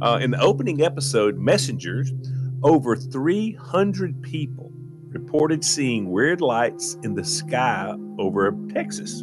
Uh, 0.00 0.18
in 0.18 0.30
the 0.30 0.40
opening 0.40 0.82
episode, 0.82 1.38
Messengers, 1.38 2.12
over 2.62 2.96
300 2.96 4.22
people 4.22 4.70
reported 5.10 5.64
seeing 5.64 6.10
weird 6.10 6.40
lights 6.40 6.96
in 7.02 7.14
the 7.14 7.24
sky 7.24 7.94
over 8.18 8.56
Texas. 8.72 9.22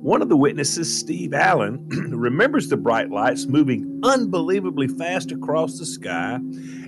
One 0.00 0.22
of 0.22 0.28
the 0.28 0.36
witnesses, 0.36 0.96
Steve 0.96 1.34
Allen, 1.34 1.86
remembers 1.88 2.68
the 2.68 2.76
bright 2.76 3.10
lights 3.10 3.46
moving 3.46 4.00
unbelievably 4.04 4.88
fast 4.88 5.32
across 5.32 5.78
the 5.78 5.86
sky, 5.86 6.36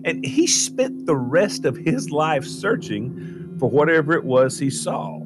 and 0.04 0.24
he 0.24 0.46
spent 0.46 1.06
the 1.06 1.16
rest 1.16 1.64
of 1.64 1.76
his 1.76 2.10
life 2.10 2.44
searching 2.44 3.56
for 3.58 3.68
whatever 3.68 4.14
it 4.14 4.24
was 4.24 4.58
he 4.58 4.70
saw. 4.70 5.18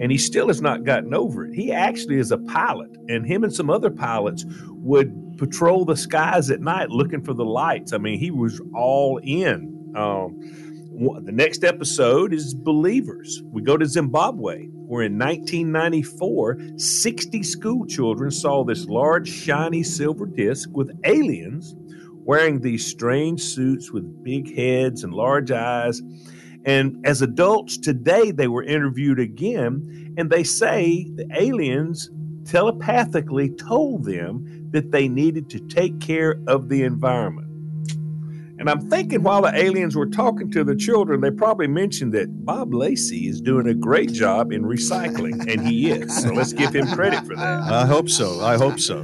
And 0.00 0.12
he 0.12 0.18
still 0.18 0.48
has 0.48 0.60
not 0.60 0.84
gotten 0.84 1.14
over 1.14 1.46
it. 1.46 1.54
He 1.54 1.72
actually 1.72 2.18
is 2.18 2.32
a 2.32 2.38
pilot, 2.38 2.90
and 3.08 3.26
him 3.26 3.44
and 3.44 3.54
some 3.54 3.70
other 3.70 3.90
pilots 3.90 4.44
would 4.68 5.38
patrol 5.38 5.84
the 5.84 5.96
skies 5.96 6.50
at 6.50 6.60
night 6.60 6.90
looking 6.90 7.22
for 7.22 7.34
the 7.34 7.44
lights. 7.44 7.92
I 7.92 7.98
mean, 7.98 8.18
he 8.18 8.30
was 8.30 8.60
all 8.74 9.18
in. 9.22 9.92
Um, 9.96 10.67
the 10.98 11.32
next 11.32 11.62
episode 11.62 12.32
is 12.32 12.54
Believers. 12.54 13.40
We 13.44 13.62
go 13.62 13.76
to 13.76 13.86
Zimbabwe, 13.86 14.66
where 14.66 15.04
in 15.04 15.16
1994, 15.16 16.58
60 16.76 17.42
school 17.44 17.86
children 17.86 18.32
saw 18.32 18.64
this 18.64 18.84
large, 18.86 19.28
shiny 19.28 19.84
silver 19.84 20.26
disc 20.26 20.68
with 20.72 20.90
aliens 21.04 21.76
wearing 22.24 22.60
these 22.60 22.84
strange 22.84 23.40
suits 23.40 23.92
with 23.92 24.24
big 24.24 24.56
heads 24.56 25.04
and 25.04 25.14
large 25.14 25.52
eyes. 25.52 26.02
And 26.64 27.06
as 27.06 27.22
adults 27.22 27.78
today, 27.78 28.32
they 28.32 28.48
were 28.48 28.64
interviewed 28.64 29.20
again, 29.20 30.14
and 30.18 30.28
they 30.28 30.42
say 30.42 31.06
the 31.14 31.28
aliens 31.38 32.10
telepathically 32.44 33.50
told 33.50 34.04
them 34.04 34.68
that 34.72 34.90
they 34.90 35.08
needed 35.08 35.48
to 35.50 35.60
take 35.60 36.00
care 36.00 36.40
of 36.48 36.68
the 36.68 36.82
environment. 36.82 37.47
And 38.58 38.68
I'm 38.68 38.88
thinking 38.90 39.22
while 39.22 39.42
the 39.42 39.54
aliens 39.54 39.94
were 39.94 40.06
talking 40.06 40.50
to 40.50 40.64
the 40.64 40.74
children, 40.74 41.20
they 41.20 41.30
probably 41.30 41.68
mentioned 41.68 42.12
that 42.14 42.44
Bob 42.44 42.74
Lacey 42.74 43.28
is 43.28 43.40
doing 43.40 43.68
a 43.68 43.74
great 43.74 44.12
job 44.12 44.52
in 44.52 44.62
recycling, 44.62 45.50
and 45.50 45.66
he 45.66 45.90
is. 45.90 46.22
So 46.22 46.30
let's 46.30 46.52
give 46.52 46.74
him 46.74 46.88
credit 46.88 47.24
for 47.24 47.36
that. 47.36 47.62
I 47.62 47.86
hope 47.86 48.08
so. 48.08 48.40
I 48.40 48.56
hope 48.56 48.80
so. 48.80 48.98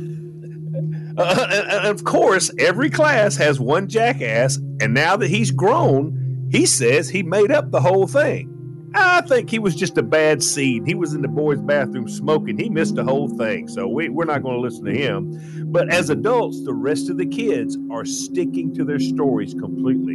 Uh, 1.17 1.47
and 1.71 1.87
of 1.87 2.03
course, 2.03 2.51
every 2.59 2.91
class 2.91 3.37
has 3.37 3.61
one 3.61 3.89
jackass, 3.89 4.57
and 4.81 4.93
now 4.93 5.17
that 5.17 5.29
he's 5.29 5.53
grown, 5.53 6.49
he 6.51 6.67
says 6.67 7.09
he 7.09 7.23
made 7.23 7.53
up 7.53 7.71
the 7.71 7.81
whole 7.81 8.09
thing. 8.09 8.54
I 8.97 9.23
think 9.23 9.51
he 9.51 9.59
was 9.59 9.75
just 9.75 9.99
a 9.99 10.03
bad 10.03 10.41
seed. 10.41 10.87
He 10.87 10.95
was 10.95 11.15
in 11.15 11.23
the 11.23 11.29
boys' 11.29 11.61
bathroom 11.61 12.09
smoking. 12.09 12.59
He 12.59 12.69
missed 12.69 12.95
the 12.95 13.03
whole 13.03 13.29
thing. 13.29 13.67
So 13.67 13.89
we, 13.89 14.09
we're 14.09 14.25
not 14.25 14.43
going 14.43 14.55
to 14.55 14.61
listen 14.61 14.85
to 14.85 14.95
him. 14.95 15.67
But 15.73 15.93
as 15.93 16.11
adults, 16.11 16.63
the 16.63 16.75
rest 16.75 17.11
of 17.11 17.19
the 17.19 17.27
kids 17.27 17.77
are 17.91 18.05
sticking 18.05 18.73
to 18.75 18.85
their 18.85 19.01
stories 19.01 19.53
completely. 19.53 20.15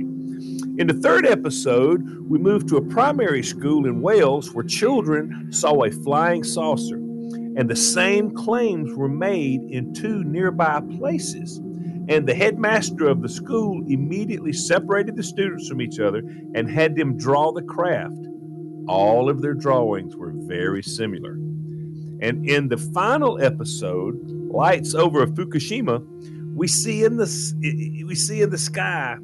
In 0.79 0.87
the 0.87 0.93
third 0.93 1.27
episode, 1.27 2.07
we 2.29 2.39
move 2.39 2.67
to 2.67 2.77
a 2.77 2.81
primary 2.81 3.43
school 3.43 3.85
in 3.85 4.01
Wales 4.01 4.53
where 4.53 4.63
children 4.63 5.51
saw 5.51 5.83
a 5.83 5.91
flying 5.91 6.45
saucer. 6.45 6.95
And 6.95 7.69
the 7.69 7.75
same 7.75 8.31
claims 8.31 8.93
were 8.95 9.09
made 9.09 9.61
in 9.63 9.93
two 9.93 10.23
nearby 10.23 10.81
places. 10.97 11.57
And 11.57 12.25
the 12.25 12.33
headmaster 12.33 13.07
of 13.07 13.21
the 13.21 13.29
school 13.29 13.83
immediately 13.89 14.53
separated 14.53 15.17
the 15.17 15.23
students 15.23 15.67
from 15.67 15.81
each 15.81 15.99
other 15.99 16.19
and 16.55 16.69
had 16.69 16.95
them 16.95 17.17
draw 17.17 17.51
the 17.51 17.61
craft 17.61 18.28
all 18.89 19.29
of 19.29 19.41
their 19.41 19.53
drawings 19.53 20.15
were 20.15 20.33
very 20.33 20.81
similar. 20.81 21.33
And 22.21 22.49
in 22.49 22.67
the 22.67 22.77
final 22.77 23.41
episode, 23.41 24.19
Lights 24.49 24.95
over 24.95 25.27
Fukushima, 25.27 26.03
we 26.55 26.67
see 26.67 27.03
in 27.03 27.17
the 27.17 28.03
we 28.05 28.15
see 28.15 28.41
in 28.41 28.49
the 28.49 28.57
sky 28.57 29.15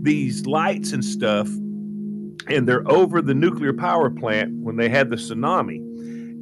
these 0.00 0.46
lights 0.46 0.92
and 0.92 1.04
stuff, 1.04 1.48
and 1.48 2.68
they're 2.68 2.88
over 2.88 3.20
the 3.20 3.34
nuclear 3.34 3.72
power 3.72 4.10
plant 4.10 4.54
when 4.62 4.76
they 4.76 4.88
had 4.88 5.10
the 5.10 5.16
tsunami. 5.16 5.78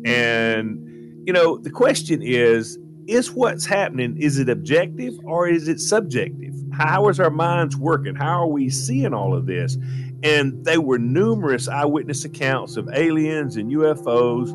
And 0.07 1.25
you 1.27 1.33
know, 1.33 1.57
the 1.57 1.71
question 1.71 2.21
is 2.23 2.79
is 3.09 3.33
what's 3.33 3.67
happening 3.67 4.17
is 4.21 4.39
it 4.39 4.49
objective 4.49 5.15
or 5.25 5.49
is 5.49 5.69
it 5.69 5.81
subjective 5.81 6.55
how 6.73 7.09
is 7.09 7.19
our 7.19 7.31
minds 7.31 7.77
working 7.77 8.15
how 8.15 8.43
are 8.43 8.49
we 8.49 8.69
seeing 8.69 9.15
all 9.15 9.35
of 9.35 9.47
this 9.47 9.77
and 10.23 10.65
there 10.65 10.81
were 10.81 10.99
numerous 10.99 11.69
eyewitness 11.69 12.25
accounts 12.25 12.77
of 12.77 12.89
aliens 12.93 13.57
and 13.57 13.71
UFOs. 13.71 14.53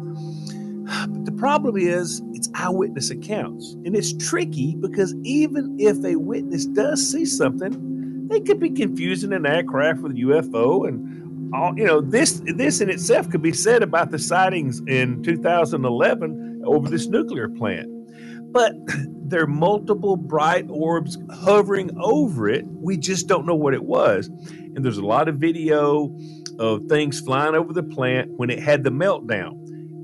But 0.85 1.25
the 1.25 1.31
problem 1.31 1.77
is, 1.77 2.21
it's 2.33 2.49
eyewitness 2.53 3.09
accounts. 3.09 3.73
And 3.85 3.95
it's 3.95 4.13
tricky 4.13 4.75
because 4.75 5.15
even 5.23 5.77
if 5.79 6.03
a 6.03 6.15
witness 6.17 6.65
does 6.65 7.09
see 7.09 7.25
something, 7.25 8.27
they 8.27 8.41
could 8.41 8.59
be 8.59 8.71
confusing 8.71 9.31
an 9.31 9.45
aircraft 9.45 10.01
with 10.01 10.11
a 10.11 10.15
UFO. 10.15 10.85
And, 10.85 11.53
all, 11.55 11.77
you 11.77 11.85
know, 11.85 12.01
this, 12.01 12.41
this 12.55 12.81
in 12.81 12.89
itself 12.89 13.29
could 13.29 13.41
be 13.41 13.53
said 13.53 13.83
about 13.83 14.11
the 14.11 14.19
sightings 14.19 14.81
in 14.87 15.23
2011 15.23 16.63
over 16.65 16.89
this 16.89 17.07
nuclear 17.07 17.47
plant. 17.47 17.92
But 18.53 18.75
there 19.29 19.43
are 19.43 19.47
multiple 19.47 20.15
bright 20.15 20.67
orbs 20.69 21.17
hovering 21.31 21.91
over 21.99 22.47
it. 22.47 22.65
We 22.65 22.95
just 22.95 23.27
don't 23.27 23.45
know 23.45 23.55
what 23.55 23.73
it 23.73 23.83
was 23.83 24.29
and 24.75 24.83
there's 24.83 24.97
a 24.97 25.05
lot 25.05 25.27
of 25.27 25.35
video 25.35 26.15
of 26.59 26.85
things 26.85 27.19
flying 27.19 27.55
over 27.55 27.73
the 27.73 27.83
plant 27.83 28.31
when 28.37 28.49
it 28.49 28.59
had 28.59 28.83
the 28.83 28.89
meltdown. 28.89 29.59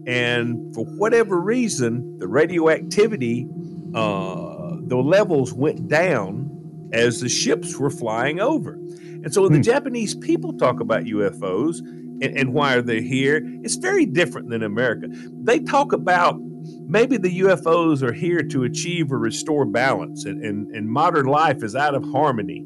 And 0.08 0.74
for 0.74 0.86
whatever 0.86 1.40
reason, 1.40 2.18
the 2.18 2.28
radioactivity, 2.28 3.48
uh, 3.94 4.78
the 4.82 4.98
levels 4.98 5.54
went 5.54 5.88
down 5.88 6.90
as 6.94 7.20
the 7.20 7.30
ships 7.30 7.78
were 7.78 7.90
flying 7.90 8.40
over. 8.40 8.74
And 8.74 9.34
so 9.34 9.44
when 9.44 9.52
the 9.52 9.58
hmm. 9.58 9.64
Japanese 9.64 10.16
people 10.16 10.54
talk 10.54 10.80
about 10.80 11.04
UFOs 11.04 11.80
and, 11.80 12.24
and 12.24 12.54
why 12.54 12.76
are 12.76 12.82
they're 12.82 13.02
here, 13.02 13.42
it's 13.64 13.76
very 13.76 14.06
different 14.06 14.50
than 14.50 14.64
America. 14.64 15.08
They 15.44 15.60
talk 15.60 15.94
about 15.94 16.40
maybe 16.88 17.18
the 17.18 17.40
UFOs 17.42 18.02
are 18.02 18.14
here 18.14 18.42
to 18.42 18.64
achieve 18.64 19.12
or 19.12 19.20
restore 19.20 19.66
balance, 19.66 20.26
and, 20.26 20.44
and, 20.44 20.76
and 20.76 20.90
modern 20.90 21.26
life 21.26 21.64
is 21.64 21.76
out 21.76 21.96
of 21.96 22.04
harmony. 22.04 22.60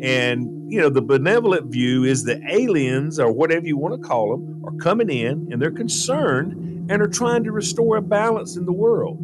And, 0.00 0.70
you 0.72 0.80
know, 0.80 0.90
the 0.90 1.02
benevolent 1.02 1.72
view 1.72 2.04
is 2.04 2.24
that 2.24 2.40
aliens, 2.48 3.18
or 3.18 3.32
whatever 3.32 3.66
you 3.66 3.76
want 3.76 4.00
to 4.00 4.08
call 4.08 4.30
them, 4.30 4.62
are 4.64 4.76
coming 4.76 5.10
in 5.10 5.48
and 5.50 5.60
they're 5.60 5.70
concerned 5.70 6.90
and 6.90 7.02
are 7.02 7.08
trying 7.08 7.44
to 7.44 7.52
restore 7.52 7.96
a 7.96 8.02
balance 8.02 8.56
in 8.56 8.64
the 8.64 8.72
world. 8.72 9.18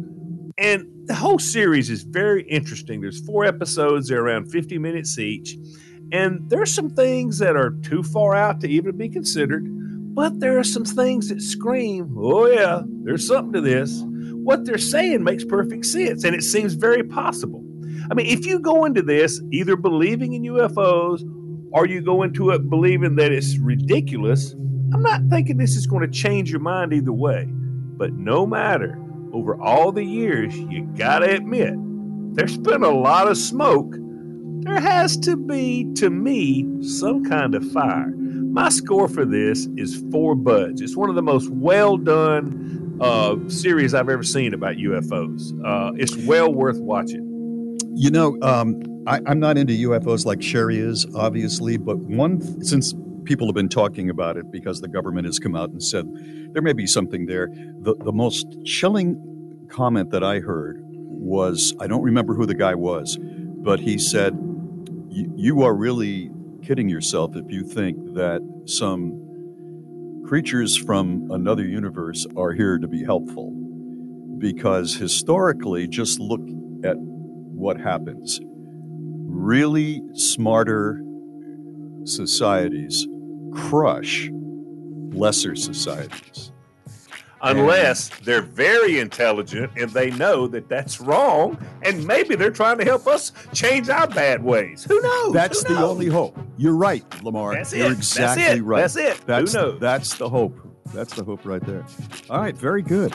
And 0.57 1.07
the 1.07 1.15
whole 1.15 1.39
series 1.39 1.89
is 1.89 2.03
very 2.03 2.43
interesting. 2.43 3.01
There's 3.01 3.25
four 3.25 3.45
episodes, 3.45 4.09
they're 4.09 4.23
around 4.23 4.51
50 4.51 4.77
minutes 4.77 5.17
each. 5.17 5.57
And 6.11 6.49
there's 6.49 6.73
some 6.73 6.89
things 6.89 7.39
that 7.39 7.55
are 7.55 7.71
too 7.81 8.03
far 8.03 8.35
out 8.35 8.61
to 8.61 8.67
even 8.67 8.97
be 8.97 9.09
considered, 9.09 9.65
but 10.15 10.39
there 10.39 10.57
are 10.57 10.63
some 10.63 10.85
things 10.85 11.27
that 11.27 11.41
scream, 11.41 12.15
oh, 12.17 12.47
yeah, 12.47 12.81
there's 13.03 13.27
something 13.27 13.51
to 13.51 13.59
this. 13.61 14.01
What 14.07 14.63
they're 14.63 14.77
saying 14.77 15.25
makes 15.25 15.43
perfect 15.43 15.85
sense, 15.85 16.23
and 16.23 16.33
it 16.33 16.43
seems 16.43 16.75
very 16.75 17.03
possible. 17.03 17.63
I 18.09 18.13
mean, 18.13 18.27
if 18.27 18.45
you 18.45 18.59
go 18.59 18.85
into 18.85 19.01
this 19.01 19.41
either 19.51 19.75
believing 19.75 20.33
in 20.33 20.43
UFOs 20.43 21.21
or 21.73 21.85
you 21.85 22.01
go 22.01 22.23
into 22.23 22.51
it 22.51 22.69
believing 22.69 23.15
that 23.17 23.33
it's 23.33 23.57
ridiculous, 23.57 24.53
I'm 24.93 25.01
not 25.01 25.21
thinking 25.29 25.57
this 25.57 25.75
is 25.75 25.85
going 25.85 26.09
to 26.09 26.17
change 26.17 26.49
your 26.49 26.61
mind 26.61 26.93
either 26.93 27.11
way. 27.11 27.45
But 27.49 28.13
no 28.13 28.45
matter, 28.45 28.97
over 29.33 29.61
all 29.61 29.91
the 29.91 30.05
years, 30.05 30.57
you 30.57 30.85
got 30.95 31.19
to 31.19 31.29
admit, 31.29 31.73
there's 32.35 32.57
been 32.57 32.83
a 32.83 32.89
lot 32.89 33.27
of 33.27 33.37
smoke. 33.37 33.93
There 34.61 34.79
has 34.79 35.17
to 35.17 35.35
be, 35.35 35.91
to 35.95 36.09
me, 36.09 36.65
some 36.81 37.25
kind 37.25 37.53
of 37.53 37.69
fire. 37.71 38.13
My 38.55 38.69
score 38.69 39.09
for 39.09 39.25
this 39.25 39.67
is 39.75 40.01
four 40.11 40.33
buds. 40.33 40.79
It's 40.79 40.95
one 40.95 41.09
of 41.09 41.15
the 41.15 41.21
most 41.21 41.49
well 41.49 41.97
done 41.97 42.97
uh, 43.01 43.35
series 43.49 43.93
I've 43.93 44.07
ever 44.07 44.23
seen 44.23 44.53
about 44.53 44.77
UFOs. 44.77 45.51
Uh, 45.61 45.91
it's 45.97 46.15
well 46.25 46.53
worth 46.53 46.79
watching. 46.79 47.77
You 47.95 48.11
know, 48.11 48.37
um, 48.41 48.81
I, 49.07 49.19
am 49.27 49.41
not 49.41 49.57
into 49.57 49.73
UFOs 49.89 50.25
like 50.25 50.41
Sherry 50.41 50.77
is, 50.77 51.05
obviously, 51.15 51.75
but 51.75 51.97
one 51.97 52.63
since 52.63 52.93
people 53.25 53.45
have 53.45 53.55
been 53.55 53.67
talking 53.67 54.09
about 54.09 54.37
it 54.37 54.49
because 54.53 54.79
the 54.79 54.87
government 54.87 55.25
has 55.25 55.37
come 55.37 55.57
out 55.57 55.71
and 55.71 55.83
said 55.83 56.05
there 56.53 56.61
may 56.61 56.71
be 56.71 56.87
something 56.87 57.25
there. 57.25 57.49
The 57.81 57.93
the 58.05 58.13
most 58.13 58.47
chilling 58.63 59.67
comment 59.69 60.11
that 60.11 60.23
I 60.23 60.39
heard 60.39 60.79
was 60.85 61.75
I 61.81 61.87
don't 61.87 62.03
remember 62.03 62.33
who 62.33 62.45
the 62.45 62.55
guy 62.55 62.75
was, 62.75 63.17
but 63.19 63.81
he 63.81 63.97
said, 63.97 64.33
"You 65.09 65.63
are 65.63 65.75
really 65.75 66.31
kidding 66.65 66.89
yourself 66.89 67.35
if 67.35 67.51
you 67.51 67.63
think 67.63 67.97
that 68.15 68.41
some 68.65 70.23
creatures 70.25 70.75
from 70.75 71.29
another 71.31 71.63
universe 71.63 72.25
are 72.35 72.53
here 72.53 72.77
to 72.77 72.87
be 72.87 73.03
helpful." 73.03 73.51
Because 74.37 74.95
historically, 74.95 75.87
just 75.87 76.19
look 76.19 76.41
at 76.83 76.97
what 76.97 77.79
happens. 77.79 78.39
Really 79.27 80.01
smarter 80.13 81.01
societies 82.03 83.07
crush 83.51 84.29
lesser 85.13 85.55
societies. 85.55 86.51
Unless 87.41 88.09
they're 88.23 88.41
very 88.41 88.99
intelligent 88.99 89.71
and 89.77 89.89
they 89.91 90.09
know 90.11 90.47
that 90.47 90.67
that's 90.69 90.99
wrong, 90.99 91.57
and 91.83 92.05
maybe 92.05 92.35
they're 92.35 92.49
trying 92.51 92.77
to 92.79 92.85
help 92.85 93.07
us 93.07 93.31
change 93.53 93.89
our 93.89 94.07
bad 94.07 94.43
ways. 94.43 94.83
Who 94.85 94.99
knows? 95.01 95.33
That's 95.33 95.63
Who 95.63 95.75
the 95.75 95.81
only 95.85 96.07
hope. 96.07 96.37
You're 96.57 96.75
right, 96.75 97.03
Lamar. 97.23 97.53
That's 97.53 97.73
it. 97.73 97.77
You're 97.79 97.87
it. 97.87 97.95
That's 97.95 98.15
exactly 98.15 98.43
it. 98.59 98.61
right. 98.63 98.81
That's 98.81 98.95
it. 98.95 99.17
Who 99.17 99.23
That's 99.25 99.53
knows? 99.53 99.79
that's 99.79 100.13
the 100.15 100.29
hope. 100.29 100.57
That's 100.93 101.13
the 101.13 101.23
hope 101.23 101.45
right 101.45 101.63
there. 101.65 101.85
All 102.29 102.39
right, 102.39 102.55
very 102.55 102.81
good. 102.81 103.13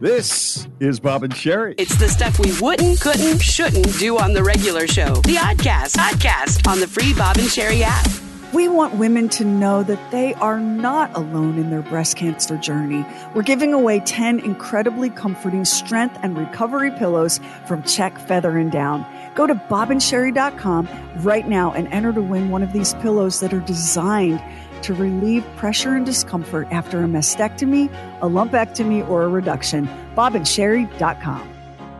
This 0.00 0.66
is 0.80 1.00
Bob 1.00 1.22
and 1.22 1.34
Sherry. 1.34 1.74
It's 1.78 1.96
the 1.96 2.08
stuff 2.08 2.38
we 2.38 2.52
wouldn't, 2.60 3.00
couldn't, 3.00 3.40
shouldn't 3.40 3.98
do 3.98 4.18
on 4.18 4.32
the 4.34 4.42
regular 4.42 4.86
show. 4.86 5.14
The 5.14 5.36
Oddcast, 5.36 5.96
Oddcast 5.96 6.68
on 6.70 6.80
the 6.80 6.86
free 6.86 7.14
Bob 7.14 7.36
and 7.38 7.48
Sherry 7.48 7.82
app. 7.84 8.06
We 8.54 8.68
want 8.68 8.94
women 8.94 9.28
to 9.30 9.44
know 9.44 9.82
that 9.82 10.12
they 10.12 10.32
are 10.34 10.60
not 10.60 11.12
alone 11.16 11.58
in 11.58 11.70
their 11.70 11.82
breast 11.82 12.16
cancer 12.16 12.56
journey. 12.56 13.04
We're 13.34 13.42
giving 13.42 13.74
away 13.74 13.98
10 13.98 14.38
incredibly 14.38 15.10
comforting 15.10 15.64
strength 15.64 16.16
and 16.22 16.38
recovery 16.38 16.92
pillows 16.92 17.40
from 17.66 17.82
Check 17.82 18.16
Feather 18.16 18.56
and 18.56 18.70
Down. 18.70 19.04
Go 19.34 19.48
to 19.48 19.56
bobandsherry.com 19.56 20.88
right 21.24 21.48
now 21.48 21.72
and 21.72 21.88
enter 21.88 22.12
to 22.12 22.22
win 22.22 22.50
one 22.50 22.62
of 22.62 22.72
these 22.72 22.94
pillows 22.94 23.40
that 23.40 23.52
are 23.52 23.58
designed 23.58 24.40
to 24.82 24.94
relieve 24.94 25.44
pressure 25.56 25.96
and 25.96 26.06
discomfort 26.06 26.68
after 26.70 27.02
a 27.02 27.08
mastectomy, 27.08 27.92
a 28.22 28.28
lumpectomy, 28.28 29.08
or 29.08 29.24
a 29.24 29.28
reduction. 29.28 29.88
bobandsherry.com. 30.14 31.52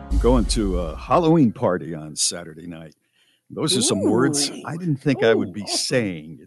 I'm 0.09 0.19
going 0.19 0.45
to 0.45 0.79
a 0.79 0.95
Halloween 0.95 1.51
party 1.51 1.93
on 1.93 2.15
Saturday 2.15 2.65
night. 2.65 2.95
Those 3.55 3.75
are 3.77 3.81
some 3.81 4.01
words 4.01 4.51
I 4.65 4.77
didn't 4.77 4.97
think 4.97 5.23
I 5.23 5.33
would 5.33 5.53
be 5.53 5.65
saying 5.65 6.39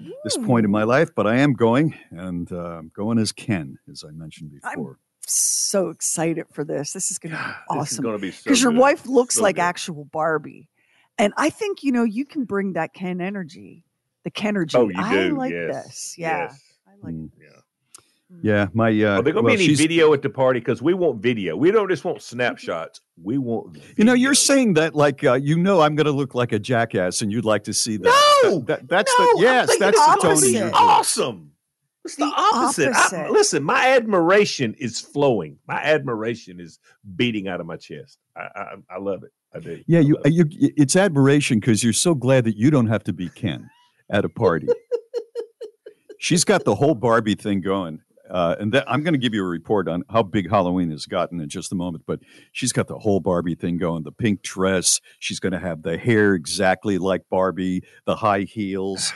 at 0.00 0.06
this 0.24 0.36
point 0.38 0.64
in 0.64 0.70
my 0.70 0.84
life, 0.84 1.14
but 1.14 1.26
I 1.26 1.36
am 1.36 1.52
going, 1.54 1.94
and 2.10 2.50
uh, 2.52 2.78
I'm 2.78 2.90
going 2.94 3.18
as 3.18 3.32
Ken, 3.32 3.78
as 3.90 4.04
I 4.06 4.10
mentioned 4.12 4.52
before. 4.52 4.90
I'm. 4.92 4.96
So 5.28 5.88
excited 5.90 6.46
for 6.52 6.62
this. 6.62 6.92
This 6.92 7.10
is 7.10 7.18
going 7.18 7.32
to 7.32 7.38
be 7.38 7.44
awesome. 7.70 7.78
This 7.80 7.92
is 7.94 7.98
going 7.98 8.14
to 8.14 8.20
be 8.22 8.30
so 8.30 8.42
because 8.44 8.62
your 8.62 8.70
wife 8.70 9.06
looks 9.06 9.34
So 9.34 9.42
like 9.42 9.56
good. 9.56 9.62
actual 9.62 10.04
Barbie, 10.04 10.68
and 11.18 11.32
I 11.36 11.50
think 11.50 11.82
you 11.82 11.90
know 11.90 12.04
you 12.04 12.24
can 12.24 12.44
bring 12.44 12.74
that 12.74 12.92
Ken 12.94 13.20
energy, 13.20 13.84
the 14.22 14.30
Kenergy. 14.30 14.76
Oh, 14.76 14.88
you 14.88 14.94
I 14.96 15.28
do. 15.28 15.36
like 15.36 15.50
yes. 15.52 15.84
this. 15.86 16.14
Yeah, 16.16 16.42
Yes. 16.44 16.62
I 16.86 16.90
like. 17.04 17.14
Mm. 17.14 17.30
Yeah. 17.40 17.55
Yeah, 18.42 18.66
my 18.74 18.88
uh, 18.88 19.18
Are 19.18 19.22
there 19.22 19.32
going 19.32 19.34
to 19.34 19.42
well, 19.42 19.44
be 19.44 19.52
any 19.54 19.66
she's- 19.66 19.78
video 19.78 20.12
at 20.12 20.22
the 20.22 20.28
party? 20.30 20.58
Because 20.58 20.82
we 20.82 20.94
want 20.94 21.22
video. 21.22 21.56
We 21.56 21.70
don't 21.70 21.88
just 21.88 22.04
want 22.04 22.20
snapshots. 22.22 23.00
We 23.22 23.38
want. 23.38 23.78
You 23.96 24.04
know, 24.04 24.14
you're 24.14 24.34
saying 24.34 24.74
that 24.74 24.96
like 24.96 25.22
uh, 25.22 25.34
you 25.34 25.56
know 25.56 25.80
I'm 25.80 25.94
going 25.94 26.06
to 26.06 26.12
look 26.12 26.34
like 26.34 26.50
a 26.52 26.58
jackass, 26.58 27.22
and 27.22 27.30
you'd 27.30 27.44
like 27.44 27.62
to 27.64 27.72
see 27.72 27.96
that. 27.98 28.40
No! 28.44 28.58
That- 28.60 28.66
that- 28.66 28.88
that's 28.88 29.12
No, 29.18 29.26
the 29.36 29.42
yes, 29.42 29.76
that's 29.78 29.96
the 29.98 30.18
tone. 30.20 30.30
opposite. 30.32 30.72
Awesome. 30.74 31.52
It's 32.04 32.16
the, 32.16 32.24
The 32.26 32.32
opposite. 32.36 32.92
I- 32.94 33.28
listen, 33.30 33.62
my 33.62 33.90
admiration 33.96 34.74
is 34.78 35.00
flowing. 35.00 35.58
My 35.68 35.76
admiration 35.82 36.58
is 36.60 36.78
beating 37.14 37.46
out 37.48 37.60
of 37.60 37.66
my 37.66 37.76
chest. 37.76 38.18
I, 38.36 38.40
I, 38.54 38.74
I 38.90 38.98
love 38.98 39.22
it. 39.22 39.30
I 39.54 39.60
do. 39.60 39.82
Yeah, 39.86 39.98
I 39.98 40.02
you, 40.02 40.14
love 40.16 40.26
it. 40.26 40.32
you 40.32 40.46
it's 40.76 40.96
admiration 40.96 41.60
because 41.60 41.84
you're 41.84 41.92
so 41.92 42.14
glad 42.16 42.44
that 42.44 42.56
you 42.56 42.70
don't 42.72 42.88
have 42.88 43.04
to 43.04 43.12
be 43.12 43.28
Ken 43.28 43.70
at 44.10 44.24
a 44.24 44.28
party. 44.28 44.66
She's 46.18 46.44
got 46.44 46.64
the 46.64 46.74
whole 46.74 46.94
Barbie 46.96 47.34
thing 47.36 47.60
going. 47.60 48.00
Uh, 48.30 48.56
and 48.58 48.72
that, 48.72 48.84
I'm 48.90 49.02
going 49.02 49.14
to 49.14 49.18
give 49.18 49.34
you 49.34 49.44
a 49.44 49.48
report 49.48 49.88
on 49.88 50.02
how 50.10 50.22
big 50.22 50.50
Halloween 50.50 50.90
has 50.90 51.06
gotten 51.06 51.40
in 51.40 51.48
just 51.48 51.72
a 51.72 51.74
moment. 51.74 52.04
But 52.06 52.20
she's 52.52 52.72
got 52.72 52.88
the 52.88 52.98
whole 52.98 53.20
Barbie 53.20 53.54
thing 53.54 53.78
going. 53.78 54.02
The 54.02 54.12
pink 54.12 54.42
dress. 54.42 55.00
She's 55.18 55.40
going 55.40 55.52
to 55.52 55.58
have 55.58 55.82
the 55.82 55.96
hair 55.98 56.34
exactly 56.34 56.98
like 56.98 57.22
Barbie. 57.30 57.82
The 58.04 58.16
high 58.16 58.42
heels. 58.42 59.12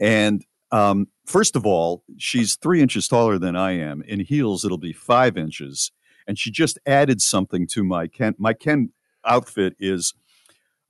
And 0.00 0.44
um, 0.70 1.08
first 1.26 1.56
of 1.56 1.66
all, 1.66 2.04
she's 2.18 2.56
three 2.56 2.82
inches 2.82 3.08
taller 3.08 3.38
than 3.38 3.56
I 3.56 3.72
am. 3.72 4.02
In 4.02 4.20
heels, 4.20 4.64
it'll 4.64 4.78
be 4.78 4.92
five 4.92 5.36
inches. 5.36 5.90
And 6.26 6.38
she 6.38 6.50
just 6.50 6.78
added 6.86 7.22
something 7.22 7.66
to 7.68 7.82
my 7.82 8.06
Ken. 8.06 8.34
My 8.38 8.52
Ken 8.52 8.92
outfit 9.24 9.74
is 9.78 10.14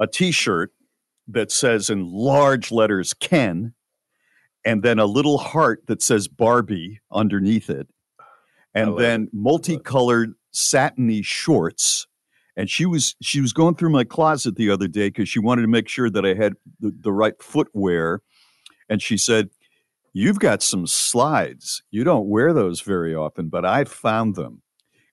a 0.00 0.06
T-shirt 0.06 0.72
that 1.28 1.52
says 1.52 1.90
in 1.90 2.10
large 2.10 2.72
letters 2.72 3.14
Ken, 3.14 3.74
and 4.68 4.82
then 4.82 4.98
a 4.98 5.06
little 5.06 5.38
heart 5.38 5.82
that 5.86 6.02
says 6.02 6.28
Barbie 6.28 7.00
underneath 7.10 7.70
it, 7.70 7.88
and 8.74 8.90
love 8.90 8.98
then 8.98 9.28
multicolored 9.32 10.34
satiny 10.50 11.22
shorts. 11.22 12.06
And 12.54 12.68
she 12.68 12.84
was 12.84 13.16
she 13.22 13.40
was 13.40 13.54
going 13.54 13.76
through 13.76 13.90
my 13.90 14.04
closet 14.04 14.56
the 14.56 14.68
other 14.70 14.86
day 14.86 15.08
because 15.08 15.28
she 15.28 15.38
wanted 15.38 15.62
to 15.62 15.68
make 15.68 15.88
sure 15.88 16.10
that 16.10 16.26
I 16.26 16.34
had 16.34 16.52
the, 16.80 16.92
the 17.00 17.12
right 17.12 17.40
footwear, 17.40 18.20
and 18.90 19.00
she 19.00 19.16
said, 19.16 19.48
"You've 20.12 20.38
got 20.38 20.62
some 20.62 20.86
slides. 20.86 21.82
You 21.90 22.04
don't 22.04 22.28
wear 22.28 22.52
those 22.52 22.82
very 22.82 23.14
often, 23.14 23.48
but 23.48 23.64
I 23.64 23.84
found 23.84 24.34
them, 24.34 24.60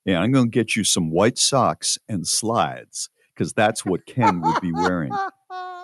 and 0.06 0.18
I'm 0.18 0.34
going 0.34 0.52
to 0.52 0.56
get 0.60 0.76
you 0.76 0.84
some 0.84 1.12
white 1.12 1.38
socks 1.38 1.98
and 2.10 2.28
slides." 2.28 3.10
Because 3.34 3.54
that's 3.54 3.86
what 3.86 4.06
Ken 4.06 4.42
would 4.42 4.62
be 4.62 4.72
wearing. 4.72 5.12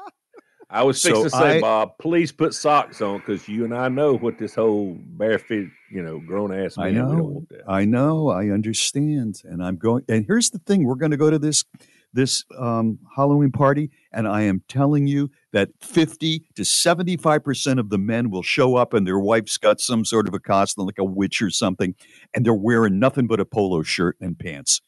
I 0.71 0.83
was 0.83 1.01
fixing 1.01 1.15
So 1.15 1.23
to 1.23 1.29
say, 1.29 1.57
I- 1.57 1.61
Bob, 1.61 1.97
please 1.99 2.31
put 2.31 2.53
socks 2.53 3.01
on 3.01 3.17
because 3.17 3.47
you 3.47 3.65
and 3.65 3.75
I 3.75 3.89
know 3.89 4.17
what 4.17 4.37
this 4.37 4.55
whole 4.55 4.97
barefoot, 4.99 5.69
you 5.91 6.01
know, 6.01 6.19
grown 6.19 6.53
ass 6.53 6.77
man. 6.77 6.87
I 6.87 6.91
know. 6.91 7.45
I 7.67 7.85
know. 7.85 8.29
I 8.29 8.49
understand. 8.49 9.41
And 9.43 9.61
I'm 9.61 9.75
going. 9.75 10.05
And 10.07 10.25
here's 10.25 10.49
the 10.49 10.59
thing: 10.59 10.85
we're 10.85 10.95
going 10.95 11.11
to 11.11 11.17
go 11.17 11.29
to 11.29 11.37
this 11.39 11.65
this 12.13 12.45
um, 12.57 12.99
Halloween 13.15 13.51
party, 13.51 13.89
and 14.11 14.27
I 14.27 14.41
am 14.43 14.63
telling 14.67 15.07
you 15.07 15.31
that 15.53 15.69
50 15.81 16.45
to 16.55 16.65
75 16.65 17.43
percent 17.43 17.79
of 17.79 17.89
the 17.89 17.97
men 17.97 18.29
will 18.29 18.43
show 18.43 18.75
up, 18.75 18.93
and 18.93 19.05
their 19.05 19.19
wife's 19.19 19.57
got 19.57 19.79
some 19.81 20.05
sort 20.05 20.27
of 20.27 20.33
a 20.33 20.39
costume, 20.39 20.85
like 20.85 20.97
a 20.97 21.03
witch 21.03 21.41
or 21.41 21.49
something, 21.49 21.95
and 22.33 22.45
they're 22.45 22.53
wearing 22.53 22.99
nothing 22.99 23.27
but 23.27 23.39
a 23.39 23.45
polo 23.45 23.83
shirt 23.83 24.17
and 24.21 24.39
pants. 24.39 24.81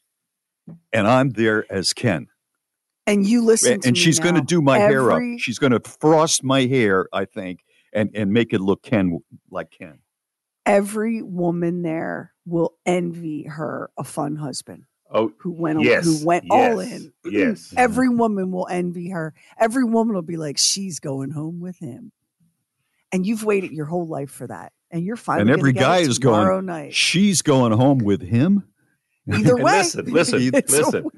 And 0.92 1.06
I'm 1.06 1.30
there 1.30 1.70
as 1.70 1.92
Ken, 1.92 2.28
And 3.06 3.26
you 3.26 3.44
listen 3.44 3.80
to 3.80 3.88
and 3.88 3.98
she's 3.98 4.18
going 4.18 4.34
to 4.34 4.40
do 4.40 4.62
my 4.62 4.78
hair 4.78 5.12
up. 5.12 5.20
She's 5.38 5.58
going 5.58 5.72
to 5.72 5.80
frost 5.80 6.42
my 6.42 6.62
hair, 6.66 7.06
I 7.12 7.24
think, 7.26 7.64
and 7.92 8.10
and 8.14 8.32
make 8.32 8.52
it 8.52 8.60
look 8.60 8.82
Ken 8.82 9.18
like 9.50 9.70
Ken. 9.70 9.98
Every 10.66 11.20
woman 11.20 11.82
there 11.82 12.32
will 12.46 12.74
envy 12.86 13.42
her 13.44 13.90
a 13.98 14.04
fun 14.04 14.36
husband 14.36 14.84
Oh, 15.10 15.32
who 15.38 15.52
went 15.52 15.82
yes. 15.82 16.04
who 16.04 16.26
went 16.26 16.46
all 16.50 16.80
in. 16.80 17.12
Yes. 17.24 17.68
Mm-hmm. 17.74 17.78
Every 17.78 18.08
woman 18.08 18.50
will 18.50 18.66
envy 18.70 19.10
her. 19.10 19.34
Every 19.58 19.84
woman 19.84 20.14
will 20.14 20.22
be 20.22 20.36
like, 20.36 20.58
she's 20.58 20.98
going 20.98 21.30
home 21.30 21.60
with 21.60 21.78
him. 21.78 22.10
And 23.12 23.26
you've 23.26 23.44
waited 23.44 23.70
your 23.72 23.86
whole 23.86 24.06
life 24.06 24.30
for 24.30 24.46
that. 24.46 24.72
And 24.90 25.04
you're 25.04 25.16
finally 25.16 25.42
and 25.42 25.50
every 25.50 25.72
guy 25.72 25.98
is 25.98 26.18
tomorrow 26.18 26.56
going. 26.56 26.66
night. 26.66 26.94
She's 26.94 27.42
going 27.42 27.72
home 27.72 27.98
with 27.98 28.22
him. 28.22 28.64
Either 29.32 29.56
way. 29.62 29.78
listen, 29.78 30.06
listen, 30.06 30.50
listen. 30.68 31.10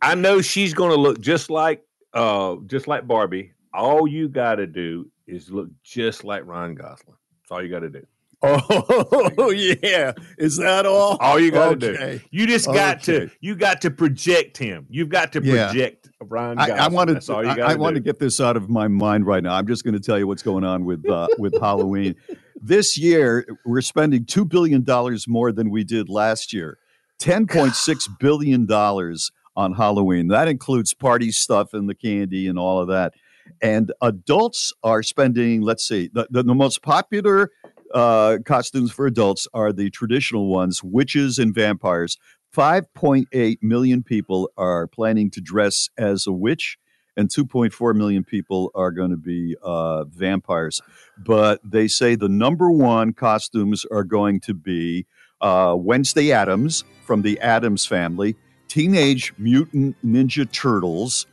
I 0.00 0.14
know 0.14 0.40
she's 0.40 0.74
going 0.74 0.90
to 0.90 0.96
look 1.00 1.20
just 1.20 1.50
like, 1.50 1.84
uh, 2.12 2.56
just 2.66 2.88
like 2.88 3.06
Barbie. 3.06 3.52
All 3.74 4.06
you 4.06 4.28
got 4.28 4.56
to 4.56 4.66
do 4.66 5.10
is 5.26 5.50
look 5.50 5.68
just 5.82 6.24
like 6.24 6.44
Ryan 6.46 6.74
Gosling. 6.74 7.16
That's 7.40 7.50
all 7.50 7.62
you 7.62 7.68
got 7.70 7.80
to 7.80 7.90
do. 7.90 8.06
Oh 8.44 9.50
yeah, 9.56 10.12
is 10.36 10.56
that 10.56 10.84
all? 10.84 11.16
All 11.20 11.38
you 11.38 11.52
got 11.52 11.78
to 11.80 11.90
Okay. 11.92 12.18
do. 12.18 12.24
You 12.32 12.46
just 12.48 12.66
got 12.66 13.00
to, 13.04 13.30
you 13.40 13.54
got 13.54 13.80
to 13.82 13.90
project 13.92 14.58
him. 14.58 14.84
You've 14.90 15.08
got 15.10 15.32
to 15.34 15.40
Yeah. 15.42 15.66
project 15.66 16.10
Ryan 16.20 16.58
I, 16.58 16.66
Gosling. 16.66 16.80
I 16.80 16.88
want 16.88 17.10
That's 17.10 17.26
to. 17.26 17.34
all 17.36 17.44
you 17.44 17.50
I, 17.62 17.72
I 17.72 17.74
want 17.76 17.94
to 17.94 18.00
get 18.00 18.18
this 18.18 18.40
out 18.40 18.56
of 18.56 18.68
my 18.68 18.88
mind 18.88 19.26
right 19.26 19.42
now. 19.44 19.54
I'm 19.54 19.68
just 19.68 19.84
going 19.84 19.94
to 19.94 20.00
tell 20.00 20.18
you 20.18 20.26
what's 20.26 20.42
going 20.42 20.64
on 20.64 20.84
with 20.84 21.08
uh, 21.08 21.28
with 21.38 21.54
Halloween. 21.60 22.16
This 22.60 22.98
year, 22.98 23.46
we're 23.64 23.80
spending 23.80 24.24
two 24.24 24.44
billion 24.44 24.82
dollars 24.82 25.28
more 25.28 25.52
than 25.52 25.70
we 25.70 25.84
did 25.84 26.08
last 26.08 26.52
year. 26.52 26.78
Ten 27.20 27.46
point 27.46 27.76
six 27.76 28.08
billion 28.18 28.66
dollars 28.66 29.30
on 29.56 29.74
Halloween. 29.74 30.28
That 30.28 30.48
includes 30.48 30.94
party 30.94 31.30
stuff 31.30 31.74
and 31.74 31.88
the 31.88 31.94
candy 31.94 32.46
and 32.46 32.58
all 32.58 32.80
of 32.80 32.88
that. 32.88 33.14
And 33.60 33.92
adults 34.00 34.72
are 34.82 35.02
spending. 35.02 35.62
Let's 35.62 35.86
see, 35.86 36.10
the, 36.12 36.26
the, 36.30 36.42
the 36.42 36.54
most 36.54 36.82
popular 36.82 37.50
uh, 37.92 38.38
costumes 38.44 38.92
for 38.92 39.06
adults 39.06 39.46
are 39.52 39.72
the 39.72 39.90
traditional 39.90 40.48
ones, 40.48 40.82
witches 40.82 41.38
and 41.38 41.54
vampires. 41.54 42.18
5.8 42.56 43.58
million 43.62 44.02
people 44.02 44.50
are 44.56 44.86
planning 44.86 45.30
to 45.30 45.40
dress 45.40 45.88
as 45.96 46.26
a 46.26 46.32
witch 46.32 46.78
and 47.16 47.28
2.4 47.28 47.94
million 47.94 48.24
people 48.24 48.70
are 48.74 48.90
going 48.90 49.10
to 49.10 49.16
be 49.16 49.56
uh, 49.62 50.04
vampires. 50.04 50.80
But 51.18 51.60
they 51.64 51.88
say 51.88 52.14
the 52.14 52.28
number 52.28 52.70
one 52.70 53.12
costumes 53.12 53.84
are 53.90 54.04
going 54.04 54.40
to 54.40 54.54
be 54.54 55.06
uh, 55.40 55.74
Wednesday 55.76 56.32
Addams 56.32 56.84
from 57.04 57.22
the 57.22 57.38
Addams 57.40 57.84
family, 57.84 58.36
Teenage 58.72 59.34
Mutant 59.36 59.94
Ninja 60.02 60.50
Turtles, 60.50 61.26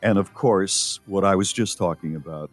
and 0.00 0.16
of 0.16 0.32
course, 0.32 1.00
what 1.06 1.24
I 1.24 1.34
was 1.34 1.52
just 1.52 1.76
talking 1.76 2.14
about, 2.14 2.50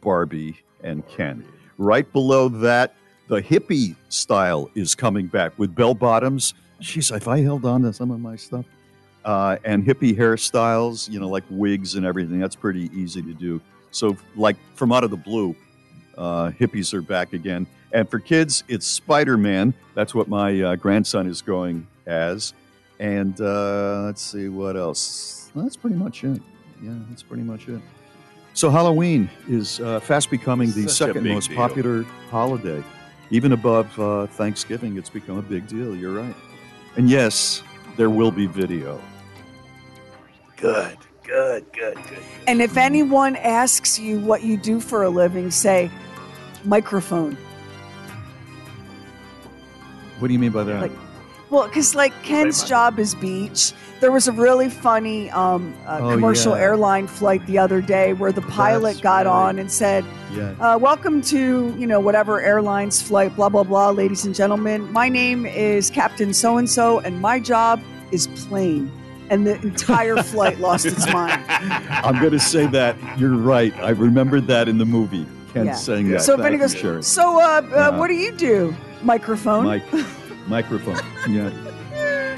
Barbie 0.00 0.60
and 0.84 1.04
Ken. 1.08 1.44
Right 1.76 2.10
below 2.12 2.48
that, 2.48 2.94
the 3.26 3.42
hippie 3.42 3.96
style 4.08 4.70
is 4.76 4.94
coming 4.94 5.26
back 5.26 5.58
with 5.58 5.74
bell 5.74 5.94
bottoms. 5.94 6.54
Jeez, 6.80 7.12
if 7.16 7.26
I 7.26 7.40
held 7.40 7.64
on 7.64 7.82
to 7.82 7.92
some 7.92 8.12
of 8.12 8.20
my 8.20 8.36
stuff, 8.36 8.64
uh, 9.24 9.56
and 9.64 9.84
hippie 9.84 10.16
hairstyles, 10.16 11.10
you 11.10 11.18
know, 11.18 11.28
like 11.28 11.42
wigs 11.50 11.96
and 11.96 12.06
everything. 12.06 12.38
That's 12.38 12.54
pretty 12.54 12.92
easy 12.94 13.22
to 13.22 13.32
do. 13.32 13.60
So, 13.90 14.16
like 14.36 14.56
from 14.76 14.92
out 14.92 15.02
of 15.02 15.10
the 15.10 15.16
blue, 15.16 15.56
uh, 16.16 16.52
hippies 16.52 16.94
are 16.94 17.02
back 17.02 17.32
again. 17.32 17.66
And 17.90 18.08
for 18.08 18.20
kids, 18.20 18.62
it's 18.68 18.86
Spider 18.86 19.36
Man. 19.36 19.74
That's 19.96 20.14
what 20.14 20.28
my 20.28 20.62
uh, 20.62 20.76
grandson 20.76 21.26
is 21.26 21.42
going 21.42 21.88
as. 22.06 22.54
And 23.00 23.40
uh, 23.40 24.02
let's 24.04 24.20
see 24.20 24.48
what 24.50 24.76
else. 24.76 25.50
Well, 25.54 25.64
that's 25.64 25.76
pretty 25.76 25.96
much 25.96 26.22
it. 26.22 26.40
Yeah, 26.82 26.92
that's 27.08 27.22
pretty 27.22 27.42
much 27.42 27.66
it. 27.66 27.80
So, 28.52 28.68
Halloween 28.68 29.30
is 29.48 29.80
uh, 29.80 30.00
fast 30.00 30.30
becoming 30.30 30.70
the 30.72 30.82
Such 30.82 31.08
second 31.08 31.26
most 31.26 31.48
deal. 31.48 31.56
popular 31.56 32.02
holiday. 32.30 32.84
Even 33.30 33.52
above 33.52 33.98
uh, 33.98 34.26
Thanksgiving, 34.26 34.98
it's 34.98 35.08
become 35.08 35.38
a 35.38 35.42
big 35.42 35.66
deal. 35.66 35.96
You're 35.96 36.12
right. 36.12 36.34
And 36.96 37.08
yes, 37.08 37.62
there 37.96 38.10
will 38.10 38.30
be 38.30 38.46
video. 38.46 39.00
Good, 40.56 40.98
good, 41.24 41.64
good, 41.72 41.94
good. 41.94 42.18
And 42.46 42.60
if 42.60 42.76
anyone 42.76 43.36
asks 43.36 43.98
you 43.98 44.20
what 44.20 44.42
you 44.42 44.58
do 44.58 44.78
for 44.78 45.04
a 45.04 45.08
living, 45.08 45.50
say 45.50 45.90
microphone. 46.64 47.38
What 50.18 50.28
do 50.28 50.34
you 50.34 50.40
mean 50.40 50.52
by 50.52 50.64
that? 50.64 50.82
Like, 50.82 50.92
Well, 51.50 51.66
because 51.66 51.94
like 51.96 52.12
Ken's 52.22 52.62
job 52.64 52.98
is 53.00 53.14
beach. 53.16 53.72
There 54.00 54.12
was 54.12 54.28
a 54.28 54.32
really 54.32 54.70
funny 54.70 55.30
um, 55.30 55.74
uh, 55.86 55.98
Oh, 56.00 56.10
commercial 56.12 56.54
yeah. 56.56 56.62
airline 56.62 57.06
flight 57.06 57.44
the 57.46 57.58
other 57.58 57.80
day 57.82 58.12
where 58.12 58.30
the 58.32 58.40
pilot 58.42 58.90
That's 58.94 59.00
got 59.00 59.26
right. 59.26 59.32
on 59.48 59.58
and 59.58 59.70
said, 59.70 60.04
yeah. 60.32 60.54
uh, 60.60 60.78
"Welcome 60.78 61.20
to 61.22 61.74
you 61.76 61.86
know 61.86 61.98
whatever 62.00 62.40
airlines 62.40 63.02
flight, 63.02 63.34
blah 63.34 63.48
blah 63.48 63.64
blah, 63.64 63.90
ladies 63.90 64.24
and 64.24 64.34
gentlemen. 64.34 64.90
My 64.92 65.08
name 65.08 65.44
is 65.44 65.90
Captain 65.90 66.32
So 66.32 66.56
and 66.56 66.70
So, 66.70 67.00
and 67.00 67.20
my 67.20 67.40
job 67.40 67.80
is 68.12 68.28
plane." 68.28 68.90
And 69.28 69.46
the 69.46 69.60
entire 69.62 70.16
flight 70.22 70.58
lost 70.60 70.86
its 70.86 71.06
mind. 71.12 71.40
I'm 71.48 72.18
going 72.20 72.32
to 72.32 72.40
say 72.40 72.66
that. 72.68 72.96
You're 73.18 73.36
right. 73.36 73.72
I 73.80 73.90
remembered 73.90 74.46
that 74.48 74.68
in 74.68 74.78
the 74.78 74.84
movie. 74.86 75.24
Ken 75.52 75.66
Yeah. 75.66 75.74
saying 75.74 76.10
that. 76.10 76.22
So 76.22 76.34
if 76.34 76.40
Thank 76.40 76.60
goes, 76.60 76.74
Sharon. 76.76 77.02
"So 77.02 77.38
uh, 77.40 77.42
uh, 77.44 77.74
Uh-huh. 77.76 77.98
what 77.98 78.06
do 78.08 78.14
you 78.14 78.32
do?" 78.32 78.74
Microphone. 79.02 79.66
Mic, 79.66 79.82
microphone. 80.50 80.98
Yeah. 81.32 81.50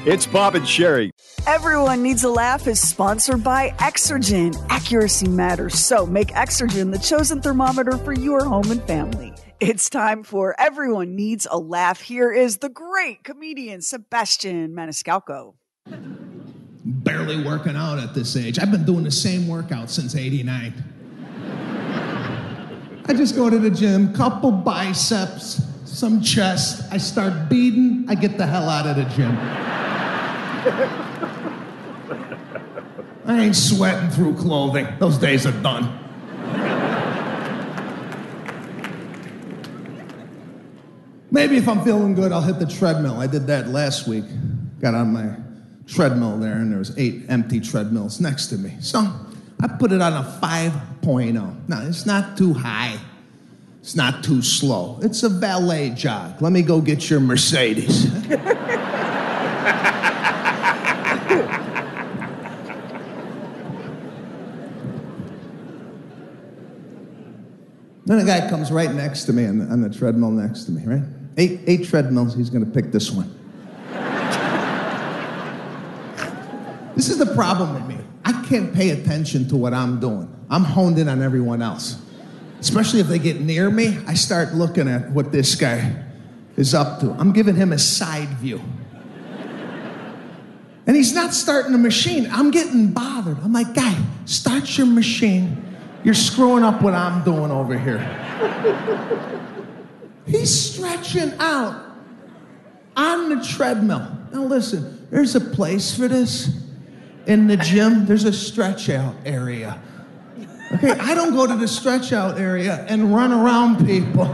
It's 0.04 0.26
Bob 0.26 0.54
and 0.54 0.68
Sherry. 0.68 1.10
Everyone 1.46 2.02
Needs 2.02 2.22
a 2.24 2.28
Laugh 2.28 2.66
is 2.66 2.80
sponsored 2.80 3.42
by 3.42 3.70
Exergen. 3.78 4.54
Accuracy 4.68 5.28
matters, 5.28 5.78
so 5.78 6.04
make 6.06 6.28
Exergen 6.28 6.92
the 6.92 6.98
chosen 6.98 7.40
thermometer 7.40 7.96
for 7.98 8.12
your 8.12 8.44
home 8.44 8.70
and 8.70 8.82
family. 8.84 9.32
It's 9.60 9.88
time 9.88 10.24
for 10.24 10.54
Everyone 10.60 11.14
Needs 11.16 11.46
a 11.50 11.58
Laugh. 11.58 12.00
Here 12.00 12.32
is 12.32 12.58
the 12.58 12.68
great 12.68 13.24
comedian 13.24 13.80
Sebastian 13.80 14.72
Maniscalco. 14.74 15.54
barely 16.84 17.42
working 17.42 17.76
out 17.76 17.98
at 17.98 18.14
this 18.14 18.36
age. 18.36 18.58
I've 18.58 18.70
been 18.70 18.84
doing 18.84 19.04
the 19.04 19.10
same 19.10 19.48
workout 19.48 19.90
since 19.90 20.16
89. 20.16 20.74
I 23.04 23.14
just 23.14 23.34
go 23.36 23.50
to 23.50 23.58
the 23.58 23.70
gym, 23.70 24.12
couple 24.14 24.52
biceps, 24.52 25.60
some 25.92 26.22
chest. 26.22 26.82
I 26.90 26.98
start 26.98 27.48
beating, 27.48 28.06
I 28.08 28.14
get 28.14 28.38
the 28.38 28.46
hell 28.46 28.68
out 28.68 28.86
of 28.86 28.96
the 28.96 29.04
gym. 29.14 29.36
I 33.24 33.40
ain't 33.40 33.56
sweating 33.56 34.10
through 34.10 34.36
clothing. 34.36 34.86
Those 34.98 35.18
days 35.18 35.46
are 35.46 35.62
done. 35.62 35.98
Maybe 41.30 41.56
if 41.56 41.68
I'm 41.68 41.82
feeling 41.82 42.14
good, 42.14 42.32
I'll 42.32 42.42
hit 42.42 42.58
the 42.58 42.66
treadmill. 42.66 43.20
I 43.20 43.26
did 43.26 43.46
that 43.46 43.68
last 43.68 44.06
week. 44.06 44.24
Got 44.80 44.94
on 44.94 45.12
my 45.12 45.36
treadmill 45.86 46.38
there, 46.38 46.54
and 46.54 46.70
there 46.70 46.78
was 46.78 46.96
eight 46.98 47.22
empty 47.28 47.60
treadmills 47.60 48.20
next 48.20 48.48
to 48.48 48.58
me. 48.58 48.76
So 48.80 49.00
I 49.60 49.68
put 49.78 49.92
it 49.92 50.02
on 50.02 50.12
a 50.12 50.38
5.0. 50.42 51.68
Now, 51.68 51.82
it's 51.82 52.04
not 52.04 52.36
too 52.36 52.52
high. 52.52 52.98
It's 53.82 53.96
not 53.96 54.22
too 54.22 54.42
slow. 54.42 55.00
It's 55.02 55.24
a 55.24 55.28
valet 55.28 55.90
jog. 55.90 56.40
Let 56.40 56.52
me 56.52 56.62
go 56.62 56.80
get 56.80 57.10
your 57.10 57.18
Mercedes. 57.18 58.06
Then 68.04 68.18
a 68.18 68.24
guy 68.24 68.48
comes 68.48 68.72
right 68.72 68.92
next 68.92 69.24
to 69.24 69.32
me 69.32 69.46
on 69.46 69.58
the, 69.58 69.64
on 69.66 69.80
the 69.80 69.88
treadmill 69.88 70.32
next 70.32 70.64
to 70.64 70.72
me, 70.72 70.84
right? 70.84 71.04
Eight, 71.38 71.60
eight 71.66 71.86
treadmills, 71.86 72.34
he's 72.34 72.50
gonna 72.50 72.66
pick 72.66 72.92
this 72.92 73.10
one. 73.10 73.32
this 76.94 77.08
is 77.08 77.16
the 77.18 77.32
problem 77.34 77.74
with 77.74 77.86
me. 77.86 77.96
I 78.24 78.32
can't 78.42 78.74
pay 78.74 78.90
attention 78.90 79.48
to 79.48 79.56
what 79.56 79.72
I'm 79.72 79.98
doing. 79.98 80.28
I'm 80.50 80.64
honed 80.64 80.98
in 80.98 81.08
on 81.08 81.22
everyone 81.22 81.62
else. 81.62 82.02
Especially 82.62 83.00
if 83.00 83.08
they 83.08 83.18
get 83.18 83.40
near 83.40 83.68
me, 83.68 83.98
I 84.06 84.14
start 84.14 84.54
looking 84.54 84.86
at 84.86 85.10
what 85.10 85.32
this 85.32 85.56
guy 85.56 85.96
is 86.56 86.74
up 86.74 87.00
to. 87.00 87.10
I'm 87.10 87.32
giving 87.32 87.56
him 87.56 87.72
a 87.72 87.78
side 87.78 88.28
view. 88.38 88.62
And 90.86 90.94
he's 90.94 91.12
not 91.12 91.34
starting 91.34 91.72
the 91.72 91.78
machine. 91.78 92.28
I'm 92.30 92.52
getting 92.52 92.92
bothered. 92.92 93.38
I'm 93.42 93.52
like, 93.52 93.74
guy, 93.74 93.96
start 94.26 94.78
your 94.78 94.86
machine. 94.86 95.76
You're 96.04 96.14
screwing 96.14 96.62
up 96.62 96.82
what 96.82 96.94
I'm 96.94 97.24
doing 97.24 97.50
over 97.50 97.76
here. 97.76 97.98
He's 100.24 100.72
stretching 100.72 101.32
out 101.40 101.84
on 102.96 103.28
the 103.28 103.44
treadmill. 103.44 104.06
Now, 104.32 104.44
listen, 104.44 105.08
there's 105.10 105.34
a 105.34 105.40
place 105.40 105.96
for 105.96 106.06
this. 106.06 106.62
In 107.26 107.48
the 107.48 107.56
gym, 107.56 108.06
there's 108.06 108.24
a 108.24 108.32
stretch 108.32 108.88
out 108.88 109.16
area. 109.24 109.82
Okay, 110.74 110.90
I 110.90 111.14
don't 111.14 111.34
go 111.34 111.46
to 111.46 111.54
the 111.54 111.68
stretch 111.68 112.12
out 112.12 112.38
area 112.38 112.84
and 112.88 113.14
run 113.14 113.32
around 113.32 113.84
people. 113.86 114.24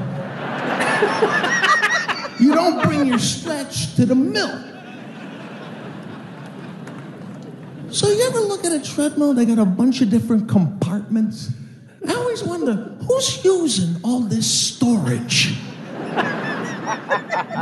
you 2.39 2.55
don't 2.55 2.83
bring 2.85 3.07
your 3.07 3.19
stretch 3.19 3.97
to 3.97 4.07
the 4.07 4.15
mill. 4.15 4.65
So 7.91 8.09
you 8.09 8.27
ever 8.29 8.41
look 8.41 8.65
at 8.65 8.73
a 8.73 8.81
treadmill? 8.81 9.35
They 9.35 9.47
got 9.47 9.59
a 9.59 9.65
bunch 9.65 10.01
of 10.01 10.11
different 10.11 10.49
compartments. 10.49 11.51
I 12.07 12.15
always 12.15 12.45
wonder 12.45 12.75
who's 13.09 13.45
using 13.45 13.97
all 14.05 14.21
this 14.21 14.49
storage. 14.49 15.57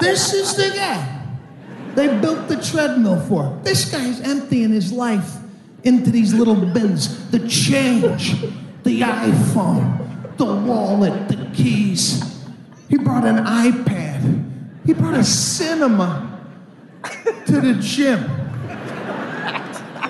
this 0.00 0.34
is 0.34 0.54
the 0.54 0.72
guy 0.74 1.22
they 1.94 2.08
built 2.20 2.48
the 2.48 2.62
treadmill 2.62 3.18
for. 3.20 3.58
This 3.62 3.90
guy's 3.90 4.20
emptying 4.20 4.70
his 4.70 4.92
life 4.92 5.36
into 5.84 6.10
these 6.10 6.34
little 6.34 6.54
bins. 6.54 7.30
The 7.30 7.48
change, 7.48 8.34
the 8.86 9.00
iPhone, 9.00 10.36
the 10.36 10.44
wallet, 10.44 11.28
the 11.28 11.50
keys. 11.52 12.40
He 12.88 12.96
brought 12.96 13.24
an 13.24 13.38
iPad. 13.44 14.44
He 14.86 14.92
brought 14.92 15.14
a 15.14 15.24
cinema 15.24 16.40
to 17.46 17.60
the 17.60 17.74
gym. 17.80 18.20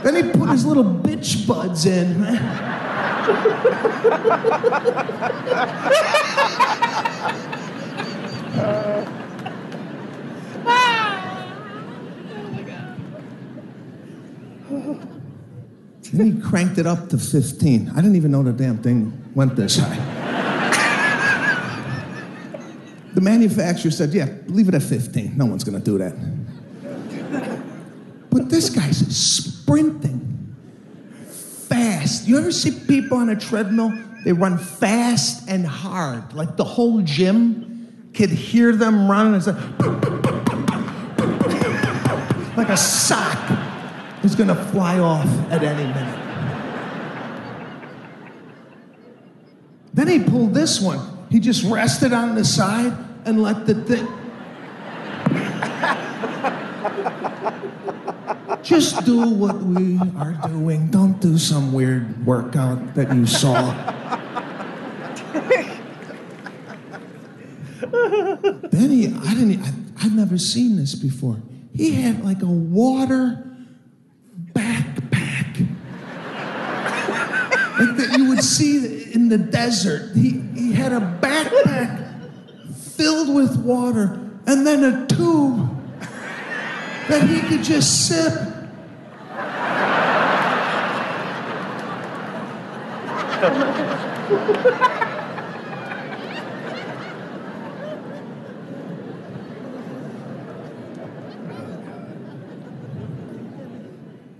Then 0.03 0.17
he 0.17 0.31
put 0.31 0.51
his 0.51 0.67
little 0.67 0.85
bitch 0.85 1.47
buds 1.47 1.87
in. 1.87 2.23
Then 16.13 16.33
he 16.33 16.41
cranked 16.41 16.79
it 16.79 16.87
up 16.87 17.09
to 17.11 17.19
15. 17.19 17.91
I 17.91 17.97
didn't 17.97 18.17
even 18.17 18.31
know 18.31 18.43
the 18.43 18.53
damn 18.53 18.79
thing 18.79 19.13
went 19.35 19.57
this 19.57 19.79
high. 19.79 19.97
the 23.15 23.21
manufacturer 23.21 23.91
said, 23.91 24.13
yeah, 24.13 24.29
leave 24.47 24.69
it 24.69 24.75
at 24.75 24.83
15. 24.83 25.37
No 25.37 25.47
one's 25.47 25.65
gonna 25.65 25.81
do 25.81 25.99
that. 25.99 26.15
But 28.31 28.49
this 28.51 28.71
guy's 28.71 28.99
sprinting 29.17 30.55
fast. 31.69 32.29
You 32.29 32.39
ever 32.39 32.53
see 32.53 32.71
people 32.87 33.19
on 33.19 33.31
a 33.31 33.37
treadmill? 33.37 33.93
They 34.25 34.33
run 34.33 34.59
fast 34.59 35.49
and 35.49 35.67
hard. 35.67 36.35
Like 36.35 36.57
the 36.57 36.65
whole 36.65 37.01
gym 37.03 38.11
could 38.15 38.31
hear 38.31 38.75
them 38.75 39.11
running. 39.11 39.35
It's 39.35 39.47
like, 39.47 39.57
like 42.57 42.69
a 42.69 42.77
sock 42.77 43.56
is 44.27 44.35
gonna 44.35 44.55
fly 44.73 44.99
off 44.99 45.27
at 45.51 45.63
any 45.63 45.85
minute. 45.85 46.23
Then 49.95 50.09
he 50.09 50.19
pulled 50.19 50.53
this 50.53 50.81
one. 50.81 51.01
He 51.31 51.39
just 51.39 51.65
rested 51.65 52.13
on 52.13 52.35
the 52.35 52.45
side 52.45 52.93
and 53.25 53.43
let 53.43 53.67
the 53.67 53.75
thing. 53.75 54.07
Just 58.63 59.05
do 59.05 59.31
what 59.31 59.57
we 59.63 59.99
are 60.19 60.33
doing. 60.49 60.89
Don't 60.91 61.21
do 61.21 61.39
some 61.39 61.73
weird 61.73 62.27
workout 62.27 62.95
that 62.97 63.15
you 63.15 63.25
saw. 63.25 63.55
then 68.71 68.91
he, 68.91 69.07
I 69.07 69.35
didn't, 69.35 69.63
I, 69.63 69.73
I'd 70.05 70.13
never 70.13 70.37
seen 70.37 70.77
this 70.77 70.97
before. 70.97 71.41
He 71.73 71.93
had 71.93 72.25
like 72.25 72.43
a 72.43 72.47
water 72.47 73.46
like 77.79 77.97
that 77.97 78.17
you 78.17 78.29
would 78.29 78.43
see 78.43 79.13
in 79.13 79.29
the 79.29 79.39
desert. 79.39 80.15
He, 80.15 80.41
he 80.55 80.73
had 80.73 80.93
a 80.93 81.01
backpack 81.21 82.05
filled 82.75 83.35
with 83.35 83.57
water 83.57 84.19
and 84.47 84.67
then 84.67 84.85
a 84.85 85.07
tube 85.07 85.69
that 87.09 87.29
he 87.29 87.41
could 87.41 87.63
just 87.63 88.07
sip. 88.09 88.33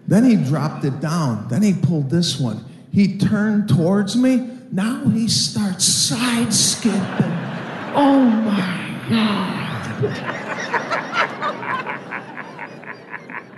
Then 0.09 0.25
he 0.25 0.37
dropped 0.37 0.85
it 0.85 1.01
down. 1.01 1.49
Then 1.49 1.63
he 1.63 1.75
pulled 1.75 2.09
this 2.09 2.39
one. 2.39 2.65
He 2.97 3.19
turned 3.19 3.69
towards 3.69 4.17
me. 4.17 4.49
Now 4.73 5.05
he 5.09 5.29
starts 5.29 5.85
side 5.85 6.51
skipping. 6.51 6.99
Oh 7.95 8.25
my 8.43 9.01
God. 9.11 10.07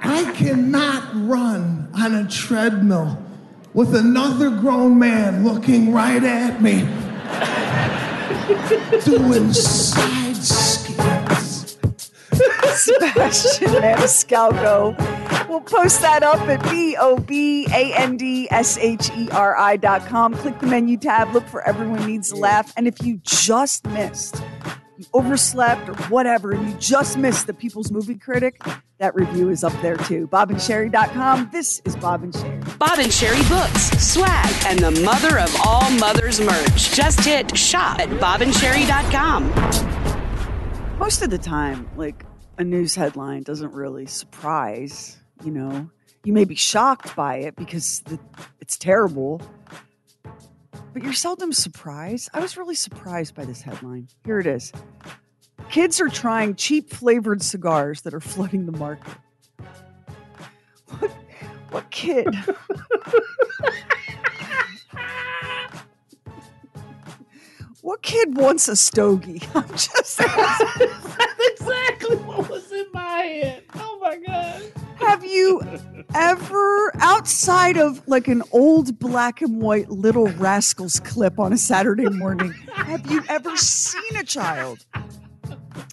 I 0.03 0.32
cannot 0.34 1.05
run 1.14 1.89
on 1.95 2.16
a 2.16 2.28
treadmill 2.28 3.22
with 3.72 3.95
another 3.95 4.51
grown 4.51 4.99
man 4.99 5.45
looking 5.45 5.93
right 5.93 6.24
at 6.24 6.61
me 6.61 6.80
doing 9.05 9.53
side. 9.53 10.28
Sebastian 12.89 13.68
Maniscalco. 13.82 15.49
We'll 15.49 15.61
post 15.61 16.01
that 16.03 16.22
up 16.22 16.41
at 16.49 16.62
B 16.70 16.97
O 16.99 17.18
B 17.18 17.66
A 17.72 17.95
N 17.95 18.16
D 18.16 18.49
S 18.51 18.78
H 18.78 19.11
E 19.16 19.28
R 19.30 19.57
I 19.57 19.76
dot 19.76 20.07
com. 20.07 20.34
Click 20.34 20.59
the 20.61 20.66
menu 20.66 20.97
tab, 20.97 21.32
look 21.32 21.47
for 21.49 21.62
Everyone 21.62 22.07
Needs 22.07 22.32
a 22.32 22.36
Laugh. 22.36 22.72
And 22.76 22.86
if 22.86 23.03
you 23.03 23.20
just 23.24 23.86
missed, 23.86 24.43
you 24.99 25.07
overslept 25.14 25.89
or 25.89 25.95
whatever, 26.09 26.53
and 26.53 26.68
you 26.68 26.74
just 26.76 27.16
missed 27.16 27.47
the 27.47 27.55
People's 27.55 27.91
Movie 27.91 28.16
Critic, 28.16 28.61
that 28.99 29.14
review 29.14 29.49
is 29.49 29.62
up 29.62 29.72
there 29.80 29.97
too. 29.97 30.26
BobandSherry.com. 30.28 31.51
This 31.53 31.80
is 31.84 31.95
Bob 31.97 32.24
and 32.24 32.34
Sherry. 32.34 32.61
Bob 32.78 32.99
and 32.99 33.12
Sherry 33.12 33.43
Books, 33.49 33.91
swag, 34.05 34.53
and 34.66 34.80
the 34.80 34.91
mother 35.03 35.39
of 35.39 35.55
all 35.64 35.89
mothers 35.93 36.41
merch. 36.41 36.93
Just 36.95 37.20
hit 37.20 37.57
shop 37.57 38.01
at 38.01 38.09
bobandsherry.com. 38.09 39.49
Most 40.99 41.22
of 41.22 41.30
the 41.30 41.39
time, 41.39 41.89
like 41.97 42.24
a 42.59 42.64
news 42.64 42.94
headline 42.94 43.42
doesn't 43.44 43.72
really 43.72 44.06
surprise, 44.06 45.16
you 45.44 45.50
know. 45.50 45.88
You 46.24 46.32
may 46.32 46.44
be 46.44 46.56
shocked 46.56 47.14
by 47.16 47.36
it 47.36 47.56
because 47.56 48.00
the, 48.00 48.18
it's 48.61 48.76
terrible, 48.76 49.40
but 50.92 51.02
you're 51.02 51.12
seldom 51.12 51.52
surprised. 51.52 52.28
I 52.34 52.40
was 52.40 52.56
really 52.56 52.74
surprised 52.74 53.34
by 53.34 53.44
this 53.44 53.62
headline. 53.62 54.09
Here 54.24 54.40
it 54.40 54.46
is 54.46 54.72
Kids 55.70 56.00
are 56.00 56.09
trying 56.09 56.54
cheap 56.56 56.90
flavored 56.90 57.42
cigars 57.42 58.00
that 58.02 58.14
are 58.14 58.20
flooding 58.20 58.66
the 58.66 58.72
market. 58.72 59.12
What, 60.98 61.11
what 61.70 61.90
kid? 61.90 62.34
what 67.82 68.02
kid 68.02 68.36
wants 68.36 68.66
a 68.68 68.76
stogie? 68.76 69.42
I'm 69.54 69.68
just. 69.68 70.18
That's 70.18 71.61
what 72.24 72.48
was 72.48 72.72
in 72.72 72.86
my 72.92 73.22
head. 73.22 73.64
Oh 73.74 73.98
my 74.00 74.16
god. 74.16 74.62
Have 74.96 75.24
you 75.24 75.62
ever, 76.14 76.92
outside 76.96 77.76
of 77.76 78.06
like 78.09 78.28
an 78.28 78.42
old 78.52 78.98
black 78.98 79.42
and 79.42 79.61
white 79.61 79.90
Little 79.90 80.28
Rascals 80.28 81.00
clip 81.00 81.38
on 81.38 81.52
a 81.52 81.59
Saturday 81.59 82.09
morning, 82.09 82.52
have 82.72 83.11
you 83.11 83.22
ever 83.28 83.56
seen 83.56 84.16
a 84.16 84.24
child 84.24 84.84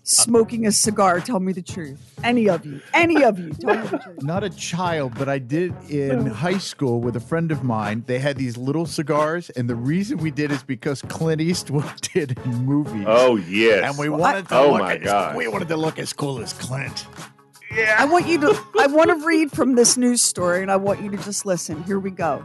smoking 0.06 0.66
a 0.66 0.72
cigar? 0.72 1.20
Tell 1.20 1.40
me 1.40 1.52
the 1.54 1.62
truth. 1.62 2.00
Any 2.24 2.48
of 2.48 2.66
you. 2.66 2.80
Any 2.94 3.24
of 3.24 3.38
you. 3.38 3.52
Tell 3.54 3.76
me 3.76 3.88
the 3.88 3.98
truth. 3.98 4.24
Not 4.24 4.44
a 4.44 4.50
child, 4.50 5.14
but 5.18 5.28
I 5.28 5.40
did 5.40 5.74
in 5.90 6.26
high 6.28 6.58
school 6.58 7.02
with 7.02 7.16
a 7.16 7.20
friend 7.20 7.52
of 7.52 7.64
mine. 7.64 8.04
They 8.08 8.20
had 8.20 8.38
these 8.38 8.56
little 8.58 8.86
cigars, 8.86 9.50
and 9.52 9.70
the 9.70 9.76
reason 9.76 10.18
we 10.20 10.32
did 10.32 10.52
is 10.52 10.64
because 10.64 11.02
Clint 11.02 11.42
Eastwood 11.42 11.90
did 12.14 12.38
movies. 12.46 13.06
Oh 13.08 13.36
yes. 13.36 13.90
and 13.90 13.98
we 13.98 14.08
wanted 14.10 14.48
to 14.50 14.58
Oh, 14.58 14.72
look 14.72 14.82
my 14.82 14.96
as- 14.96 15.04
gosh. 15.04 15.36
we 15.36 15.48
wanted 15.48 15.68
to 15.70 15.78
look 15.78 16.00
as 16.00 16.14
cool 16.14 16.40
as 16.40 16.54
Clint. 16.54 17.06
Yeah. 17.76 17.96
I 18.00 18.06
want 18.06 18.28
you 18.28 18.40
to 18.40 18.58
I 18.80 18.88
want 18.88 19.10
to 19.10 19.26
read 19.28 19.52
from 19.52 19.76
this 19.76 19.98
news 19.98 20.22
story 20.22 20.62
and 20.62 20.72
I 20.72 20.78
want 20.78 21.02
you 21.02 21.10
to 21.12 21.18
just 21.18 21.46
listen. 21.46 21.84
Here 21.84 22.00
we 22.00 22.10
go. 22.12 22.42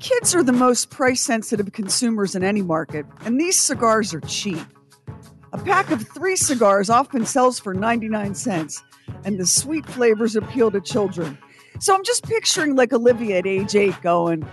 Kids 0.00 0.34
are 0.34 0.42
the 0.42 0.52
most 0.52 0.90
price 0.90 1.22
sensitive 1.22 1.72
consumers 1.72 2.34
in 2.34 2.44
any 2.44 2.60
market, 2.60 3.06
and 3.24 3.40
these 3.40 3.58
cigars 3.58 4.12
are 4.12 4.20
cheap. 4.20 4.58
A 5.54 5.58
pack 5.58 5.92
of 5.92 6.04
three 6.08 6.34
cigars 6.34 6.90
often 6.90 7.24
sells 7.24 7.60
for 7.60 7.74
99 7.74 8.34
cents, 8.34 8.82
and 9.24 9.38
the 9.38 9.46
sweet 9.46 9.86
flavors 9.86 10.34
appeal 10.34 10.68
to 10.72 10.80
children. 10.80 11.38
So 11.78 11.94
I'm 11.94 12.02
just 12.02 12.24
picturing 12.24 12.74
like 12.74 12.92
Olivia 12.92 13.38
at 13.38 13.46
age 13.46 13.76
eight 13.76 13.94
going, 14.02 14.44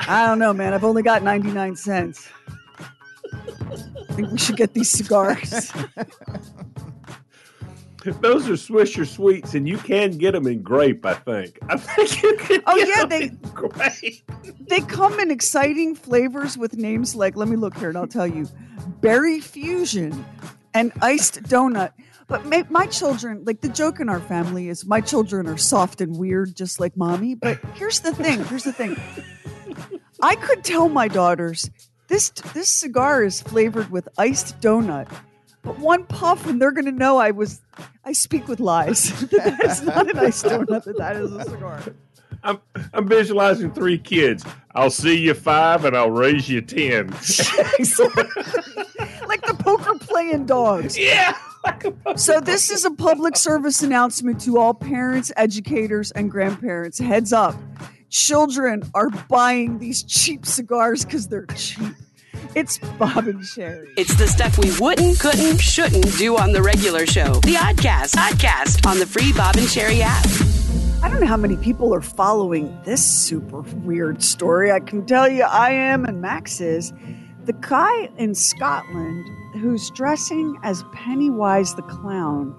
I 0.00 0.26
don't 0.26 0.38
know, 0.38 0.52
man, 0.52 0.74
I've 0.74 0.84
only 0.84 1.02
got 1.02 1.22
99 1.22 1.76
cents. 1.76 2.28
I 3.32 4.12
think 4.12 4.32
we 4.32 4.38
should 4.38 4.58
get 4.58 4.74
these 4.74 4.90
cigars. 4.90 5.72
Those 8.20 8.48
are 8.48 8.52
Swisher 8.54 9.06
sweets, 9.06 9.54
and 9.54 9.66
you 9.68 9.78
can 9.78 10.18
get 10.18 10.32
them 10.32 10.46
in 10.46 10.62
grape. 10.62 11.04
I 11.06 11.14
think. 11.14 11.58
I 11.68 11.76
think 11.76 12.22
you 12.22 12.36
can. 12.36 12.62
Oh, 12.66 12.76
get 12.76 12.88
yeah, 12.88 13.04
they- 13.06 13.22
in 13.24 13.36
grape. 13.54 14.30
they 14.68 14.80
come 14.80 15.18
in 15.20 15.30
exciting 15.30 15.94
flavors 15.94 16.56
with 16.58 16.76
names 16.76 17.14
like 17.14 17.36
let 17.36 17.48
me 17.48 17.56
look 17.56 17.76
here 17.76 17.88
and 17.88 17.98
i'll 17.98 18.06
tell 18.06 18.26
you 18.26 18.48
berry 19.00 19.40
fusion 19.40 20.24
and 20.72 20.92
iced 21.02 21.42
donut 21.44 21.92
but 22.26 22.44
my, 22.46 22.64
my 22.70 22.86
children 22.86 23.42
like 23.44 23.60
the 23.60 23.68
joke 23.68 24.00
in 24.00 24.08
our 24.08 24.20
family 24.20 24.68
is 24.68 24.84
my 24.86 25.00
children 25.00 25.46
are 25.46 25.56
soft 25.58 26.00
and 26.00 26.16
weird 26.18 26.54
just 26.56 26.80
like 26.80 26.96
mommy 26.96 27.34
but 27.34 27.58
here's 27.74 28.00
the 28.00 28.14
thing 28.14 28.42
here's 28.46 28.64
the 28.64 28.72
thing 28.72 28.96
i 30.22 30.34
could 30.36 30.64
tell 30.64 30.88
my 30.88 31.06
daughters 31.08 31.70
this 32.08 32.30
this 32.54 32.68
cigar 32.68 33.22
is 33.22 33.42
flavored 33.42 33.90
with 33.90 34.08
iced 34.18 34.58
donut 34.60 35.08
but 35.64 35.78
one 35.78 36.04
puff 36.04 36.46
and 36.46 36.60
they're 36.60 36.72
going 36.72 36.84
to 36.84 36.92
know 36.92 37.18
i 37.18 37.30
was 37.30 37.62
i 38.04 38.12
speak 38.12 38.46
with 38.46 38.60
lies 38.60 39.08
that 39.30 39.64
is 39.64 39.82
not 39.82 40.10
an 40.10 40.18
iced 40.18 40.44
donut 40.44 40.84
that 40.84 40.98
that 40.98 41.16
is 41.16 41.32
a 41.32 41.44
cigar 41.44 41.80
I'm 42.44 42.60
I'm 42.92 43.08
visualizing 43.08 43.72
three 43.72 43.98
kids. 43.98 44.44
I'll 44.74 44.90
see 44.90 45.18
you 45.18 45.34
five, 45.34 45.86
and 45.86 45.96
I'll 45.96 46.10
raise 46.10 46.48
you 46.48 46.60
ten. 46.60 47.08
like 49.26 49.44
the 49.46 49.56
poker 49.58 49.98
playing 49.98 50.46
dogs. 50.46 50.98
yeah. 50.98 51.36
So 52.16 52.40
this 52.40 52.70
is 52.70 52.84
a 52.84 52.90
public 52.90 53.36
service 53.36 53.82
announcement 53.82 54.42
to 54.42 54.58
all 54.58 54.74
parents, 54.74 55.32
educators, 55.36 56.10
and 56.10 56.30
grandparents. 56.30 56.98
Heads 56.98 57.32
up. 57.32 57.54
Children 58.10 58.82
are 58.94 59.08
buying 59.08 59.78
these 59.78 60.02
cheap 60.02 60.44
cigars 60.44 61.06
because 61.06 61.28
they're 61.28 61.46
cheap. 61.46 61.94
It's 62.54 62.78
Bob 62.78 63.26
and 63.26 63.44
Sherry. 63.44 63.92
It's 63.96 64.14
the 64.14 64.26
stuff 64.26 64.58
we 64.58 64.70
wouldn't, 64.78 65.18
couldn't, 65.18 65.60
shouldn't 65.60 66.16
do 66.18 66.36
on 66.36 66.52
the 66.52 66.62
regular 66.62 67.06
show. 67.06 67.34
The 67.40 67.54
Oddcast, 67.54 68.14
Oddcast 68.14 68.86
on 68.86 68.98
the 68.98 69.06
free 69.06 69.32
Bob 69.32 69.56
and 69.56 69.68
Sherry 69.68 70.02
app. 70.02 70.24
I 71.02 71.08
don't 71.08 71.20
know 71.20 71.26
how 71.26 71.36
many 71.36 71.56
people 71.56 71.94
are 71.94 72.00
following 72.00 72.76
this 72.84 73.04
super 73.04 73.60
weird 73.60 74.22
story. 74.22 74.72
I 74.72 74.80
can 74.80 75.04
tell 75.04 75.28
you 75.28 75.42
I 75.42 75.70
am 75.70 76.04
and 76.04 76.20
Max 76.20 76.60
is. 76.60 76.92
The 77.44 77.52
guy 77.52 78.08
in 78.16 78.34
Scotland 78.34 79.26
who's 79.60 79.90
dressing 79.90 80.56
as 80.62 80.82
Pennywise 80.92 81.74
the 81.74 81.82
Clown 81.82 82.54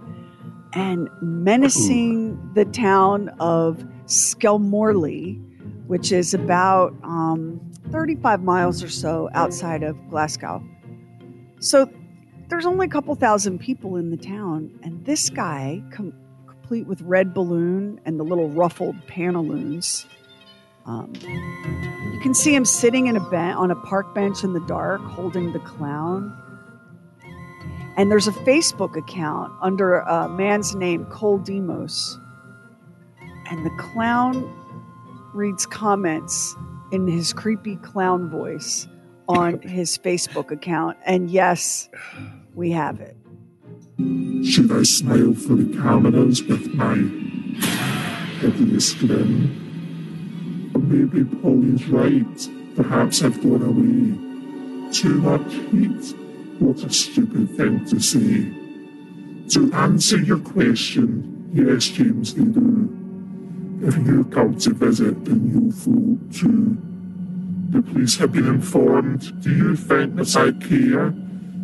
and 0.73 1.09
menacing 1.21 2.53
the 2.53 2.65
town 2.65 3.30
of 3.39 3.84
Skelmorley, 4.05 5.39
which 5.88 6.11
is 6.11 6.34
about 6.34 6.93
um, 7.03 7.59
35 7.92 8.44
miles 8.44 8.84
or 8.84 8.90
so 8.90 9.30
outside 9.34 9.84
of 9.84 9.98
Glasgow. 10.10 10.64
So 11.60 11.90
there's 12.50 12.66
only 12.66 12.86
a 12.86 12.90
couple 12.90 13.16
thousand 13.16 13.60
people 13.60 13.96
in 13.96 14.10
the 14.12 14.18
town, 14.18 14.80
and 14.84 15.04
this 15.06 15.30
guy, 15.30 15.82
com- 15.92 16.14
complete 16.48 16.88
with 16.88 17.02
red 17.02 17.34
balloon 17.34 18.00
and 18.06 18.20
the 18.20 18.24
little 18.24 18.50
ruffled 18.50 18.96
pantaloons, 19.08 20.06
Um, 20.88 21.12
you 21.24 22.20
can 22.22 22.36
see 22.36 22.54
him 22.54 22.64
sitting 22.64 23.08
in 23.08 23.18
a 23.18 23.30
ben- 23.32 23.56
on 23.56 23.72
a 23.72 23.76
park 23.76 24.14
bench 24.14 24.44
in 24.44 24.54
the 24.54 24.60
dark, 24.68 25.02
holding 25.02 25.52
the 25.52 25.58
clown. 25.58 26.32
And 27.98 28.12
there's 28.12 28.28
a 28.28 28.32
Facebook 28.32 28.96
account 28.96 29.52
under 29.64 30.02
a 30.02 30.30
man's 30.30 30.76
name, 30.76 31.06
Cole 31.06 31.40
Demos. 31.40 32.20
And 33.50 33.66
the 33.66 33.72
clown 33.80 34.48
reads 35.34 35.66
comments 35.66 36.56
in 36.92 37.08
his 37.08 37.34
creepy 37.34 37.76
clown 37.78 38.30
voice 38.30 38.88
on 39.28 39.62
his 39.62 39.98
Facebook 39.98 40.52
account. 40.52 40.98
And 41.06 41.30
yes, 41.30 41.90
we 42.54 42.72
have 42.72 43.00
it. 43.00 43.18
Should 44.46 44.72
I 44.72 44.84
smile 44.84 45.34
for 45.34 45.56
the 45.56 45.74
cameras 45.82 46.44
with 46.44 46.74
my 46.74 46.96
hideous 48.40 48.94
grin? 48.94 50.72
Or 50.76 50.82
maybe 50.82 51.24
Polly's 51.42 51.88
right. 51.88 52.50
Perhaps 52.76 53.24
I've 53.24 53.42
gone 53.42 53.64
away. 53.64 54.92
Too 54.92 55.22
much 55.22 55.54
heat. 55.72 56.16
What 56.60 56.84
a 56.84 56.90
stupid 56.90 57.50
thing 57.58 57.86
to 57.86 58.00
say. 58.00 58.52
To 59.50 59.72
answer 59.74 60.18
your 60.18 60.40
question, 60.40 61.50
yes, 61.54 61.88
James, 61.88 62.34
they 62.34 62.44
do. 62.44 62.74
If 63.82 63.97
you 63.97 64.23
come 64.26 64.55
to 64.57 64.73
visit, 64.73 65.26
then 65.26 65.51
you'll 65.51 65.71
fall 65.71 66.17
too. 66.32 66.78
The 67.69 67.82
police 67.82 68.15
have 68.17 68.32
been 68.32 68.47
informed. 68.47 69.41
Do 69.41 69.53
you 69.53 69.76
think 69.76 70.15
that 70.15 70.36
I 70.36 70.51
care? 70.65 71.13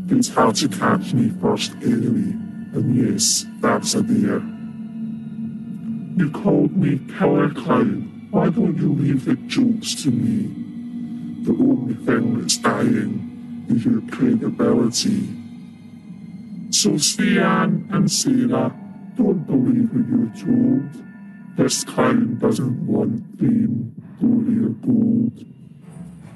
It's 0.09 0.27
how 0.29 0.51
to 0.51 0.67
catch 0.67 1.13
me 1.13 1.29
first 1.41 1.71
anyway. 1.81 2.35
And 2.73 2.95
yes, 2.95 3.45
that's 3.61 3.95
a 3.95 4.03
dare. 4.03 4.41
You 6.17 6.29
called 6.31 6.75
me 6.75 6.99
killer 7.17 7.49
clown. 7.53 8.27
Why 8.31 8.49
don't 8.49 8.77
you 8.77 8.93
leave 8.93 9.25
the 9.25 9.35
jokes 9.47 9.95
to 10.03 10.11
me? 10.11 10.51
The 11.43 11.53
only 11.53 11.93
thing 11.93 12.39
that's 12.39 12.57
dying 12.57 13.65
is 13.69 13.85
your 13.85 14.01
credibility. 14.11 15.29
So 16.71 16.91
Stian 16.91 17.89
and 17.93 18.11
Sarah, 18.11 18.75
don't 19.15 19.45
believe 19.45 19.89
what 19.93 20.07
you're 20.07 20.33
told. 20.35 21.10
This 21.61 21.83
clown 21.83 22.39
doesn't 22.39 22.87
want 22.87 23.21
fame, 23.37 23.93
glory, 24.19 24.65
or 24.65 24.69
gold. 24.69 25.45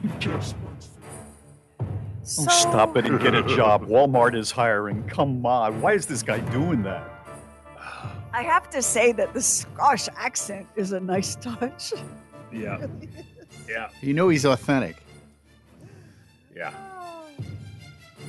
He 0.03 0.09
just 0.19 0.55
wants 0.57 0.89
Oh, 2.39 2.47
stop 2.47 2.95
it 2.95 3.05
and 3.07 3.19
get 3.19 3.33
a 3.33 3.41
job. 3.41 3.87
Walmart 3.87 4.35
is 4.35 4.51
hiring. 4.51 5.03
Come 5.07 5.43
on. 5.43 5.81
Why 5.81 5.93
is 5.93 6.05
this 6.05 6.21
guy 6.21 6.37
doing 6.51 6.83
that? 6.83 7.09
I 8.33 8.43
have 8.43 8.69
to 8.69 8.83
say 8.83 9.13
that 9.13 9.33
the 9.33 9.41
Scotch 9.41 10.09
accent 10.15 10.67
is 10.75 10.91
a 10.91 10.99
nice 10.99 11.33
touch. 11.37 11.93
Yeah. 12.53 12.85
Yeah. 13.67 13.89
You 14.01 14.13
know 14.13 14.29
he's 14.29 14.45
authentic. 14.45 14.97
Yeah. 16.55 16.71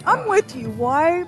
I'm 0.07 0.26
with 0.26 0.57
you. 0.57 0.70
Why? 0.70 1.26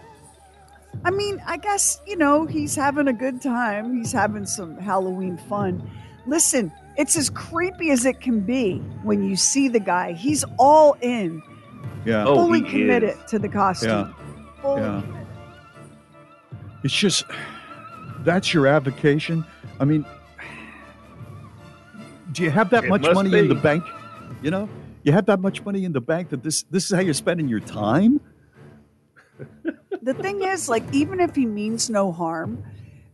I 1.05 1.11
mean, 1.11 1.40
I 1.46 1.57
guess, 1.57 2.01
you 2.07 2.16
know, 2.16 2.46
he's 2.46 2.74
having 2.74 3.09
a 3.09 3.12
good 3.12 3.40
time. 3.40 3.96
He's 3.96 4.12
having 4.12 4.46
some 4.46 4.76
Halloween 4.78 5.38
fun. 5.49 5.88
Listen, 6.26 6.72
it's 6.96 7.16
as 7.16 7.30
creepy 7.30 7.90
as 7.90 8.05
it 8.05 8.20
can 8.20 8.40
be 8.40 8.78
when 9.03 9.22
you 9.22 9.36
see 9.36 9.68
the 9.68 9.80
guy. 9.80 10.12
He's 10.12 10.44
all 10.59 10.96
in, 11.01 11.42
Yeah. 12.05 12.24
Oh, 12.26 12.34
fully 12.34 12.62
committed 12.62 13.16
to 13.28 13.38
the 13.38 13.49
costume. 13.49 13.90
Yeah. 13.90 14.62
Fully 14.62 14.82
Yeah. 14.82 15.03
It's 16.84 16.94
just 16.94 17.24
that's 18.24 18.53
your 18.53 18.66
avocation. 18.66 19.44
I 19.80 19.84
mean, 19.84 20.05
do 22.32 22.42
you 22.42 22.51
have 22.51 22.70
that 22.70 22.84
It 22.84 22.88
much 22.90 23.03
must 23.03 23.14
money 23.14 23.36
in 23.38 23.49
the 23.49 23.55
bank? 23.55 23.84
You 24.42 24.51
know, 24.51 24.68
you 25.03 25.12
have 25.12 25.26
that 25.26 25.40
much 25.40 25.64
money 25.64 25.84
in 25.84 25.92
the 25.92 26.01
bank 26.01 26.30
that 26.30 26.42
this 26.42 26.64
this 26.64 26.84
is 26.84 26.94
how 26.94 27.01
you're 27.01 27.14
spending 27.14 27.49
your 27.49 27.61
time. 27.61 28.20
The 30.03 30.14
thing 30.14 30.43
is, 30.43 30.68
like, 30.68 30.84
even 30.93 31.20
if 31.20 31.34
he 31.34 31.47
means 31.47 31.91
no 31.91 32.12
harm, 32.12 32.62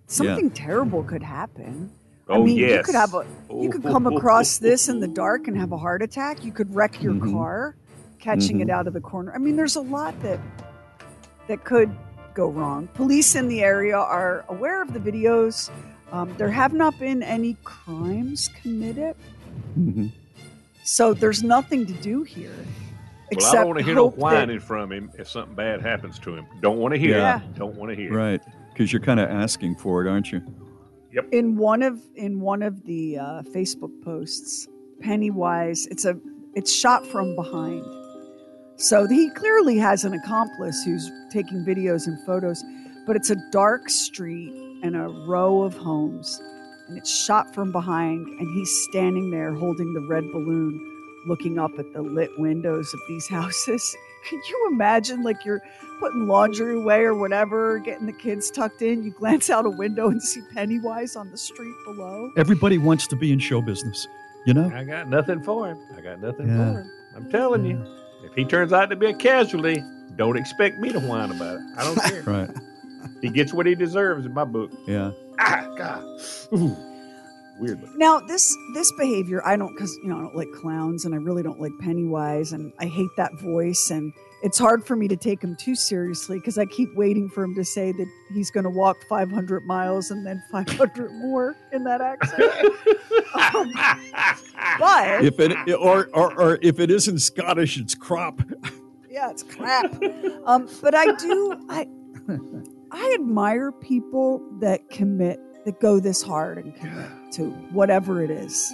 something 0.07 0.51
terrible 0.51 1.03
could 1.03 1.23
happen. 1.23 1.91
I 2.29 2.35
Oh, 2.37 2.45
mean, 2.45 2.57
you 2.57 2.83
could 2.83 2.95
have 2.95 3.15
a 3.15 3.27
you 3.51 3.71
could 3.71 3.83
come 3.83 4.07
across 4.07 4.59
this 4.59 4.89
in 4.89 5.01
the 5.01 5.09
dark 5.09 5.47
and 5.47 5.57
have 5.57 5.73
a 5.73 5.77
heart 5.77 6.03
attack. 6.03 6.43
You 6.45 6.53
could 6.53 6.75
wreck 6.75 7.03
your 7.03 7.13
Mhm. 7.15 7.33
car, 7.33 7.77
catching 8.19 8.61
it 8.61 8.69
Mhm. 8.69 8.73
out 8.73 8.87
of 8.87 8.95
the 8.95 9.01
corner. 9.01 9.33
I 9.35 9.39
mean, 9.39 9.57
there's 9.57 9.77
a 9.77 9.83
lot 9.83 10.15
that 10.23 10.41
that 11.49 11.65
could 11.65 11.91
go 12.35 12.49
wrong. 12.49 12.89
Police 12.95 13.35
in 13.35 13.49
the 13.49 13.63
area 13.63 13.99
are 13.99 14.45
aware 14.49 14.81
of 14.81 14.95
the 14.95 15.01
videos. 15.01 15.71
Um, 16.13 16.35
there 16.39 16.51
have 16.51 16.73
not 16.73 16.99
been 16.99 17.23
any 17.23 17.57
crimes 17.65 18.49
committed, 18.63 19.17
Mhm. 19.79 20.13
so 20.83 21.13
there's 21.13 21.43
nothing 21.43 21.85
to 21.87 21.93
do 21.93 22.23
here. 22.23 22.55
Well, 23.37 23.47
Except 23.47 23.55
I 23.55 23.59
don't 23.59 23.67
want 23.69 23.79
to 23.79 23.85
hear 23.85 23.95
no 23.95 24.03
hope 24.05 24.15
that- 24.15 24.21
whining 24.21 24.61
from 24.61 24.93
him 24.93 25.11
if 25.19 25.29
something 25.29 25.55
bad 25.55 25.81
happens 25.83 26.19
to 26.21 26.35
him. 26.35 26.47
Don't 26.61 26.79
want 26.79 26.95
to 26.95 27.01
hear 27.01 27.17
Yeah. 27.19 27.41
it. 27.43 27.55
Don't 27.55 27.75
want 27.77 27.91
to 27.91 27.97
hear 27.97 28.13
it. 28.13 28.17
Right, 28.17 28.43
because 28.73 28.93
you're 28.93 29.01
kind 29.03 29.21
of 29.21 29.29
asking 29.31 29.77
for 29.77 30.05
it, 30.05 30.09
aren't 30.11 30.33
you? 30.33 30.43
Yep. 31.13 31.29
In 31.33 31.57
one 31.57 31.83
of 31.83 32.01
in 32.17 32.41
one 32.41 32.63
of 32.63 32.85
the 32.85 33.19
uh, 33.19 33.43
Facebook 33.55 33.93
posts, 34.03 34.69
Pennywise. 35.01 35.87
It's 35.91 36.05
a 36.05 36.19
it's 36.55 36.73
shot 36.73 37.07
from 37.07 37.35
behind, 37.37 37.85
so 38.77 39.07
he 39.07 39.31
clearly 39.31 39.77
has 39.79 40.05
an 40.05 40.15
accomplice 40.15 40.83
who's 40.85 41.11
taking 41.31 41.65
videos 41.65 42.07
and 42.07 42.19
photos. 42.27 42.63
But 43.07 43.17
it's 43.17 43.31
a 43.31 43.37
dark 43.53 43.91
street 43.91 44.53
and 44.83 44.97
a 44.97 45.09
row 45.27 45.63
of 45.63 45.77
homes, 45.77 46.41
and 46.89 46.97
it's 46.99 47.11
shot 47.15 47.55
from 47.55 47.71
behind, 47.71 48.27
and 48.27 48.57
he's 48.57 48.71
standing 48.91 49.31
there 49.31 49.53
holding 49.53 49.93
the 49.95 50.01
red 50.09 50.25
balloon, 50.33 50.81
looking 51.27 51.59
up 51.59 51.71
at 51.79 51.93
the 51.93 52.03
lit 52.03 52.31
windows 52.39 52.93
of 52.95 53.01
these 53.09 53.29
houses. 53.31 53.97
Can 54.29 54.41
you 54.49 54.69
imagine, 54.73 55.23
like 55.23 55.45
you're 55.45 55.61
putting 56.01 56.27
laundry 56.27 56.77
away 56.77 57.01
or 57.03 57.15
whatever, 57.15 57.79
getting 57.79 58.07
the 58.07 58.13
kids 58.13 58.51
tucked 58.51 58.81
in? 58.83 59.03
You 59.05 59.11
glance 59.11 59.51
out 59.51 59.67
a 59.67 59.71
window 59.71 60.09
and 60.09 60.23
see 60.23 60.41
Pennywise 60.55 61.15
on 61.17 61.31
the 61.31 61.37
street 61.37 61.75
below. 61.85 62.31
Everybody 62.37 62.79
wants 62.79 63.07
to 63.09 63.17
be 63.17 63.33
in 63.33 63.39
show 63.39 63.61
business, 63.61 64.09
you 64.47 64.55
know. 64.55 64.71
I 64.75 64.83
got 64.85 65.09
nothing 65.11 65.43
for 65.43 65.69
him. 65.69 65.79
I 65.97 66.01
got 66.01 66.21
nothing 66.21 66.49
Yeah. 66.49 66.73
for 66.73 66.81
him. 66.81 66.91
I'm 67.17 67.31
telling 67.31 67.65
you. 67.67 67.85
If 68.25 68.33
he 68.35 68.45
turns 68.47 68.73
out 68.73 68.87
to 68.89 68.97
be 68.97 69.07
a 69.07 69.15
casualty, 69.15 69.85
don't 70.17 70.39
expect 70.39 70.79
me 70.79 70.91
to 70.93 71.01
whine 71.01 71.31
about 71.31 71.57
it. 71.57 71.63
I 71.77 71.85
don't 71.85 71.97
care. 72.11 72.23
Right. 72.23 72.51
he 73.21 73.29
gets 73.29 73.53
what 73.53 73.67
he 73.67 73.75
deserves 73.75 74.25
in 74.25 74.33
my 74.33 74.45
book. 74.45 74.71
Yeah. 74.87 75.11
Ah, 75.39 75.69
God. 75.77 76.03
Ooh. 76.55 76.75
Weird. 77.61 77.81
looking. 77.81 77.99
Now 77.99 78.21
this 78.21 78.57
this 78.75 78.91
behavior, 78.93 79.45
I 79.47 79.57
don't 79.57 79.73
because 79.75 79.97
you 80.03 80.09
know 80.09 80.19
I 80.19 80.23
don't 80.23 80.37
like 80.37 80.53
clowns 80.53 81.05
and 81.05 81.15
I 81.15 81.19
really 81.19 81.43
don't 81.43 81.61
like 81.61 81.73
Pennywise 81.81 82.53
and 82.53 82.73
I 82.81 82.87
hate 82.87 83.11
that 83.17 83.33
voice 83.41 83.91
and 83.91 84.13
it's 84.43 84.59
hard 84.59 84.85
for 84.85 84.95
me 84.95 85.09
to 85.09 85.17
take 85.17 85.43
him 85.43 85.57
too 85.57 85.75
seriously 85.75 86.39
because 86.39 86.59
I 86.59 86.67
keep 86.67 86.95
waiting 86.95 87.31
for 87.31 87.43
him 87.45 87.55
to 87.55 87.65
say 87.65 87.93
that 87.93 88.07
he's 88.35 88.51
going 88.51 88.65
to 88.65 88.71
walk 88.71 88.99
500 89.09 89.65
miles 89.65 90.11
and 90.11 90.27
then 90.27 90.43
500 90.53 91.13
more 91.13 91.57
in 91.73 91.83
that 91.85 92.01
accent. 92.03 92.53
Um, 93.55 93.73
but 94.79 95.25
If 95.25 95.41
it 95.41 95.73
or, 95.75 96.09
or 96.13 96.39
or 96.39 96.59
if 96.61 96.79
it 96.81 96.91
isn't 96.91 97.21
Scottish, 97.21 97.79
it's 97.79 97.95
crop. 97.95 98.43
yeah, 99.11 99.31
it's 99.31 99.43
crap. 99.43 99.95
Um, 100.45 100.69
but 100.83 100.95
I 100.95 101.15
do 101.15 101.67
I 101.71 101.87
I 102.91 103.13
admire 103.19 103.73
people 103.73 104.43
that 104.61 104.89
commit 104.91 105.41
that 105.65 105.81
go 105.81 106.01
this 106.01 106.23
hard 106.23 106.59
and 106.59 106.75
commit 106.77 107.11
to 107.33 107.51
whatever 107.73 108.23
it 108.23 108.31
is. 108.31 108.73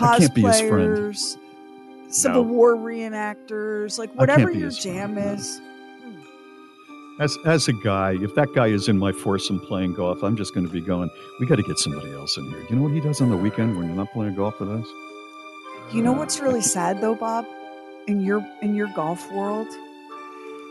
I 0.00 0.18
can't 0.18 0.34
be 0.34 0.42
his 0.42 0.60
friend. 0.60 0.96
Cosplayers, 0.96 1.36
Civil 2.08 2.44
No. 2.44 2.52
War 2.52 2.76
reenactors, 2.76 3.98
like 3.98 4.12
whatever 4.14 4.50
your 4.50 4.70
jam 4.70 5.14
friend, 5.14 5.28
no. 5.28 5.34
is. 5.34 5.60
As 7.20 7.36
as 7.46 7.68
a 7.68 7.72
guy, 7.72 8.16
if 8.20 8.34
that 8.36 8.48
guy 8.54 8.68
is 8.68 8.88
in 8.88 8.98
my 8.98 9.12
foursome 9.12 9.60
playing 9.60 9.94
golf, 9.94 10.22
I'm 10.22 10.36
just 10.36 10.54
going 10.54 10.66
to 10.66 10.72
be 10.72 10.80
going. 10.80 11.10
We 11.40 11.46
got 11.46 11.56
to 11.56 11.62
get 11.62 11.78
somebody 11.78 12.12
else 12.12 12.36
in 12.36 12.48
here. 12.50 12.64
You 12.70 12.76
know 12.76 12.82
what 12.82 12.92
he 12.92 13.00
does 13.00 13.20
on 13.20 13.30
the 13.30 13.36
weekend 13.36 13.76
when 13.76 13.86
you're 13.86 13.96
not 13.96 14.12
playing 14.12 14.34
golf 14.36 14.60
with 14.60 14.70
us? 14.70 14.86
You 15.92 16.02
know 16.02 16.12
what's 16.12 16.38
really 16.40 16.60
sad 16.62 17.00
though, 17.00 17.14
Bob? 17.16 17.46
In 18.06 18.20
your 18.20 18.46
in 18.62 18.74
your 18.74 18.88
golf 18.94 19.30
world, 19.32 19.68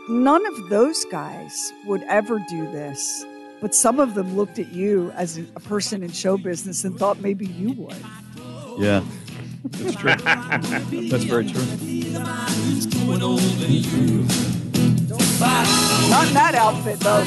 none 0.08 0.46
of 0.46 0.68
those 0.70 1.04
guys 1.06 1.72
would 1.86 2.02
ever 2.04 2.38
do 2.48 2.64
this. 2.72 3.24
But 3.60 3.74
some 3.74 3.98
of 3.98 4.14
them 4.14 4.36
looked 4.36 4.58
at 4.58 4.72
you 4.72 5.10
as 5.16 5.38
a 5.38 5.44
a 5.56 5.60
person 5.60 6.02
in 6.02 6.12
show 6.12 6.36
business 6.38 6.84
and 6.84 6.96
thought 6.96 7.20
maybe 7.20 7.46
you 7.46 7.72
would. 7.72 7.96
Yeah, 8.78 9.02
that's 9.64 9.96
true. 9.96 10.14
that's 11.10 11.24
very 11.24 11.50
true. 11.50 11.64
Not 16.08 16.28
in 16.28 16.34
that 16.34 16.54
outfit 16.54 17.00
though. 17.00 17.24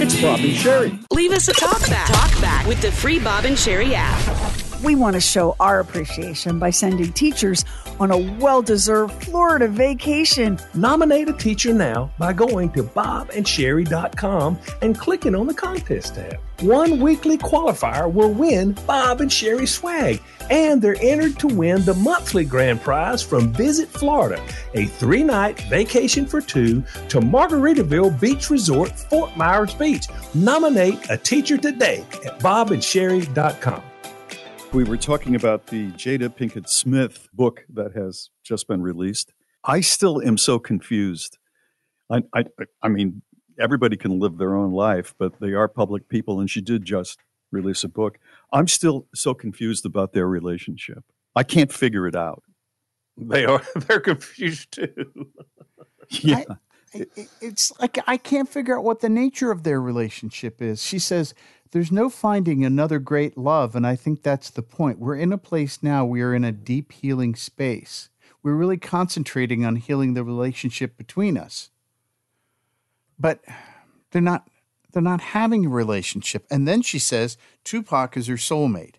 It's 0.00 0.20
Bob 0.22 0.38
and 0.38 0.54
Sherry. 0.54 0.98
Leave 1.12 1.32
us 1.32 1.48
a 1.48 1.52
talk 1.52 1.80
back. 1.88 2.06
Talk 2.06 2.40
back 2.40 2.66
with 2.68 2.80
the 2.80 2.92
free 2.92 3.18
Bob 3.18 3.44
and 3.44 3.58
Sherry 3.58 3.96
app. 3.96 4.37
We 4.82 4.94
want 4.94 5.14
to 5.14 5.20
show 5.20 5.56
our 5.58 5.80
appreciation 5.80 6.58
by 6.60 6.70
sending 6.70 7.12
teachers 7.12 7.64
on 7.98 8.12
a 8.12 8.18
well 8.38 8.62
deserved 8.62 9.24
Florida 9.24 9.66
vacation. 9.66 10.58
Nominate 10.74 11.28
a 11.28 11.32
teacher 11.32 11.72
now 11.72 12.12
by 12.18 12.32
going 12.32 12.70
to 12.72 12.84
bobandsherry.com 12.84 14.58
and 14.80 14.98
clicking 14.98 15.34
on 15.34 15.48
the 15.48 15.54
contest 15.54 16.14
tab. 16.14 16.38
One 16.60 17.00
weekly 17.00 17.38
qualifier 17.38 18.12
will 18.12 18.32
win 18.32 18.72
Bob 18.86 19.20
and 19.20 19.32
Sherry 19.32 19.66
swag, 19.66 20.20
and 20.50 20.80
they're 20.80 20.96
entered 21.00 21.38
to 21.40 21.48
win 21.48 21.84
the 21.84 21.94
monthly 21.94 22.44
grand 22.44 22.80
prize 22.80 23.22
from 23.22 23.52
Visit 23.52 23.88
Florida, 23.88 24.42
a 24.74 24.86
three 24.86 25.24
night 25.24 25.60
vacation 25.62 26.24
for 26.24 26.40
two 26.40 26.82
to 27.08 27.20
Margaritaville 27.20 28.20
Beach 28.20 28.48
Resort, 28.48 28.90
Fort 28.90 29.36
Myers 29.36 29.74
Beach. 29.74 30.06
Nominate 30.34 31.10
a 31.10 31.16
teacher 31.16 31.56
today 31.56 32.04
at 32.24 32.38
bobandsherry.com. 32.38 33.82
We 34.72 34.84
were 34.84 34.96
talking 34.98 35.34
about 35.34 35.68
the 35.68 35.90
Jada 35.92 36.28
Pinkett 36.28 36.68
Smith 36.68 37.28
book 37.32 37.64
that 37.72 37.94
has 37.96 38.30
just 38.44 38.68
been 38.68 38.82
released. 38.82 39.32
I 39.64 39.80
still 39.80 40.20
am 40.22 40.36
so 40.36 40.58
confused. 40.58 41.38
I, 42.10 42.22
I, 42.34 42.44
I 42.82 42.88
mean, 42.88 43.22
everybody 43.58 43.96
can 43.96 44.18
live 44.18 44.36
their 44.38 44.54
own 44.54 44.72
life, 44.72 45.14
but 45.18 45.40
they 45.40 45.52
are 45.54 45.68
public 45.68 46.08
people, 46.08 46.38
and 46.38 46.50
she 46.50 46.60
did 46.60 46.84
just 46.84 47.18
release 47.50 47.82
a 47.82 47.88
book. 47.88 48.18
I'm 48.52 48.68
still 48.68 49.06
so 49.14 49.32
confused 49.34 49.86
about 49.86 50.12
their 50.12 50.28
relationship. 50.28 51.02
I 51.34 51.42
can't 51.44 51.72
figure 51.72 52.06
it 52.06 52.14
out. 52.14 52.42
They 53.16 53.46
are. 53.46 53.62
They're 53.76 54.00
confused 54.00 54.72
too. 54.72 55.28
yeah. 56.10 56.44
I- 56.48 56.52
I- 56.52 57.28
it's 57.42 57.70
like 57.80 57.98
I 58.06 58.16
can't 58.16 58.48
figure 58.48 58.78
out 58.78 58.82
what 58.82 59.00
the 59.00 59.10
nature 59.10 59.50
of 59.50 59.62
their 59.62 59.78
relationship 59.78 60.62
is. 60.62 60.82
She 60.82 60.98
says 60.98 61.34
there's 61.70 61.92
no 61.92 62.08
finding 62.08 62.64
another 62.64 62.98
great 62.98 63.36
love, 63.36 63.74
and 63.76 63.86
I 63.86 63.96
think 63.96 64.22
that's 64.22 64.50
the 64.50 64.62
point. 64.62 64.98
We're 64.98 65.16
in 65.16 65.32
a 65.32 65.38
place 65.38 65.82
now. 65.82 66.04
We 66.04 66.22
are 66.22 66.34
in 66.34 66.44
a 66.44 66.52
deep 66.52 66.92
healing 66.92 67.34
space. 67.34 68.08
We're 68.42 68.54
really 68.54 68.78
concentrating 68.78 69.64
on 69.64 69.76
healing 69.76 70.14
the 70.14 70.24
relationship 70.24 70.96
between 70.96 71.36
us. 71.36 71.70
But 73.18 73.40
they're 74.10 74.22
not 74.22 74.48
they're 74.92 75.02
not 75.02 75.20
having 75.20 75.66
a 75.66 75.70
relationship. 75.70 76.46
And 76.50 76.66
then 76.66 76.82
she 76.82 76.98
says 76.98 77.36
Tupac 77.64 78.16
is 78.16 78.26
her 78.28 78.36
soulmate. 78.36 78.94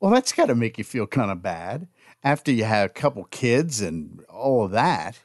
Well, 0.00 0.10
that's 0.10 0.32
got 0.32 0.46
to 0.46 0.54
make 0.54 0.78
you 0.78 0.84
feel 0.84 1.06
kind 1.06 1.30
of 1.30 1.42
bad 1.42 1.88
after 2.22 2.52
you 2.52 2.64
have 2.64 2.86
a 2.86 2.92
couple 2.92 3.24
kids 3.24 3.80
and 3.80 4.24
all 4.28 4.64
of 4.64 4.70
that. 4.72 5.18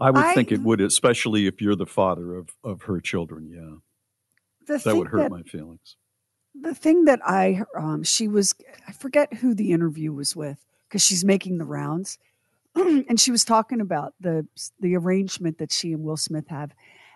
I 0.00 0.10
would 0.10 0.24
I- 0.24 0.34
think 0.34 0.52
it 0.52 0.60
would, 0.60 0.80
especially 0.80 1.46
if 1.46 1.60
you're 1.60 1.76
the 1.76 1.86
father 1.86 2.34
of, 2.34 2.50
of 2.64 2.82
her 2.82 3.00
children. 3.00 3.48
Yeah. 3.50 3.78
The 4.66 4.78
that 4.78 4.96
would 4.96 5.08
hurt 5.08 5.18
that- 5.18 5.30
my 5.30 5.42
feelings. 5.42 5.96
the 6.54 6.74
thing 6.74 7.04
that 7.04 7.20
I 7.24 7.62
um 7.78 8.02
she 8.02 8.28
was 8.28 8.54
I 8.88 8.92
forget 8.92 9.34
who 9.34 9.54
the 9.54 9.72
interview 9.72 10.12
was 10.12 10.34
with 10.34 10.64
because 10.88 11.02
she's 11.02 11.24
making 11.24 11.58
the 11.58 11.64
rounds 11.64 12.18
and 12.74 13.18
she 13.20 13.30
was 13.30 13.44
talking 13.44 13.80
about 13.80 14.14
the 14.20 14.46
the 14.80 14.96
arrangement 14.96 15.58
that 15.58 15.72
she 15.72 15.92
and 15.92 16.02
Will 16.02 16.16
Smith 16.16 16.48
have 16.48 16.72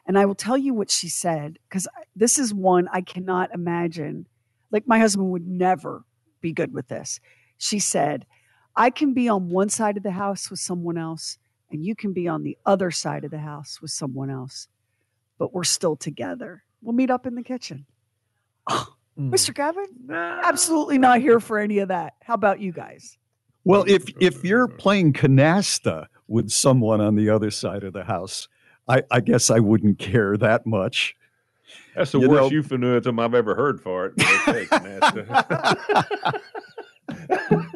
and 0.07 0.19
I 0.19 0.27
will 0.27 0.35
tell 0.35 0.59
you 0.59 0.75
what 0.75 0.91
she 0.91 1.09
said 1.09 1.59
cuz 1.71 1.89
this 2.15 2.39
is 2.39 2.53
one 2.55 2.89
I 2.93 3.01
cannot 3.01 3.53
imagine 3.55 4.27
like 4.71 4.87
my 4.87 4.99
husband 4.99 5.31
would 5.31 5.47
never 5.47 6.05
be 6.41 6.53
good 6.53 6.73
with 6.73 6.89
this. 6.89 7.21
She 7.59 7.79
said, 7.81 8.25
"I 8.77 8.89
can 8.91 9.13
be 9.15 9.29
on 9.29 9.51
one 9.51 9.69
side 9.69 9.97
of 9.97 10.03
the 10.03 10.13
house 10.13 10.49
with 10.51 10.61
someone 10.61 10.97
else 10.97 11.39
and 11.71 11.85
you 11.85 11.95
can 11.95 12.13
be 12.13 12.27
on 12.29 12.43
the 12.43 12.57
other 12.65 12.91
side 12.91 13.25
of 13.25 13.31
the 13.31 13.39
house 13.41 13.81
with 13.83 13.91
someone 13.91 14.31
else, 14.31 14.69
but 15.39 15.53
we're 15.53 15.65
still 15.65 15.97
together. 15.97 16.65
We'll 16.83 16.95
meet 16.95 17.11
up 17.11 17.27
in 17.27 17.35
the 17.35 17.43
kitchen." 17.43 17.87
Hmm. 19.17 19.35
Mr. 19.35 19.53
Gavin, 19.53 19.85
absolutely 20.09 20.97
not 20.97 21.21
here 21.21 21.41
for 21.41 21.59
any 21.59 21.81
of 21.81 21.89
that. 21.89 22.15
How 22.23 22.35
about 22.35 22.61
you 22.61 22.71
guys? 22.73 23.19
Well, 23.65 23.85
if 23.89 24.05
if 24.21 24.45
you're 24.45 24.69
playing 24.69 25.15
canasta 25.15 26.07
with 26.29 26.49
someone 26.51 27.01
on 27.01 27.17
the 27.17 27.29
other 27.29 27.51
side 27.51 27.83
of 27.83 27.93
the 27.93 28.05
house, 28.05 28.47
I, 28.89 29.03
I 29.11 29.21
guess 29.21 29.51
I 29.51 29.59
wouldn't 29.59 29.99
care 29.99 30.37
that 30.37 30.65
much. 30.65 31.17
That's 31.97 32.13
the 32.13 32.21
You 32.21 32.29
worst 32.31 32.41
know- 32.43 32.51
euphemism 32.51 33.19
I've 33.19 33.35
ever 33.35 33.57
heard 33.57 33.81
for 33.81 34.13
it. 34.17 34.49
Okay. 34.49 34.69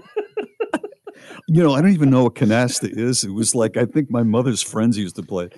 You 1.46 1.62
know, 1.62 1.74
I 1.74 1.82
don't 1.82 1.92
even 1.92 2.09
know 2.11 2.24
what 2.24 2.34
canasta 2.36 2.88
is. 2.90 3.22
It 3.22 3.30
was 3.30 3.55
like 3.55 3.76
I 3.76 3.84
think 3.84 4.11
my 4.11 4.22
mother's 4.22 4.62
friends 4.62 4.96
used 4.96 5.14
to 5.16 5.22
play. 5.22 5.50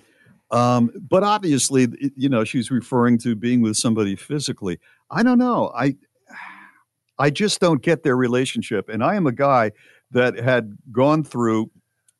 Um, 0.50 0.90
but 1.08 1.22
obviously, 1.22 1.88
you 2.16 2.28
know, 2.28 2.44
she's 2.44 2.70
referring 2.70 3.18
to 3.18 3.34
being 3.34 3.60
with 3.62 3.76
somebody 3.76 4.16
physically. 4.16 4.78
I 5.10 5.22
don't 5.22 5.38
know. 5.38 5.72
I 5.74 5.96
I 7.18 7.30
just 7.30 7.60
don't 7.60 7.82
get 7.82 8.02
their 8.02 8.16
relationship. 8.16 8.90
And 8.90 9.02
I 9.02 9.14
am 9.14 9.26
a 9.26 9.32
guy 9.32 9.72
that 10.10 10.38
had 10.38 10.76
gone 10.92 11.24
through 11.24 11.70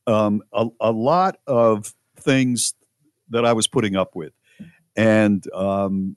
um, 0.07 0.43
a, 0.53 0.67
a 0.81 0.91
lot 0.91 1.37
of 1.47 1.95
things 2.19 2.75
that 3.29 3.45
I 3.45 3.53
was 3.53 3.67
putting 3.67 3.95
up 3.95 4.17
with. 4.17 4.33
And 4.97 5.45
um, 5.53 6.17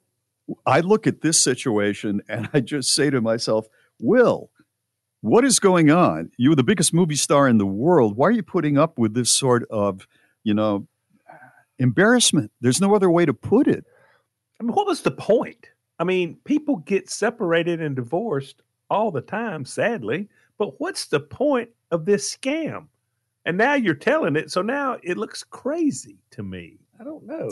I 0.64 0.80
look 0.80 1.06
at 1.06 1.20
this 1.20 1.40
situation 1.40 2.22
and 2.28 2.48
I 2.52 2.60
just 2.60 2.94
say 2.94 3.10
to 3.10 3.20
myself, 3.20 3.66
Will, 4.00 4.50
what 5.20 5.44
is 5.44 5.58
going 5.58 5.90
on? 5.90 6.30
You're 6.38 6.56
the 6.56 6.64
biggest 6.64 6.94
movie 6.94 7.16
star 7.16 7.46
in 7.46 7.58
the 7.58 7.66
world. 7.66 8.16
Why 8.16 8.28
are 8.28 8.32
you 8.32 8.42
putting 8.42 8.78
up 8.78 8.98
with 8.98 9.14
this 9.14 9.30
sort 9.30 9.64
of, 9.70 10.06
you 10.42 10.54
know, 10.54 10.88
embarrassment? 11.80 12.52
There's 12.60 12.80
no 12.80 12.94
other 12.94 13.10
way 13.10 13.26
to 13.26 13.34
put 13.34 13.66
it. 13.66 13.84
I 14.60 14.64
mean, 14.64 14.74
what 14.74 14.86
was 14.86 15.02
the 15.02 15.10
point? 15.10 15.66
I 15.98 16.04
mean, 16.04 16.38
people 16.44 16.76
get 16.76 17.10
separated 17.10 17.80
and 17.80 17.96
divorced 17.96 18.62
all 18.88 19.10
the 19.10 19.20
time, 19.20 19.64
sadly. 19.64 20.28
But 20.58 20.80
what's 20.80 21.06
the 21.06 21.20
point 21.20 21.70
of 21.90 22.04
this 22.04 22.36
scam? 22.36 22.86
And 23.44 23.56
now 23.56 23.74
you're 23.74 23.94
telling 23.94 24.36
it, 24.36 24.50
so 24.50 24.62
now 24.62 24.98
it 25.02 25.16
looks 25.16 25.42
crazy 25.42 26.18
to 26.32 26.42
me. 26.42 26.78
I 27.00 27.04
don't 27.04 27.26
know. 27.26 27.50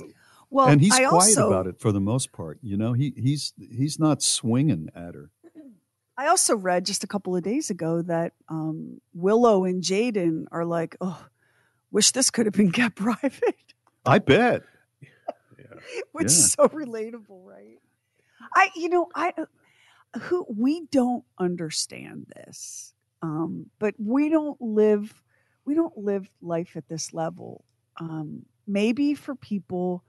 Well, 0.51 0.69
and 0.69 0.81
he's 0.81 0.93
I 0.93 1.07
quiet 1.07 1.13
also, 1.13 1.49
about 1.49 1.67
it 1.67 1.79
for 1.79 1.93
the 1.93 2.01
most 2.01 2.33
part. 2.33 2.59
You 2.63 2.77
know, 2.77 2.93
he 2.93 3.13
he's 3.17 3.53
he's 3.59 3.99
not 3.99 4.23
swinging 4.23 4.89
at 4.95 5.15
her. 5.15 5.31
I 6.17 6.27
also 6.27 6.57
read 6.57 6.85
just 6.85 7.05
a 7.05 7.07
couple 7.07 7.37
of 7.37 7.45
days 7.45 7.71
ago 7.71 8.03
that 8.03 8.33
um, 8.49 9.01
Willow 9.15 9.65
and 9.65 9.83
Jaden 9.83 10.47
are 10.51 10.65
like, 10.65 10.97
oh, 11.01 11.25
wish 11.93 12.11
this 12.11 12.29
could 12.31 12.47
have 12.47 12.55
been 12.55 12.73
kept 12.73 12.97
private, 12.97 13.75
I 14.09 14.19
bet. 14.19 14.63
which 16.13 16.25
Yeah. 16.25 16.27
is 16.27 16.53
so 16.53 16.69
relatable, 16.69 17.45
right? 17.45 17.79
I, 18.55 18.71
you 18.77 18.89
know, 18.89 19.09
I, 19.15 19.33
uh, 19.37 20.19
who 20.21 20.47
we 20.49 20.87
don't 20.91 21.25
understand 21.39 22.33
this, 22.37 22.95
um, 23.23 23.71
but 23.79 23.95
we 23.99 24.29
don't 24.29 24.61
live, 24.61 25.23
we 25.65 25.75
don't 25.75 25.97
live 25.99 26.29
life 26.41 26.77
at 26.77 26.89
this 26.89 27.13
level. 27.13 27.65
Um, 28.01 28.47
maybe 28.67 29.15
for 29.15 29.35
people 29.35 30.05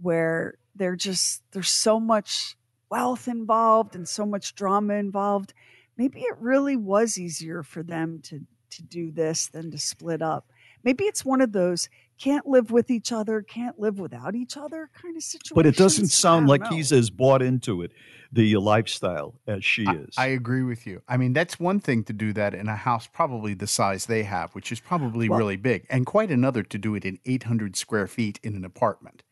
where 0.00 0.58
they're 0.74 0.96
just 0.96 1.42
there's 1.52 1.68
so 1.68 2.00
much 2.00 2.56
wealth 2.90 3.28
involved 3.28 3.94
and 3.94 4.08
so 4.08 4.26
much 4.26 4.54
drama 4.54 4.94
involved 4.94 5.54
maybe 5.96 6.20
it 6.20 6.36
really 6.38 6.76
was 6.76 7.18
easier 7.18 7.62
for 7.62 7.82
them 7.82 8.20
to 8.22 8.40
to 8.70 8.82
do 8.82 9.10
this 9.12 9.48
than 9.48 9.70
to 9.70 9.78
split 9.78 10.22
up 10.22 10.50
maybe 10.82 11.04
it's 11.04 11.24
one 11.24 11.40
of 11.40 11.52
those 11.52 11.88
can't 12.22 12.46
live 12.46 12.70
with 12.70 12.90
each 12.90 13.10
other 13.12 13.42
can't 13.42 13.78
live 13.78 13.98
without 13.98 14.34
each 14.34 14.56
other 14.56 14.88
kind 15.00 15.16
of 15.16 15.22
situation 15.22 15.54
But 15.54 15.66
it 15.66 15.76
doesn't 15.76 16.08
sound 16.08 16.48
like 16.48 16.66
he's 16.68 16.92
as 16.92 17.10
bought 17.10 17.42
into 17.42 17.82
it, 17.82 17.92
the 18.30 18.56
lifestyle, 18.56 19.34
as 19.46 19.64
she 19.64 19.82
is. 19.84 20.14
I 20.16 20.28
agree 20.28 20.62
with 20.62 20.86
you. 20.86 21.02
I 21.08 21.16
mean, 21.16 21.32
that's 21.32 21.58
one 21.58 21.80
thing 21.80 22.04
to 22.04 22.12
do 22.12 22.32
that 22.34 22.54
in 22.54 22.68
a 22.68 22.76
house 22.76 23.06
probably 23.12 23.54
the 23.54 23.66
size 23.66 24.06
they 24.06 24.22
have, 24.22 24.52
which 24.54 24.70
is 24.72 24.80
probably 24.80 25.28
Well- 25.28 25.38
really 25.38 25.56
big, 25.56 25.86
and 25.90 26.06
quite 26.06 26.30
another 26.30 26.62
to 26.62 26.78
do 26.78 26.94
it 26.94 27.04
in 27.04 27.18
800 27.24 27.76
square 27.76 28.06
feet 28.06 28.38
in 28.42 28.54
an 28.56 28.64
apartment. 28.64 29.22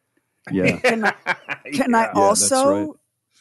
yeah. 0.50 0.76
can 0.82 1.04
I, 1.04 1.10
can 1.72 1.94
I 1.94 2.02
Yeah, 2.06 2.12
that's 2.14 2.18
also 2.18 2.86
right. 2.88 2.88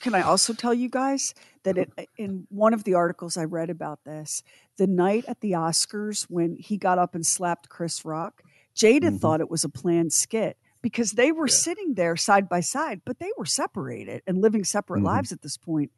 can 0.02 0.14
I 0.16 0.22
also 0.22 0.54
tell 0.54 0.74
you 0.74 0.90
guys 0.90 1.34
that 1.64 1.78
it, 1.78 1.92
uh, 1.98 2.04
in 2.18 2.46
one 2.50 2.74
of 2.74 2.84
the 2.84 2.94
articles 2.94 3.36
I 3.36 3.44
read 3.46 3.70
about 3.70 4.04
this, 4.06 4.44
the 4.78 4.88
night 4.88 5.26
at 5.28 5.42
the 5.42 5.54
Oscars 5.54 6.24
when 6.30 6.56
he 6.58 6.78
got 6.78 6.98
up 7.00 7.16
and 7.16 7.26
slapped 7.26 7.68
Chris 7.70 8.06
Rock, 8.06 8.44
Jada 8.76 9.02
Mm-hmm. 9.02 9.18
thought 9.18 9.42
it 9.42 9.50
was 9.50 9.64
a 9.64 9.70
planned 9.70 10.14
skit 10.14 10.58
because 10.82 11.14
they 11.14 11.32
were 11.32 11.48
sitting 11.48 11.96
there 11.96 12.16
side 12.16 12.48
by 12.48 12.62
side, 12.62 13.02
but 13.06 13.20
they 13.20 13.32
were 13.38 13.46
separated 13.46 14.22
and 14.26 14.40
living 14.42 14.64
separate 14.64 15.02
Mhm. 15.02 15.06
lives 15.06 15.32
at 15.32 15.42
this 15.42 15.58
point. 15.58 15.92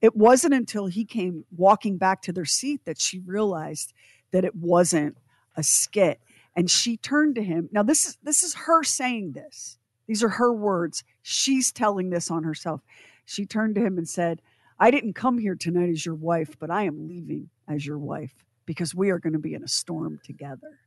It 0.00 0.16
wasn't 0.16 0.54
until 0.54 0.86
he 0.86 1.04
came 1.04 1.44
walking 1.56 1.98
back 1.98 2.22
to 2.22 2.32
their 2.32 2.44
seat 2.44 2.84
that 2.86 3.00
she 3.00 3.18
realized 3.20 3.92
that 4.30 4.44
it 4.44 4.54
wasn't 4.54 5.16
a 5.56 5.62
skit 5.62 6.20
and 6.56 6.70
she 6.70 6.96
turned 6.96 7.34
to 7.36 7.42
him. 7.42 7.68
Now 7.72 7.82
this 7.82 8.06
is 8.06 8.18
this 8.22 8.42
is 8.42 8.54
her 8.54 8.82
saying 8.82 9.32
this. 9.32 9.78
These 10.06 10.22
are 10.24 10.30
her 10.30 10.52
words. 10.52 11.04
She's 11.22 11.70
telling 11.70 12.10
this 12.10 12.30
on 12.30 12.42
herself. 12.44 12.80
She 13.24 13.46
turned 13.46 13.74
to 13.76 13.80
him 13.80 13.96
and 13.98 14.08
said, 14.08 14.42
"I 14.78 14.90
didn't 14.90 15.12
come 15.14 15.38
here 15.38 15.54
tonight 15.54 15.90
as 15.90 16.04
your 16.04 16.14
wife, 16.16 16.58
but 16.58 16.70
I 16.70 16.82
am 16.84 17.06
leaving 17.06 17.50
as 17.68 17.86
your 17.86 17.98
wife 17.98 18.34
because 18.66 18.94
we 18.94 19.10
are 19.10 19.18
going 19.18 19.32
to 19.34 19.38
be 19.38 19.54
in 19.54 19.62
a 19.62 19.68
storm 19.68 20.18
together." 20.24 20.80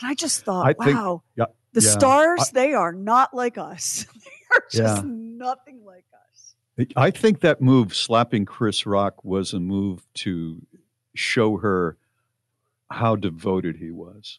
And 0.00 0.10
I 0.10 0.14
just 0.14 0.44
thought, 0.44 0.66
I 0.66 0.72
think- 0.84 0.96
wow, 0.96 1.22
yeah, 1.36 1.46
the 1.72 1.80
yeah. 1.80 1.90
stars, 1.90 2.40
I- 2.40 2.50
they 2.52 2.72
are 2.74 2.92
not 2.92 3.34
like 3.34 3.58
us. 3.58 4.06
they 4.14 4.56
are 4.56 4.62
just 4.70 5.02
Yeah. 5.04 5.10
nothing 5.10 5.84
like 5.84 6.04
us. 6.12 6.54
I 6.96 7.10
think 7.10 7.40
that 7.40 7.60
move, 7.60 7.94
slapping 7.96 8.44
Chris 8.44 8.86
Rock, 8.86 9.24
was 9.24 9.52
a 9.52 9.58
move 9.58 10.06
to 10.14 10.64
show 11.14 11.56
her 11.58 11.96
how 12.90 13.16
devoted 13.16 13.76
he 13.76 13.90
was, 13.90 14.38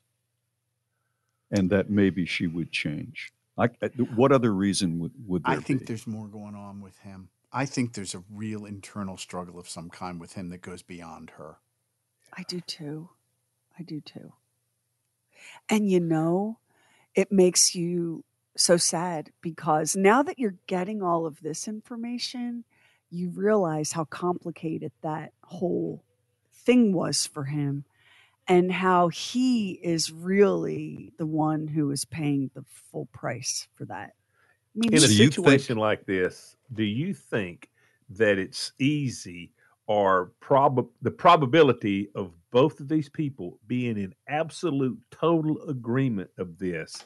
and 1.51 1.69
that 1.69 1.89
maybe 1.89 2.25
she 2.25 2.47
would 2.47 2.71
change. 2.71 3.33
I, 3.57 3.67
what 4.15 4.31
other 4.31 4.53
reason 4.53 4.99
would, 4.99 5.11
would 5.27 5.43
there 5.43 5.57
I 5.57 5.59
think 5.59 5.81
be? 5.81 5.85
there's 5.87 6.07
more 6.07 6.27
going 6.27 6.55
on 6.55 6.79
with 6.79 6.97
him. 6.99 7.27
I 7.51 7.65
think 7.65 7.93
there's 7.93 8.15
a 8.15 8.23
real 8.31 8.65
internal 8.65 9.17
struggle 9.17 9.59
of 9.59 9.67
some 9.67 9.89
kind 9.89 10.17
with 10.19 10.33
him 10.33 10.49
that 10.51 10.61
goes 10.61 10.81
beyond 10.81 11.31
her. 11.31 11.57
I 12.37 12.43
do 12.47 12.61
too. 12.61 13.09
I 13.77 13.83
do 13.83 13.99
too. 13.99 14.31
And 15.69 15.89
you 15.89 15.99
know, 15.99 16.59
it 17.15 17.31
makes 17.31 17.75
you 17.75 18.23
so 18.55 18.77
sad 18.77 19.31
because 19.41 19.95
now 19.95 20.23
that 20.23 20.39
you're 20.39 20.55
getting 20.67 21.01
all 21.01 21.25
of 21.25 21.41
this 21.41 21.67
information, 21.67 22.63
you 23.09 23.29
realize 23.29 23.91
how 23.91 24.05
complicated 24.05 24.91
that 25.01 25.33
whole 25.43 26.03
thing 26.53 26.93
was 26.93 27.25
for 27.25 27.45
him 27.45 27.85
and 28.47 28.71
how 28.71 29.07
he 29.09 29.71
is 29.71 30.11
really 30.11 31.13
the 31.17 31.25
one 31.25 31.67
who 31.67 31.91
is 31.91 32.05
paying 32.05 32.49
the 32.53 32.65
full 32.91 33.07
price 33.07 33.67
for 33.75 33.85
that. 33.85 34.13
I 34.75 34.79
mean, 34.79 34.93
in 34.93 35.03
a 35.03 35.07
situation 35.07 35.77
like 35.77 36.05
this, 36.05 36.55
do 36.73 36.83
you 36.83 37.13
think 37.13 37.69
that 38.09 38.37
it's 38.37 38.71
easy 38.79 39.51
or 39.89 40.31
prob 40.39 40.87
the 41.01 41.09
probability 41.09 42.09
of 42.13 42.31
both 42.51 42.79
of 42.79 42.87
these 42.87 43.09
people 43.09 43.57
being 43.65 43.97
in 43.97 44.13
absolute 44.27 44.95
total 45.09 45.59
agreement 45.67 46.29
of 46.37 46.59
this, 46.59 47.05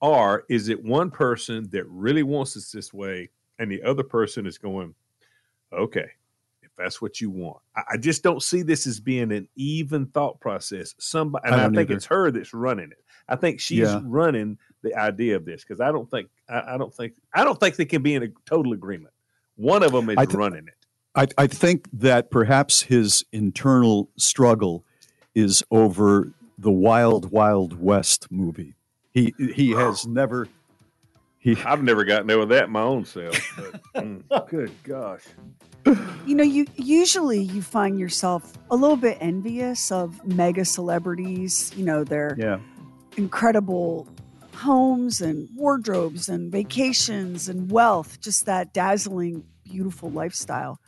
or 0.00 0.44
is 0.48 0.68
it 0.68 0.80
one 0.84 1.10
person 1.10 1.68
that 1.70 1.84
really 1.88 2.22
wants 2.22 2.54
it 2.54 2.64
this 2.72 2.94
way 2.94 3.28
and 3.58 3.68
the 3.70 3.82
other 3.82 4.04
person 4.04 4.46
is 4.46 4.58
going, 4.58 4.94
okay, 5.72 6.06
if 6.62 6.70
that's 6.78 7.02
what 7.02 7.20
you 7.20 7.30
want? 7.30 7.58
I, 7.76 7.82
I 7.94 7.96
just 7.96 8.22
don't 8.22 8.42
see 8.42 8.62
this 8.62 8.86
as 8.86 9.00
being 9.00 9.32
an 9.32 9.48
even 9.56 10.06
thought 10.06 10.38
process. 10.38 10.94
Somebody, 11.00 11.48
and 11.48 11.56
I 11.56 11.64
I, 11.64 11.66
think 11.66 11.78
either. 11.90 11.94
it's 11.94 12.06
her 12.06 12.30
that's 12.30 12.54
running 12.54 12.92
it. 12.92 13.04
I 13.28 13.34
think 13.34 13.58
she's 13.58 13.78
Yeah. 13.80 14.00
running 14.04 14.56
the 14.82 14.94
idea 14.94 15.34
of 15.34 15.44
this 15.44 15.64
because 15.64 15.80
I 15.80 15.90
don't 15.90 16.08
think 16.12 16.28
I, 16.48 16.74
I 16.74 16.78
don't 16.78 16.94
think 16.94 17.14
I 17.34 17.42
don't 17.42 17.58
think 17.58 17.74
they 17.74 17.86
can 17.86 18.02
be 18.02 18.14
in 18.14 18.22
a 18.22 18.28
total 18.46 18.72
agreement. 18.72 19.14
One 19.56 19.82
of 19.82 19.90
them 19.90 20.10
is 20.10 20.16
th- 20.16 20.28
running 20.34 20.68
it. 20.68 20.74
I, 21.16 21.28
I 21.38 21.46
think 21.46 21.88
that 21.92 22.30
perhaps 22.30 22.82
his 22.82 23.24
internal 23.32 24.10
struggle 24.16 24.84
is 25.34 25.62
over 25.70 26.32
the 26.58 26.70
Wild 26.70 27.30
Wild 27.30 27.80
West 27.80 28.30
movie. 28.30 28.74
He 29.12 29.34
he 29.38 29.70
has 29.72 30.06
never 30.06 30.48
he 31.38 31.56
I've 31.64 31.82
never 31.82 32.04
gotten 32.04 32.26
there 32.26 32.38
with 32.38 32.48
that 32.50 32.70
my 32.70 32.82
own 32.82 33.04
self. 33.04 33.36
But, 33.56 33.82
mm, 34.04 34.48
good 34.48 34.72
gosh. 34.82 35.22
you 36.26 36.34
know, 36.34 36.42
you 36.42 36.66
usually 36.76 37.42
you 37.42 37.62
find 37.62 37.98
yourself 38.00 38.52
a 38.70 38.76
little 38.76 38.96
bit 38.96 39.18
envious 39.20 39.92
of 39.92 40.24
mega 40.26 40.64
celebrities, 40.64 41.72
you 41.76 41.84
know, 41.84 42.02
their 42.02 42.34
yeah 42.38 42.58
incredible 43.16 44.08
homes 44.54 45.20
and 45.20 45.48
wardrobes 45.54 46.28
and 46.28 46.50
vacations 46.50 47.48
and 47.48 47.70
wealth, 47.70 48.20
just 48.20 48.46
that 48.46 48.72
dazzling, 48.72 49.44
beautiful 49.64 50.10
lifestyle. 50.10 50.80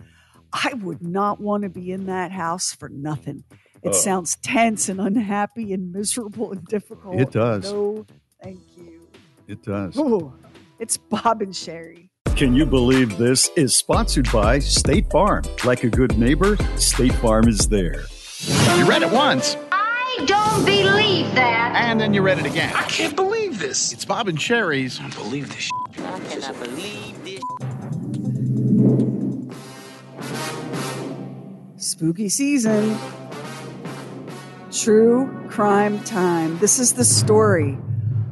I 0.53 0.73
would 0.75 1.03
not 1.03 1.41
want 1.41 1.63
to 1.65 1.69
be 1.69 1.91
in 1.93 2.07
that 2.07 2.33
house 2.33 2.73
for 2.73 2.89
nothing. 2.89 3.45
It 3.83 3.91
Oh. 3.91 3.93
sounds 3.93 4.37
tense 4.43 4.89
and 4.89 5.01
unhappy 5.01 5.73
and 5.73 5.93
miserable 5.93 6.53
and 6.53 6.65
difficult. 6.67 7.21
It 7.21 7.31
does. 7.31 7.71
No, 7.73 8.05
thank 8.43 8.59
you. 8.77 9.07
it 9.49 9.63
does. 9.63 9.97
Ooh, 9.97 10.33
it's 10.81 10.97
Bob 10.97 11.43
and 11.43 11.55
Sherry. 11.55 12.11
Can 12.35 12.55
you 12.55 12.67
believe 12.67 13.17
this 13.17 13.49
is 13.57 13.77
sponsored 13.77 14.31
by 14.33 14.59
State 14.59 15.09
Farm? 15.11 15.45
Like 15.65 15.85
a 15.85 15.89
good 15.89 16.19
neighbor, 16.19 16.57
State 16.77 17.15
Farm 17.15 17.49
is 17.49 17.69
there. 17.69 18.05
You 18.77 18.85
read 18.87 19.03
it 19.03 19.11
once, 19.11 19.57
I 19.73 20.25
don't 20.27 20.65
believe 20.65 21.33
that. 21.35 21.73
and 21.77 22.01
then 22.01 22.13
you 22.13 22.23
read 22.23 22.39
it 22.39 22.47
again. 22.47 22.73
I 22.75 22.83
can't 22.85 23.15
believe 23.15 23.59
this. 23.59 23.93
It's 23.93 24.05
Bob 24.05 24.29
and 24.29 24.41
Sherry's. 24.41 24.99
I 24.99 25.03
don't 25.03 25.15
believe 25.15 25.49
this. 25.55 25.71
I 25.99 26.19
cannot 26.29 26.59
believe 26.61 27.06
Spooky 31.87 32.29
season. 32.29 32.99
True 34.73 35.47
crime 35.49 36.03
time. 36.03 36.59
This 36.59 36.81
is 36.81 36.95
the 36.95 37.05
story 37.05 37.79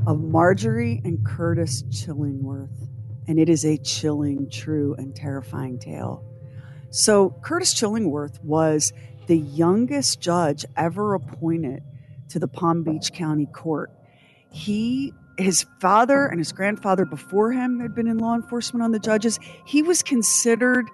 of 0.09 0.20
Marjorie 0.20 1.00
and 1.05 1.24
Curtis 1.24 1.84
Chillingworth, 1.84 2.88
and 3.28 3.38
it 3.38 3.48
is 3.48 3.64
a 3.64 3.78
chilling, 3.78 4.50
true, 4.50 4.96
and 4.98 5.14
terrifying 5.14 5.78
tale. 5.78 6.24
So, 6.90 7.30
Curtis 7.42 7.72
Chillingworth 7.72 8.42
was 8.42 8.92
the 9.28 9.38
youngest 9.38 10.20
judge 10.20 10.66
ever 10.76 11.14
appointed 11.14 11.84
to 12.30 12.40
the 12.40 12.48
Palm 12.48 12.82
Beach 12.82 13.12
County 13.12 13.46
Court. 13.46 13.92
He, 14.50 15.12
his 15.38 15.64
father, 15.80 16.26
and 16.26 16.40
his 16.40 16.50
grandfather 16.50 17.05
before 17.05 17.52
him 17.52 17.78
had 17.78 17.94
been 17.94 18.09
in 18.09 18.18
law 18.18 18.34
enforcement 18.34 18.82
on 18.82 18.90
the 18.90 18.98
judges. 18.98 19.38
He 19.64 19.80
was 19.80 20.02
considered 20.02 20.90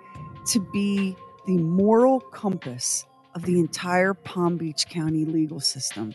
to 0.49 0.61
be 0.75 1.17
the 1.47 1.57
moral 1.57 2.21
compass 2.21 3.07
of 3.35 3.43
the 3.43 3.59
entire 3.59 4.15
Palm 4.15 4.57
Beach 4.57 4.87
County 4.89 5.25
legal 5.25 5.61
system. 5.61 6.15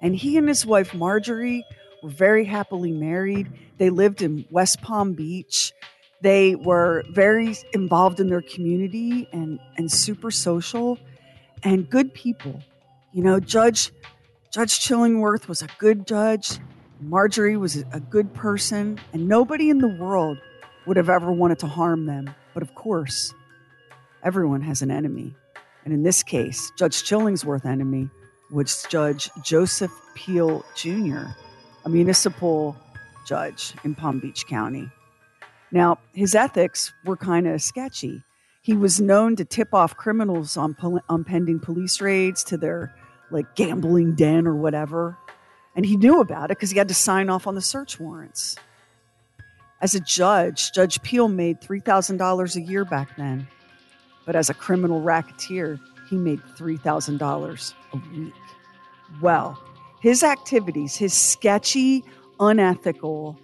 And 0.00 0.16
he 0.16 0.36
and 0.36 0.48
his 0.48 0.66
wife, 0.66 0.94
Marjorie, 0.94 1.64
were 2.02 2.10
very 2.10 2.44
happily 2.44 2.92
married. 2.92 3.50
They 3.78 3.90
lived 3.90 4.22
in 4.22 4.44
West 4.50 4.82
Palm 4.82 5.14
Beach. 5.14 5.72
They 6.20 6.54
were 6.54 7.04
very 7.10 7.56
involved 7.72 8.20
in 8.20 8.28
their 8.28 8.42
community 8.42 9.28
and, 9.32 9.58
and 9.76 9.90
super 9.90 10.30
social 10.30 10.98
and 11.62 11.88
good 11.88 12.14
people. 12.14 12.62
You 13.12 13.22
know, 13.22 13.40
Judge 13.40 13.92
Judge 14.50 14.78
Chillingworth 14.78 15.48
was 15.48 15.62
a 15.62 15.68
good 15.78 16.06
judge. 16.06 16.60
Marjorie 17.00 17.56
was 17.56 17.76
a 17.92 17.98
good 17.98 18.32
person, 18.34 19.00
and 19.12 19.26
nobody 19.26 19.68
in 19.68 19.78
the 19.78 19.88
world 19.88 20.38
would 20.86 20.96
have 20.96 21.08
ever 21.08 21.32
wanted 21.32 21.58
to 21.58 21.66
harm 21.66 22.06
them. 22.06 22.32
But 22.52 22.62
of 22.62 22.72
course, 22.76 23.34
everyone 24.24 24.62
has 24.62 24.82
an 24.82 24.90
enemy. 24.90 25.36
And 25.84 25.92
in 25.92 26.02
this 26.02 26.22
case, 26.22 26.72
Judge 26.78 27.04
Chillingworth's 27.04 27.66
enemy 27.66 28.08
was 28.50 28.86
Judge 28.88 29.30
Joseph 29.42 29.92
Peel 30.14 30.64
Jr., 30.74 31.26
a 31.84 31.88
municipal 31.88 32.74
judge 33.26 33.74
in 33.84 33.94
Palm 33.94 34.18
Beach 34.18 34.46
County. 34.46 34.90
Now, 35.70 35.98
his 36.12 36.34
ethics 36.34 36.92
were 37.04 37.16
kind 37.16 37.46
of 37.46 37.60
sketchy. 37.60 38.22
He 38.62 38.74
was 38.74 39.00
known 39.00 39.36
to 39.36 39.44
tip 39.44 39.74
off 39.74 39.96
criminals 39.96 40.56
on, 40.56 40.74
pol- 40.74 41.02
on 41.08 41.24
pending 41.24 41.60
police 41.60 42.00
raids 42.00 42.42
to 42.44 42.56
their 42.56 42.94
like 43.30 43.54
gambling 43.56 44.14
den 44.14 44.46
or 44.46 44.54
whatever. 44.54 45.18
And 45.76 45.84
he 45.84 45.96
knew 45.96 46.20
about 46.20 46.50
it 46.50 46.56
because 46.56 46.70
he 46.70 46.78
had 46.78 46.88
to 46.88 46.94
sign 46.94 47.28
off 47.28 47.46
on 47.46 47.54
the 47.54 47.60
search 47.60 47.98
warrants. 47.98 48.56
As 49.82 49.94
a 49.94 50.00
judge, 50.00 50.72
Judge 50.72 51.02
Peel 51.02 51.28
made 51.28 51.60
$3,000 51.60 52.56
a 52.56 52.60
year 52.60 52.84
back 52.84 53.16
then. 53.16 53.48
But 54.26 54.36
as 54.36 54.50
a 54.50 54.54
criminal 54.54 55.00
racketeer, 55.00 55.78
he 56.08 56.16
made 56.16 56.40
$3,000 56.56 57.74
a 57.92 57.96
week. 58.16 58.34
Well, 59.20 59.62
his 60.00 60.22
activities, 60.22 60.96
his 60.96 61.14
sketchy, 61.14 62.04
unethical 62.40 63.38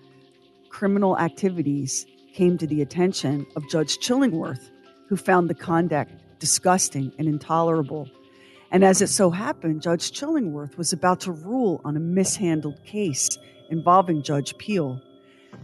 criminal 0.68 1.18
activities 1.18 2.06
came 2.34 2.56
to 2.58 2.66
the 2.66 2.80
attention 2.82 3.46
of 3.56 3.68
Judge 3.68 3.98
Chillingworth, 3.98 4.70
who 5.08 5.16
found 5.16 5.50
the 5.50 5.54
conduct 5.54 6.12
disgusting 6.38 7.12
and 7.18 7.28
intolerable. 7.28 8.08
And 8.70 8.84
as 8.84 9.02
it 9.02 9.08
so 9.08 9.30
happened, 9.30 9.82
Judge 9.82 10.12
Chillingworth 10.12 10.76
was 10.76 10.92
about 10.92 11.20
to 11.20 11.32
rule 11.32 11.80
on 11.84 11.96
a 11.96 12.00
mishandled 12.00 12.82
case 12.84 13.28
involving 13.68 14.22
Judge 14.22 14.56
Peel. 14.58 15.00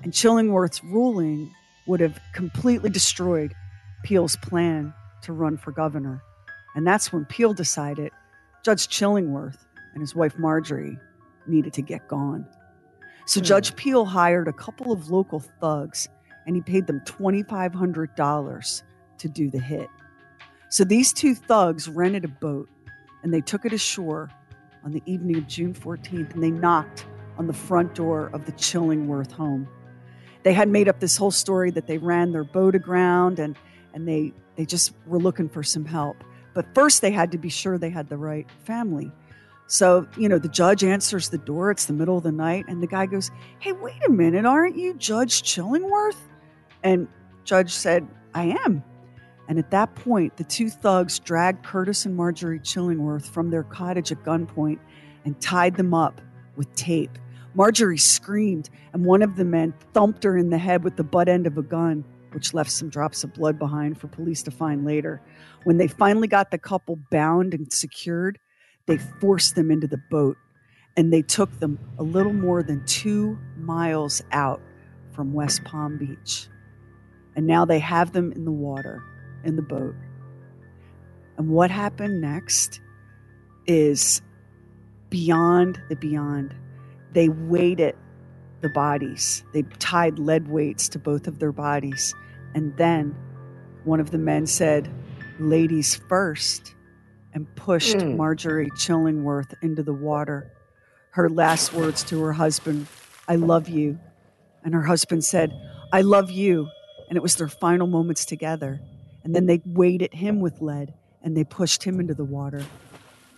And 0.03 0.13
Chillingworth's 0.13 0.83
ruling 0.85 1.53
would 1.87 2.01
have 2.01 2.19
completely 2.33 2.91
destroyed 2.91 3.55
Peel's 4.03 4.37
plan 4.37 4.93
to 5.23 5.33
run 5.33 5.57
for 5.57 5.73
governor. 5.73 6.23
And 6.75 6.87
that's 6.87 7.13
when 7.13 7.25
Peel 7.25 7.55
decided 7.55 8.13
Judge 8.65 8.89
Chillingworth 8.89 9.59
and 9.95 10.01
his 10.01 10.15
wife 10.15 10.39
Marjorie 10.39 10.99
needed 11.47 11.73
to 11.75 11.83
get 11.83 12.07
gone. 12.09 12.47
So 13.27 13.41
hmm. 13.41 13.45
Judge 13.45 13.75
Peel 13.77 14.05
hired 14.05 14.49
a 14.49 14.53
couple 14.53 14.93
of 14.93 15.11
local 15.11 15.41
thugs 15.41 16.09
and 16.47 16.55
he 16.55 16.63
paid 16.63 16.87
them 16.87 17.01
$2,500 17.07 18.83
to 19.19 19.29
do 19.29 19.51
the 19.51 19.59
hit. 19.59 19.89
So 20.69 20.85
these 20.85 21.13
two 21.13 21.35
thugs 21.35 21.89
rented 21.89 22.25
a 22.25 22.29
boat 22.29 22.69
and 23.23 23.33
they 23.33 23.41
took 23.41 23.65
it 23.65 23.73
ashore 23.73 24.31
on 24.85 24.93
the 24.93 25.03
evening 25.07 25.37
of 25.37 25.47
June 25.47 25.75
14th 25.75 26.35
and 26.35 26.43
they 26.43 26.51
knocked 26.51 27.07
on 27.39 27.47
the 27.47 27.53
front 27.53 27.95
door 27.95 28.31
of 28.33 28.47
the 28.47 28.53
Chillingworth 28.53 29.33
home. 29.33 29.69
They 30.43 30.53
had 30.53 30.69
made 30.69 30.89
up 30.89 31.01
this 31.01 31.17
whole 31.17 31.31
story 31.31 31.71
that 31.73 31.87
they 31.87 31.99
ran 31.99 32.33
their 32.33 32.45
boat 32.45 32.75
aground 32.75 33.39
and, 33.39 33.57
and 33.95 34.07
they, 34.07 34.33
they 34.57 34.67
just 34.67 34.93
were 35.07 35.19
looking 35.19 35.49
for 35.49 35.63
some 35.63 35.85
help. 35.85 36.17
But 36.55 36.75
first, 36.75 37.03
they 37.03 37.11
had 37.11 37.33
to 37.33 37.39
be 37.39 37.49
sure 37.49 37.79
they 37.79 37.91
had 37.91 38.09
the 38.09 38.17
right 38.17 38.47
family. 38.65 39.13
So, 39.69 40.07
you 40.17 40.29
know, 40.29 40.39
the 40.39 40.49
judge 40.49 40.85
answers 40.85 41.29
the 41.29 41.39
door. 41.39 41.71
It's 41.71 41.87
the 41.87 41.93
middle 41.93 42.17
of 42.17 42.23
the 42.23 42.33
night. 42.33 42.65
And 42.69 42.83
the 42.83 42.87
guy 42.87 43.07
goes, 43.07 43.31
Hey, 43.59 43.73
wait 43.73 44.03
a 44.07 44.11
minute. 44.11 44.47
Aren't 44.47 44.77
you 44.77 44.95
Judge 44.95 45.43
Chillingworth? 45.43 46.17
And 46.83 47.09
Judge 47.45 47.73
said, 47.73 48.07
I 48.35 48.57
am. 48.65 48.83
And 49.49 49.59
at 49.59 49.71
that 49.71 49.95
point, 49.95 50.37
the 50.37 50.45
two 50.45 50.71
thugs 50.71 51.19
dragged 51.19 51.65
Curtis 51.65 52.05
and 52.05 52.17
Marjorie 52.17 52.61
Chillingworth 52.61 53.29
from 53.29 53.51
their 53.51 53.63
cottage 53.63 54.11
at 54.11 54.23
gunpoint 54.25 54.79
and 55.25 55.41
tied 55.41 55.77
them 55.77 55.95
up 55.95 56.21
with 56.57 56.73
tape. 56.75 57.19
Marjorie 57.55 57.99
screamed, 57.99 58.69
and 58.93 59.05
one 59.05 59.23
of 59.23 59.37
the 59.37 59.45
men 59.45 59.73
thumped 59.95 60.25
her 60.25 60.37
in 60.37 60.51
the 60.51 60.59
head 60.59 60.85
with 60.85 60.97
the 60.97 61.05
butt 61.05 61.29
end 61.29 61.47
of 61.47 61.57
a 61.57 61.63
gun, 61.63 62.05
which 62.37 62.53
left 62.53 62.71
some 62.71 62.91
drops 62.91 63.25
of 63.25 63.33
blood 63.33 63.59
behind 63.59 63.99
for 63.99 64.09
police 64.09 64.43
to 64.43 64.51
find 64.51 64.85
later. 64.85 65.23
When 65.65 65.79
they 65.79 65.89
finally 65.89 66.29
got 66.29 66.51
the 66.51 66.59
couple 66.59 66.99
bound 67.11 67.55
and 67.55 67.73
secured, 67.73 68.39
they 68.85 68.99
forced 68.99 69.55
them 69.55 69.71
into 69.71 69.87
the 69.87 70.03
boat 70.11 70.37
and 70.99 71.11
they 71.11 71.23
took 71.23 71.61
them 71.61 71.79
a 71.99 72.03
little 72.03 72.35
more 72.35 72.63
than 72.63 72.85
two 72.85 73.39
miles 73.57 74.23
out 74.33 74.61
from 75.13 75.33
West 75.33 75.65
Palm 75.65 75.97
Beach. 75.97 76.49
And 77.37 77.47
now 77.47 77.65
they 77.65 77.79
have 77.79 78.13
them 78.13 78.33
in 78.33 78.45
the 78.45 78.53
water, 78.53 79.03
in 79.43 79.57
the 79.57 79.63
boat. 79.63 79.95
And 81.39 81.49
what 81.49 81.71
happened 81.71 82.21
next 82.21 82.83
is 83.67 84.21
beyond 85.09 85.81
the 85.89 85.97
beyond. 85.97 86.55
They 87.13 87.31
weighted 87.31 87.97
the 88.61 88.69
bodies, 88.69 89.43
they 89.55 89.63
tied 89.79 90.19
lead 90.19 90.49
weights 90.49 90.91
to 90.91 90.99
both 90.99 91.27
of 91.27 91.39
their 91.39 91.53
bodies. 91.53 92.15
And 92.57 92.77
then 92.77 93.15
one 93.85 94.01
of 94.01 94.11
the 94.11 94.19
men 94.19 94.47
said, 94.47 94.91
Ladies 95.39 95.95
first, 96.09 96.75
and 97.35 97.47
pushed 97.55 97.99
Mm. 97.99 98.17
Marjorie 98.17 98.71
Chillingworth 98.71 99.53
into 99.63 99.83
the 99.83 99.93
water. 99.93 100.51
Her 101.11 101.29
last 101.29 101.75
words 101.75 102.03
to 102.05 102.21
her 102.23 102.33
husband, 102.33 102.87
I 103.29 103.37
love 103.37 103.69
you. 103.69 104.01
And 104.65 104.73
her 104.73 104.83
husband 104.83 105.23
said, 105.23 105.53
I 105.93 106.01
love 106.01 106.31
you. 106.31 106.69
And 107.09 107.17
it 107.19 107.23
was 107.23 107.37
their 107.37 107.49
final 107.49 107.87
moments 107.87 108.25
together. 108.25 108.81
And 109.23 109.37
then 109.37 109.45
they 109.45 109.61
weighted 109.67 110.15
him 110.15 110.41
with 110.41 110.63
lead 110.63 110.95
and 111.23 111.37
they 111.37 111.45
pushed 111.45 111.85
him 111.85 112.01
into 112.01 112.15
the 112.15 112.25
water. 112.25 112.65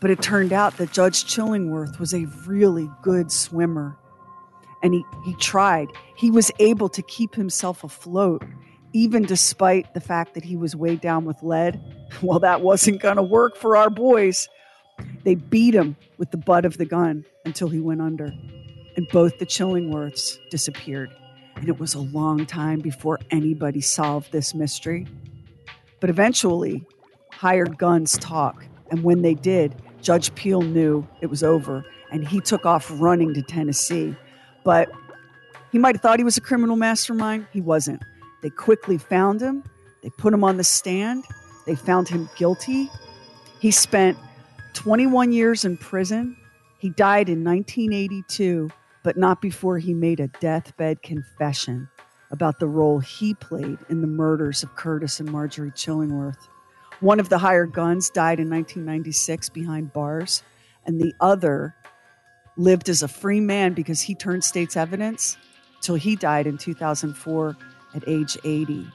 But 0.01 0.11
it 0.11 0.23
turned 0.23 0.53
out 0.53 0.77
that 0.77 0.93
Judge 0.93 1.25
Chillingworth 1.25 1.99
was 1.99 2.15
a 2.15 2.27
really 2.47 2.89
good 3.03 3.33
swimmer. 3.33 3.97
And 4.81 4.95
he, 4.95 5.03
he 5.25 5.35
tried. 5.35 5.89
He 6.17 6.31
was 6.31 6.53
able 6.61 6.89
to 6.91 7.03
keep 7.03 7.35
himself 7.35 7.83
afloat, 7.83 8.45
even 8.93 9.23
despite 9.23 9.93
the 9.95 10.01
fact 10.01 10.35
that 10.35 10.45
he 10.45 10.57
was 10.57 10.75
weighed 10.75 11.01
down 11.01 11.25
with 11.25 11.43
lead. 11.43 11.81
Well, 12.23 12.39
that 12.39 12.63
wasn't 12.63 13.03
going 13.03 13.17
to 13.17 13.23
work 13.23 13.55
for 13.55 13.77
our 13.77 13.91
boys. 13.91 14.49
They 15.25 15.35
beat 15.35 15.75
him 15.75 15.95
with 16.17 16.31
the 16.31 16.39
butt 16.39 16.65
of 16.65 16.79
the 16.79 16.87
gun 16.87 17.27
until 17.45 17.69
he 17.69 17.81
went 17.81 18.01
under. 18.01 18.33
And 18.97 19.07
both 19.13 19.39
the 19.39 19.45
Chillingworths 19.45 20.39
disappeared. 20.51 21.15
And 21.57 21.69
it 21.69 21.79
was 21.79 21.93
a 21.93 22.01
long 22.01 22.47
time 22.47 22.81
before 22.81 23.21
anybody 23.31 23.83
solved 23.83 24.33
this 24.33 24.55
mystery. 24.55 25.07
But 26.01 26.09
eventually, 26.09 26.87
hired 27.31 27.77
guns 27.77 28.17
talk. 28.17 28.65
And 28.91 29.05
when 29.05 29.21
they 29.21 29.35
did, 29.35 29.75
Judge 30.01 30.35
Peel 30.35 30.63
knew 30.63 31.07
it 31.21 31.27
was 31.27 31.43
over 31.43 31.85
and 32.11 32.27
he 32.27 32.41
took 32.41 32.65
off 32.65 32.91
running 32.95 33.35
to 33.35 33.43
Tennessee. 33.43 34.17
But 34.65 34.91
he 35.73 35.79
might 35.79 35.95
have 35.95 36.03
thought 36.03 36.19
he 36.19 36.25
was 36.25 36.37
a 36.37 36.41
criminal 36.41 36.77
mastermind. 36.77 37.47
He 37.53 37.61
wasn't. 37.61 38.03
They 38.43 38.51
quickly 38.51 38.99
found 38.99 39.41
him, 39.41 39.65
they 40.03 40.11
put 40.11 40.33
him 40.33 40.45
on 40.45 40.57
the 40.57 40.65
stand, 40.65 41.25
they 41.67 41.75
found 41.75 42.09
him 42.09 42.31
guilty. 42.37 42.91
He 43.61 43.71
spent 43.71 44.17
21 44.75 45.33
years 45.33 45.65
in 45.65 45.77
prison. 45.77 46.37
He 46.79 46.91
died 46.91 47.29
in 47.29 47.43
1982, 47.43 48.71
but 49.03 49.17
not 49.17 49.43
before 49.43 49.79
he 49.79 49.93
made 49.93 50.21
a 50.21 50.29
deathbed 50.29 51.03
confession 51.03 51.89
about 52.31 52.61
the 52.61 52.69
role 52.69 53.01
he 53.01 53.35
played 53.35 53.79
in 53.89 54.01
the 54.01 54.07
murders 54.07 54.63
of 54.63 54.77
Curtis 54.77 55.19
and 55.19 55.31
Marjorie 55.31 55.73
Chillingworth. 55.73 56.49
One 57.01 57.21
of 57.21 57.29
the 57.29 57.39
hired 57.39 57.73
guns 57.73 58.11
died 58.11 58.39
in 58.41 58.51
1996 58.51 59.49
behind 59.51 59.93
bars, 59.93 60.43
and 60.85 61.01
the 61.01 61.15
other 61.21 61.75
lived 62.57 62.89
as 62.89 63.03
a 63.03 63.09
free 63.09 63.41
man 63.41 63.73
because 63.73 64.01
he 64.01 64.15
turned 64.15 64.45
state's 64.45 64.77
evidence 64.77 65.37
till 65.81 65.95
he 65.95 66.17
died 66.17 66.47
in 66.47 66.59
2004 66.59 67.57
at 67.95 68.07
age 68.07 68.37
80. 68.45 68.87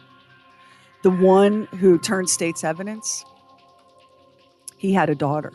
The 1.04 1.10
one 1.10 1.66
who 1.80 2.00
turned 2.00 2.30
state's 2.30 2.64
evidence, 2.64 3.26
he 4.78 4.94
had 4.94 5.10
a 5.10 5.16
daughter. 5.16 5.52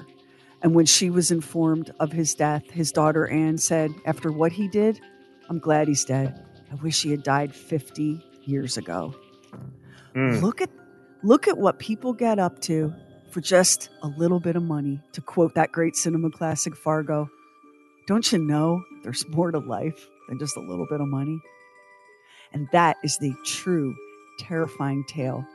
And 0.62 0.74
when 0.74 0.86
she 0.86 1.08
was 1.08 1.30
informed 1.30 1.92
of 2.00 2.12
his 2.12 2.34
death, 2.34 2.68
his 2.70 2.90
daughter 2.90 3.28
Anne 3.28 3.58
said, 3.58 3.92
After 4.04 4.32
what 4.32 4.52
he 4.52 4.68
did, 4.68 5.00
I'm 5.48 5.58
glad 5.58 5.88
he's 5.88 6.04
dead. 6.04 6.44
I 6.70 6.74
wish 6.76 7.02
he 7.02 7.10
had 7.10 7.22
died 7.22 7.54
50 7.54 8.24
years 8.44 8.76
ago. 8.76 9.14
Mm. 10.14 10.42
Look 10.42 10.60
at 10.60 10.70
look 11.22 11.48
at 11.48 11.58
what 11.58 11.78
people 11.78 12.12
get 12.12 12.38
up 12.38 12.60
to 12.62 12.92
for 13.30 13.40
just 13.40 13.90
a 14.02 14.08
little 14.08 14.40
bit 14.40 14.56
of 14.56 14.62
money. 14.62 15.00
To 15.12 15.20
quote 15.20 15.54
that 15.54 15.72
great 15.72 15.96
cinema 15.96 16.30
classic 16.30 16.76
Fargo, 16.76 17.28
don't 18.06 18.30
you 18.32 18.38
know 18.38 18.82
there's 19.02 19.26
more 19.28 19.50
to 19.50 19.58
life 19.58 20.08
than 20.28 20.38
just 20.38 20.56
a 20.56 20.60
little 20.60 20.86
bit 20.88 21.00
of 21.00 21.08
money? 21.08 21.40
And 22.52 22.68
that 22.72 22.96
is 23.02 23.18
the 23.18 23.34
true 23.44 23.94
terrifying 24.38 25.04
tale 25.08 25.46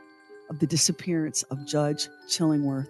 of 0.50 0.60
the 0.60 0.68
disappearance 0.68 1.44
of 1.44 1.66
Judge 1.66 2.08
Chillingworth 2.30 2.88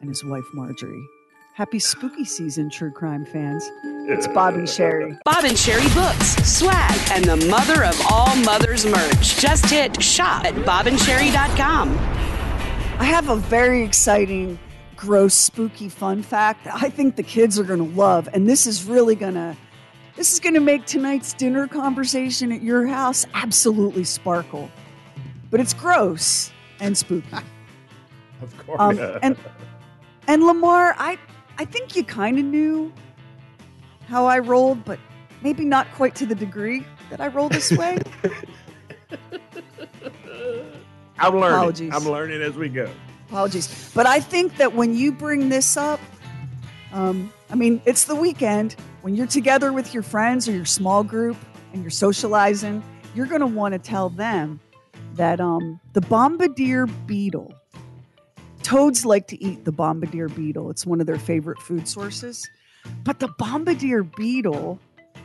and 0.00 0.08
his 0.08 0.24
wife 0.24 0.44
Marjorie. 0.54 1.06
Happy 1.54 1.78
spooky 1.78 2.24
season, 2.24 2.68
true 2.68 2.90
crime 2.90 3.24
fans. 3.24 3.70
It's 4.08 4.26
Bob 4.26 4.54
and 4.54 4.68
Sherry. 4.68 5.16
Bob 5.24 5.44
and 5.44 5.56
Sherry 5.56 5.88
books, 5.94 6.34
swag, 6.44 6.98
and 7.12 7.24
the 7.24 7.36
mother 7.46 7.84
of 7.84 7.96
all 8.10 8.34
mothers 8.38 8.84
merch. 8.84 9.38
Just 9.38 9.66
hit 9.66 10.02
shop 10.02 10.44
at 10.44 10.54
bobandsherry.com. 10.54 11.90
I 12.98 13.04
have 13.04 13.28
a 13.28 13.36
very 13.36 13.84
exciting, 13.84 14.58
gross, 14.96 15.34
spooky 15.34 15.88
fun 15.88 16.22
fact 16.22 16.64
that 16.64 16.74
I 16.74 16.90
think 16.90 17.14
the 17.14 17.22
kids 17.22 17.56
are 17.58 17.64
going 17.64 17.78
to 17.78 17.96
love. 17.96 18.28
And 18.32 18.48
this 18.48 18.66
is 18.66 18.84
really 18.84 19.14
going 19.14 19.34
to. 19.34 19.56
This 20.16 20.32
is 20.32 20.40
going 20.40 20.54
to 20.54 20.60
make 20.60 20.86
tonight's 20.86 21.32
dinner 21.32 21.66
conversation 21.66 22.52
at 22.52 22.62
your 22.62 22.86
house 22.86 23.26
absolutely 23.34 24.04
sparkle. 24.04 24.70
But 25.50 25.60
it's 25.60 25.74
gross 25.74 26.52
and 26.80 26.96
spooky. 26.96 27.28
Of 28.42 28.66
course. 28.66 28.80
Um, 28.80 28.98
and 29.22 29.36
and 30.26 30.42
Lamar, 30.44 30.94
I 30.98 31.16
I 31.56 31.64
think 31.64 31.96
you 31.96 32.04
kind 32.04 32.38
of 32.38 32.44
knew 32.44 32.92
how 34.08 34.26
I 34.26 34.38
rolled, 34.40 34.84
but 34.84 34.98
maybe 35.40 35.64
not 35.64 35.90
quite 35.94 36.14
to 36.16 36.26
the 36.26 36.34
degree 36.34 36.84
that 37.10 37.20
I 37.20 37.28
roll 37.28 37.48
this 37.48 37.70
way. 37.72 37.98
I'm 41.18 41.34
learning. 41.34 41.56
Apologies. 41.56 41.92
I'm 41.94 42.04
learning 42.04 42.42
as 42.42 42.54
we 42.54 42.68
go. 42.68 42.90
Apologies, 43.28 43.90
but 43.94 44.04
I 44.04 44.20
think 44.20 44.56
that 44.56 44.74
when 44.74 44.94
you 44.94 45.12
bring 45.12 45.48
this 45.48 45.76
up, 45.76 46.00
um, 46.92 47.32
I 47.50 47.54
mean, 47.54 47.82
it's 47.84 48.04
the 48.04 48.14
weekend 48.14 48.76
when 49.02 49.14
you're 49.14 49.26
together 49.26 49.72
with 49.72 49.92
your 49.94 50.02
friends 50.02 50.48
or 50.48 50.52
your 50.52 50.64
small 50.64 51.04
group 51.04 51.36
and 51.72 51.82
you're 51.82 51.90
socializing. 51.90 52.82
You're 53.14 53.26
going 53.26 53.40
to 53.40 53.46
want 53.46 53.72
to 53.72 53.78
tell 53.78 54.08
them 54.08 54.60
that 55.14 55.40
um, 55.40 55.80
the 55.92 56.00
bombardier 56.00 56.86
beetle. 56.86 57.54
Toads 58.62 59.04
like 59.04 59.28
to 59.28 59.44
eat 59.44 59.64
the 59.64 59.72
bombardier 59.72 60.28
beetle. 60.28 60.70
It's 60.70 60.86
one 60.86 61.00
of 61.00 61.06
their 61.06 61.18
favorite 61.18 61.60
food 61.60 61.86
sources. 61.86 62.48
But 63.04 63.20
the 63.20 63.28
bombardier 63.28 64.02
beetle, 64.02 64.80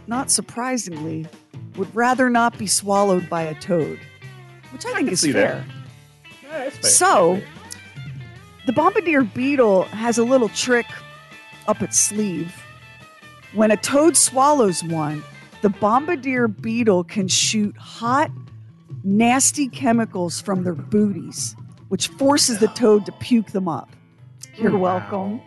not 0.07 0.30
surprisingly, 0.30 1.26
would 1.78 1.93
rather 1.95 2.30
not 2.30 2.57
be 2.57 2.67
swallowed 2.67 3.30
by 3.30 3.43
a 3.43 3.55
toad, 3.55 3.99
which 4.72 4.86
I, 4.86 4.93
think 4.93 5.11
is 5.11 5.22
fair. 5.24 5.65
Yeah, 6.43 6.70
fair. 6.70 6.84
So, 6.84 7.41
the 8.65 8.74
bombardier 8.74 9.24
beetle 9.24 9.84
has 9.84 10.17
a 10.17 10.24
little 10.24 10.49
trick 10.49 10.86
up 11.70 11.84
its 11.84 11.99
sleeve. 11.99 12.51
When 13.53 13.70
a 13.70 13.78
toad 13.78 14.17
swallows 14.17 14.84
one, 14.84 15.24
the 15.61 15.70
bombardier 15.70 16.47
beetle 16.47 17.03
can 17.03 17.28
shoot 17.28 17.78
hot, 17.78 18.32
nasty 19.03 19.67
chemicals 19.67 20.41
from 20.41 20.63
their 20.63 20.74
booties, 20.74 21.55
which 21.89 22.07
forces 22.07 22.57
the 22.57 22.67
toad 22.70 23.05
to 23.05 23.11
puke 23.13 23.51
them 23.51 23.67
up. 23.67 23.89
You're 24.57 24.78
welcome. 24.78 25.41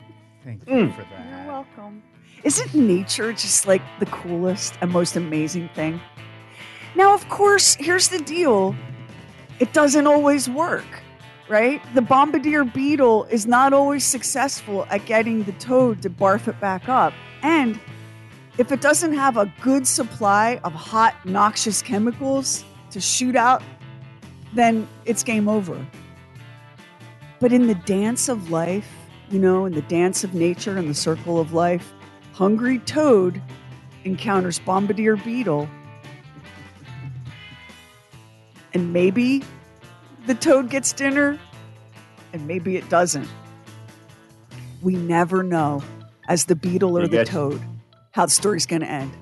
Thank 0.45 0.65
Mm. 0.67 0.87
you 0.87 0.93
for 0.93 1.03
that. 1.03 1.27
You're 1.29 1.47
welcome. 1.49 2.03
Isn't 2.45 2.75
nature 2.75 3.33
just 3.33 3.67
like 3.67 3.83
the 3.99 4.07
coolest 4.07 4.75
and 4.81 4.91
most 4.93 5.17
amazing 5.17 5.69
thing? 5.75 6.01
Now, 6.95 7.15
of 7.15 7.29
course, 7.29 7.75
here's 7.81 8.09
the 8.09 8.21
deal 8.21 8.77
it 9.59 9.73
doesn't 9.73 10.07
always 10.07 10.49
work, 10.49 11.02
right? 11.53 11.83
The 11.95 12.01
bombardier 12.01 12.65
beetle 12.65 13.25
is 13.25 13.47
not 13.47 13.75
always 13.75 14.05
successful 14.05 14.87
at 14.89 15.05
getting 15.05 15.43
the 15.43 15.53
toad 15.53 16.01
to 16.01 16.09
barf 16.09 16.49
it 16.49 16.59
back 16.61 16.89
up. 16.89 17.13
And 17.43 17.79
if 18.57 18.73
it 18.73 18.81
doesn't 18.81 19.13
have 19.13 19.37
a 19.37 19.53
good 19.61 19.87
supply 19.87 20.61
of 20.65 20.73
hot, 20.73 21.15
noxious 21.27 21.83
chemicals 21.83 22.65
to 22.91 23.03
shoot 23.03 23.37
out, 23.37 23.63
then 24.55 24.89
it's 25.05 25.23
game 25.23 25.47
over. 25.47 25.87
But 27.39 27.53
in 27.53 27.67
the 27.67 27.75
dance 27.75 28.31
of 28.31 28.51
life, 28.51 28.91
you 29.31 29.39
know, 29.39 29.67
in 29.67 29.75
the 29.75 29.83
dance 29.83 30.25
of 30.25 30.33
nature 30.33 30.79
and 30.79 30.89
the 30.89 30.95
circle 30.95 31.39
of 31.39 31.53
life, 31.53 31.93
hungry 32.33 32.79
toad 32.79 33.43
encounters 34.05 34.59
bombardier 34.59 35.17
beetle. 35.17 35.69
And 38.73 38.91
maybe 38.95 39.43
the 40.27 40.35
toad 40.35 40.71
gets 40.71 40.93
dinner, 40.93 41.39
and 42.33 42.47
maybe 42.47 42.77
it 42.77 42.89
doesn't. 42.89 43.29
We 44.83 44.95
never 44.97 45.43
know, 45.43 45.83
as 46.29 46.47
the 46.47 46.57
beetle 46.57 46.97
or 46.99 47.03
You 47.03 47.09
the 47.09 47.17
got- 47.19 47.27
toad, 47.27 47.63
how 48.13 48.27
the 48.27 48.33
story's 48.33 48.67
going 48.67 48.83
to 48.83 48.89
end. 48.91 49.13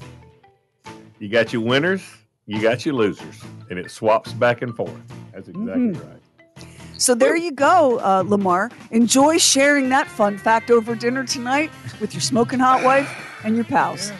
You 1.19 1.29
got 1.29 1.53
your 1.53 1.63
winners, 1.63 2.03
you 2.47 2.61
got 2.63 2.85
your 2.87 2.95
losers, 2.95 3.43
and 3.69 3.79
it 3.79 3.91
swaps 3.91 4.33
back 4.33 4.63
and 4.63 4.75
forth. 4.75 4.91
That's 5.33 5.49
exactly 5.49 5.75
Mhm. 5.93 5.97
right. 6.11 6.67
So 6.97 7.15
there 7.15 7.37
you 7.37 7.53
go, 7.53 7.99
uh, 8.01 8.23
Lamar. 8.27 8.71
Enjoy 8.91 9.39
sharing 9.39 9.89
that 9.91 10.07
fun 10.07 10.37
fact 10.39 10.71
over 10.71 10.95
dinner 10.95 11.25
tonight 11.25 11.71
with 12.01 12.13
your 12.15 12.21
smoking 12.21 12.59
hot 12.59 12.83
wife 12.85 13.11
and 13.45 13.55
your 13.55 13.65
pals. 13.65 14.13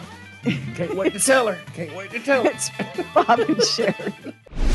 Can't 0.75 0.95
wait 0.95 1.13
to 1.13 1.19
tell 1.19 1.47
her. 1.47 1.57
Can't 1.75 1.95
wait 1.95 2.09
to 2.11 2.19
tell 2.19 2.43
her. 2.43 2.49
It's 2.51 2.71
Bob 3.13 3.39
and 3.39 3.61
Sherry. 3.63 4.13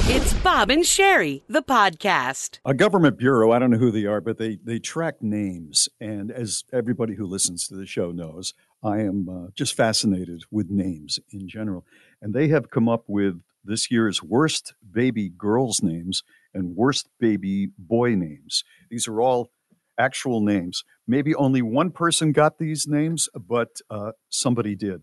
It's 0.09 0.35
Bob 0.35 0.71
and 0.71 0.87
Sherry, 0.87 1.43
the 1.49 1.65
podcast. 1.65 2.61
A 2.65 2.75
government 2.75 3.19
bureau, 3.19 3.51
I 3.51 3.59
don't 3.59 3.73
know 3.73 3.79
who 3.79 3.91
they 3.91 4.05
are, 4.05 4.21
but 4.21 4.39
they, 4.39 4.57
they 4.63 4.79
track 4.79 5.21
names. 5.21 5.89
And 6.01 6.31
as 6.31 6.63
everybody 6.73 7.17
who 7.17 7.27
listens 7.27 7.67
to 7.67 7.75
the 7.75 7.87
show 7.87 8.13
knows, 8.13 8.55
I 8.85 9.01
am 9.01 9.29
uh, 9.29 9.51
just 9.57 9.75
fascinated 9.75 10.45
with 10.49 10.71
names 10.71 11.19
in 11.33 11.49
general. 11.49 11.85
And 12.23 12.33
they 12.33 12.47
have 12.49 12.71
come 12.71 12.89
up 12.89 13.03
with 13.09 13.41
this 13.65 13.91
year's 13.91 14.23
worst 14.23 14.75
baby 14.89 15.29
girls' 15.29 15.83
names 15.83 16.23
and 16.55 16.77
worst 16.77 17.09
baby 17.19 17.71
boy 17.77 18.15
names. 18.15 18.63
These 18.89 19.09
are 19.09 19.21
all 19.21 19.51
actual 19.99 20.41
names. 20.41 20.85
Maybe 21.09 21.35
only 21.35 21.63
one 21.63 21.91
person 21.91 22.31
got 22.31 22.59
these 22.59 22.87
names, 22.87 23.29
but 23.35 23.81
uh, 23.91 24.13
somebody 24.29 24.77
did. 24.77 25.03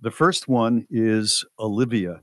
The 0.00 0.10
first 0.10 0.48
one 0.48 0.88
is 0.90 1.44
Olivia, 1.60 2.22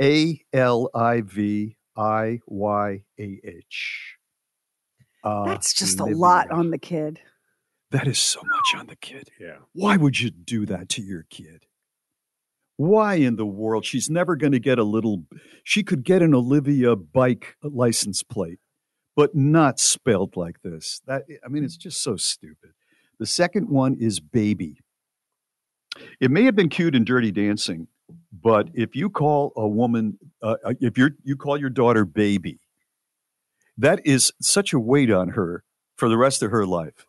A 0.00 0.40
L 0.52 0.88
I 0.94 1.20
V 1.20 1.76
I 1.96 2.40
Y 2.46 3.02
A 3.18 3.40
H. 3.44 4.16
Uh, 5.22 5.44
That's 5.44 5.74
just 5.74 6.00
a 6.00 6.04
lot 6.04 6.50
on 6.50 6.70
the 6.70 6.78
kid. 6.78 7.20
That 7.90 8.06
is 8.06 8.18
so 8.18 8.40
much 8.42 8.80
on 8.80 8.86
the 8.86 8.96
kid. 8.96 9.30
Yeah. 9.38 9.58
Why 9.72 9.96
would 9.96 10.20
you 10.20 10.30
do 10.30 10.64
that 10.66 10.88
to 10.90 11.02
your 11.02 11.26
kid? 11.28 11.66
Why 12.76 13.16
in 13.16 13.36
the 13.36 13.44
world? 13.44 13.84
She's 13.84 14.08
never 14.08 14.36
going 14.36 14.52
to 14.52 14.60
get 14.60 14.78
a 14.78 14.84
little. 14.84 15.24
She 15.64 15.82
could 15.82 16.04
get 16.04 16.22
an 16.22 16.34
Olivia 16.34 16.96
bike 16.96 17.56
license 17.62 18.22
plate, 18.22 18.60
but 19.16 19.34
not 19.34 19.78
spelled 19.78 20.36
like 20.36 20.62
this. 20.62 21.02
That 21.06 21.24
I 21.44 21.48
mean, 21.48 21.64
it's 21.64 21.76
just 21.76 22.02
so 22.02 22.16
stupid. 22.16 22.70
The 23.18 23.26
second 23.26 23.68
one 23.68 23.96
is 24.00 24.20
baby. 24.20 24.78
It 26.20 26.30
may 26.30 26.44
have 26.44 26.56
been 26.56 26.70
cute 26.70 26.94
in 26.94 27.04
Dirty 27.04 27.32
Dancing, 27.32 27.88
but 28.32 28.68
if 28.74 28.94
you 28.96 29.10
call 29.10 29.52
a 29.56 29.66
woman, 29.68 30.18
uh, 30.42 30.56
uh, 30.64 30.74
if 30.80 30.96
you 30.98 31.10
you 31.24 31.36
call 31.36 31.56
your 31.58 31.70
daughter 31.70 32.04
baby, 32.04 32.58
that 33.78 34.00
is 34.06 34.32
such 34.40 34.72
a 34.72 34.78
weight 34.80 35.10
on 35.10 35.30
her 35.30 35.64
for 35.96 36.08
the 36.08 36.16
rest 36.16 36.42
of 36.42 36.50
her 36.50 36.66
life. 36.66 37.06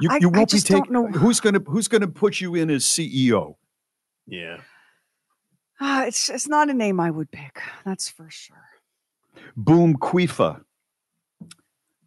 You, 0.00 0.08
I- 0.10 0.18
you 0.20 0.28
won't 0.28 0.50
be 0.50 0.56
just 0.58 0.68
don't 0.68 0.84
taking. 0.84 1.12
Who's 1.20 1.40
going 1.40 1.54
to 1.54 1.60
Who's 1.60 1.88
going 1.88 2.02
to 2.02 2.08
put 2.08 2.40
you 2.40 2.54
in 2.54 2.70
as 2.70 2.84
CEO? 2.84 3.56
Yeah. 4.26 4.58
Ah, 5.80 6.04
it's 6.06 6.28
it's 6.28 6.48
not 6.48 6.68
a 6.70 6.74
name 6.74 6.98
I 7.00 7.10
would 7.10 7.30
pick. 7.30 7.60
That's 7.84 8.08
for 8.08 8.28
sure. 8.30 8.56
Boom 9.56 9.96
Quifa. 9.96 10.62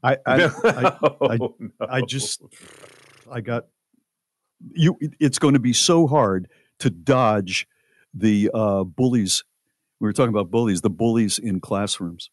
I 0.04 0.18
I, 0.26 0.38
No, 0.38 0.52
I, 0.64 0.92
I, 1.22 1.40
I 1.90 2.00
no. 2.02 2.06
just 2.06 2.42
I 3.32 3.40
got 3.42 3.66
you. 4.70 4.98
It's 5.20 5.40
going 5.40 5.54
to 5.54 5.60
be 5.60 5.74
so 5.74 6.08
hard 6.08 6.48
to 6.80 6.90
dodge 6.90 7.68
the 8.14 8.50
uh, 8.54 8.84
bullies. 8.84 9.44
We 10.00 10.08
were 10.08 10.14
talking 10.14 10.30
about 10.30 10.50
bullies. 10.52 10.82
The 10.82 10.90
bullies 10.90 11.40
in 11.40 11.60
classrooms. 11.60 12.30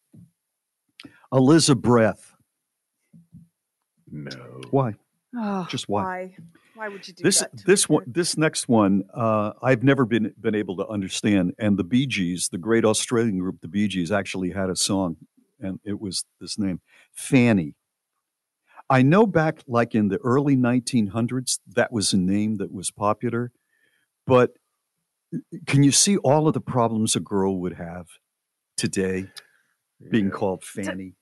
Elizabeth. 1.32 2.34
No. 4.10 4.60
Why? 4.70 4.94
Oh, 5.36 5.66
Just 5.68 5.88
why? 5.88 6.02
Why? 6.02 6.36
Why 6.74 6.88
would 6.88 7.06
you 7.08 7.12
do 7.12 7.24
this 7.24 7.40
that? 7.40 7.50
this 7.66 7.88
one 7.88 8.04
this 8.06 8.36
next 8.38 8.68
one 8.68 9.02
uh, 9.12 9.50
I've 9.60 9.82
never 9.82 10.04
been 10.04 10.32
been 10.40 10.54
able 10.54 10.76
to 10.76 10.86
understand. 10.86 11.54
And 11.58 11.76
the 11.76 11.82
Bee 11.82 12.06
Gees, 12.06 12.50
the 12.50 12.58
great 12.58 12.84
Australian 12.84 13.38
group, 13.38 13.60
the 13.60 13.68
Bee 13.68 13.88
Gees, 13.88 14.12
actually 14.12 14.50
had 14.50 14.70
a 14.70 14.76
song, 14.76 15.16
and 15.60 15.80
it 15.84 16.00
was 16.00 16.24
this 16.40 16.56
name, 16.56 16.80
Fanny. 17.12 17.74
I 18.90 19.02
know 19.02 19.26
back 19.26 19.60
like 19.66 19.94
in 19.94 20.08
the 20.08 20.18
early 20.18 20.56
1900s, 20.56 21.58
that 21.74 21.92
was 21.92 22.12
a 22.12 22.16
name 22.16 22.56
that 22.56 22.72
was 22.72 22.90
popular, 22.90 23.52
but 24.26 24.52
can 25.66 25.82
you 25.82 25.92
see 25.92 26.16
all 26.18 26.48
of 26.48 26.54
the 26.54 26.60
problems 26.60 27.14
a 27.14 27.20
girl 27.20 27.58
would 27.58 27.74
have 27.74 28.08
today 28.76 29.26
being 30.10 30.30
called 30.30 30.64
Fanny? 30.64 31.14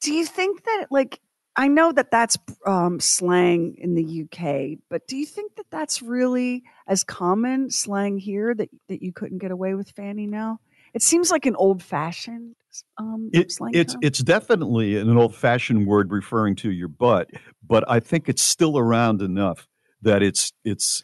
Do 0.00 0.12
you 0.12 0.26
think 0.26 0.64
that 0.64 0.86
like 0.90 1.20
I 1.56 1.68
know 1.68 1.92
that 1.92 2.10
that's 2.10 2.36
um, 2.66 2.98
slang 2.98 3.76
in 3.78 3.94
the 3.94 4.24
UK, 4.24 4.78
but 4.90 5.06
do 5.06 5.16
you 5.16 5.24
think 5.24 5.54
that 5.56 5.66
that's 5.70 6.02
really 6.02 6.64
as 6.86 7.04
common 7.04 7.70
slang 7.70 8.18
here 8.18 8.54
that 8.54 8.68
that 8.88 9.02
you 9.02 9.12
couldn't 9.12 9.38
get 9.38 9.50
away 9.50 9.74
with 9.74 9.90
Fanny 9.90 10.26
now? 10.26 10.60
It 10.92 11.02
seems 11.02 11.30
like 11.30 11.46
an 11.46 11.56
old 11.56 11.82
fashioned 11.82 12.56
um, 12.98 13.30
It, 13.32 13.52
slang. 13.52 13.72
it's 13.74 13.92
term. 13.94 14.00
it's 14.02 14.18
definitely 14.20 14.96
an 14.96 15.16
old 15.16 15.34
fashioned 15.34 15.86
word 15.86 16.10
referring 16.10 16.56
to 16.56 16.70
your 16.72 16.88
butt, 16.88 17.30
but 17.66 17.84
I 17.88 18.00
think 18.00 18.28
it's 18.28 18.42
still 18.42 18.78
around 18.78 19.22
enough 19.22 19.68
that 20.02 20.22
it's 20.22 20.52
it's 20.64 21.02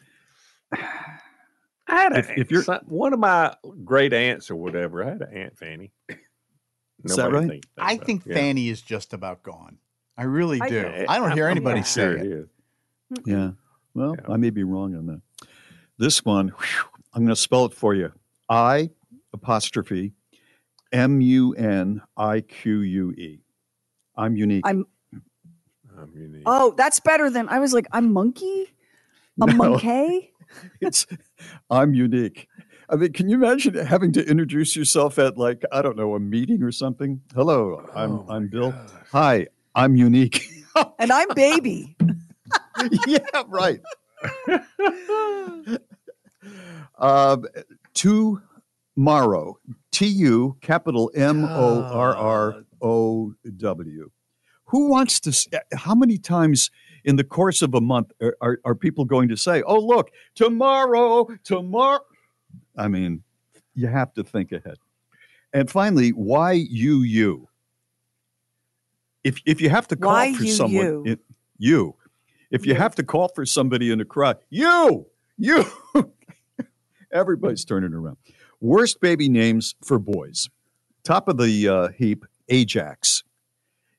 I 0.73 0.77
had 1.87 2.13
a, 2.13 2.19
If- 2.19 2.29
if 2.37 2.51
you're- 2.51 2.63
some- 2.63 2.85
one 2.87 3.13
of 3.13 3.19
my 3.19 3.55
great 3.83 4.13
aunts 4.13 4.49
or 4.49 4.55
whatever, 4.55 5.03
I 5.03 5.09
had 5.09 5.21
an 5.21 5.33
aunt 5.33 5.57
Fanny. 5.57 5.91
Is 6.09 7.15
that 7.15 7.23
Nobody 7.31 7.35
right? 7.35 7.49
think 7.49 7.65
I 7.77 7.93
about- 7.93 8.05
think 8.05 8.23
yeah. 8.25 8.33
Fanny 8.35 8.69
is 8.69 8.81
just 8.81 9.13
about 9.13 9.43
gone. 9.43 9.77
I 10.17 10.23
really 10.23 10.61
I- 10.61 10.69
do. 10.69 10.75
Yeah, 10.75 11.05
I 11.09 11.17
don't 11.17 11.27
I'm- 11.29 11.37
hear 11.37 11.45
I'm 11.47 11.51
anybody 11.51 11.79
not 11.79 11.87
say 11.87 12.01
sure 12.01 12.17
it. 12.17 12.25
is. 12.27 12.47
yeah. 13.25 13.51
Well, 13.93 14.15
Yeah. 14.17 14.33
I 14.33 14.37
may 14.37 14.51
be 14.51 14.63
wrong 14.63 14.95
on 14.95 15.05
that. 15.07 15.21
This 15.97 16.23
one, 16.23 16.49
whew, 16.49 16.85
I'm 17.13 17.23
going 17.23 17.35
to 17.35 17.41
spell 17.41 17.65
it 17.65 17.73
for 17.73 17.93
you. 17.93 18.11
I 18.47 18.91
apostrophe 19.33 20.13
M 20.91 21.21
U 21.21 21.53
N 21.53 22.01
I 22.17 22.41
Q 22.41 22.81
U 22.81 23.11
E. 23.11 23.41
I'm 24.15 24.35
unique. 24.35 24.63
I'm 24.65 24.85
I'm 25.97 26.11
unique. 26.15 26.43
oh, 26.45 26.73
that's 26.77 26.99
better 26.99 27.29
than 27.29 27.47
I 27.49 27.59
was 27.59 27.73
like 27.73 27.87
I'm 27.91 28.11
monkey, 28.11 28.67
a 29.41 29.47
No. 29.47 29.53
monkey. 29.53 30.33
it's 30.81 31.07
I'm 31.69 31.93
unique. 31.93 32.47
I 32.89 32.95
mean, 32.97 33.13
can 33.13 33.29
you 33.29 33.35
imagine 33.37 33.73
having 33.75 34.11
to 34.13 34.25
introduce 34.29 34.75
yourself 34.75 35.17
at 35.17 35.37
like 35.37 35.63
I 35.71 35.81
don't 35.81 35.95
know 35.95 36.13
a 36.15 36.19
meeting 36.19 36.61
or 36.63 36.71
something? 36.73 37.21
Hello, 37.33 37.85
I'm 37.95 38.11
Oh, 38.11 38.25
I'm 38.29 38.47
Bill. 38.47 38.71
gosh. 38.71 38.89
Hi, 39.13 39.47
I'm 39.75 39.95
unique. 39.95 40.45
and 40.99 41.11
I'm 41.11 41.29
baby. 41.35 41.95
yeah, 43.07 43.19
right. 43.47 43.79
um, 46.97 47.45
tomorrow, 47.93 49.57
T 50.01 50.07
U 50.07 50.57
capital 50.61 51.11
M 51.13 51.45
O 51.45 51.83
R 51.83 52.15
R 52.15 52.63
O 52.81 53.35
W. 53.57 54.09
Who 54.65 54.89
wants 54.89 55.19
to? 55.19 55.29
s- 55.29 55.47
eh, 55.53 55.59
How 55.75 55.93
many 55.93 56.17
times 56.17 56.71
in 57.03 57.17
the 57.17 57.23
course 57.23 57.61
of 57.61 57.75
a 57.75 57.81
month 57.81 58.11
are, 58.19 58.35
are, 58.41 58.59
are 58.65 58.73
people 58.73 59.05
going 59.05 59.29
to 59.29 59.37
say, 59.37 59.61
"Oh, 59.61 59.79
look, 59.79 60.09
tomorrow, 60.33 61.27
tomorrow"? 61.43 62.01
I 62.75 62.87
mean, 62.87 63.21
you 63.75 63.85
have 63.89 64.11
to 64.15 64.23
think 64.23 64.51
ahead. 64.51 64.77
And 65.53 65.69
finally, 65.69 66.09
why 66.09 66.53
you 66.53 67.03
you? 67.03 67.47
If 69.23 69.39
if 69.45 69.61
you 69.61 69.69
have 69.69 69.87
to 69.89 69.95
call 69.95 70.13
Why 70.13 70.33
for 70.33 70.43
you, 70.45 70.51
someone, 70.51 70.83
you? 70.85 71.03
it- 71.05 71.19
you. 71.59 71.95
If 72.49 72.65
you 72.65 72.73
You. 72.73 72.79
have 72.79 72.95
to 72.95 73.03
call 73.03 73.27
for 73.35 73.45
somebody 73.45 73.91
in 73.91 74.01
a 74.01 74.05
crowd, 74.05 74.37
you, 74.49 75.05
you. 75.37 75.63
Everybody's 77.13 77.65
turning 77.65 77.93
around. 77.93 78.17
Worst 78.61 79.01
baby 79.01 79.27
names 79.27 79.75
for 79.83 79.97
boys. 79.99 80.49
Top 81.03 81.27
of 81.27 81.37
the 81.37 81.67
uh, 81.67 81.87
heap, 81.89 82.25
Ajax. 82.49 83.23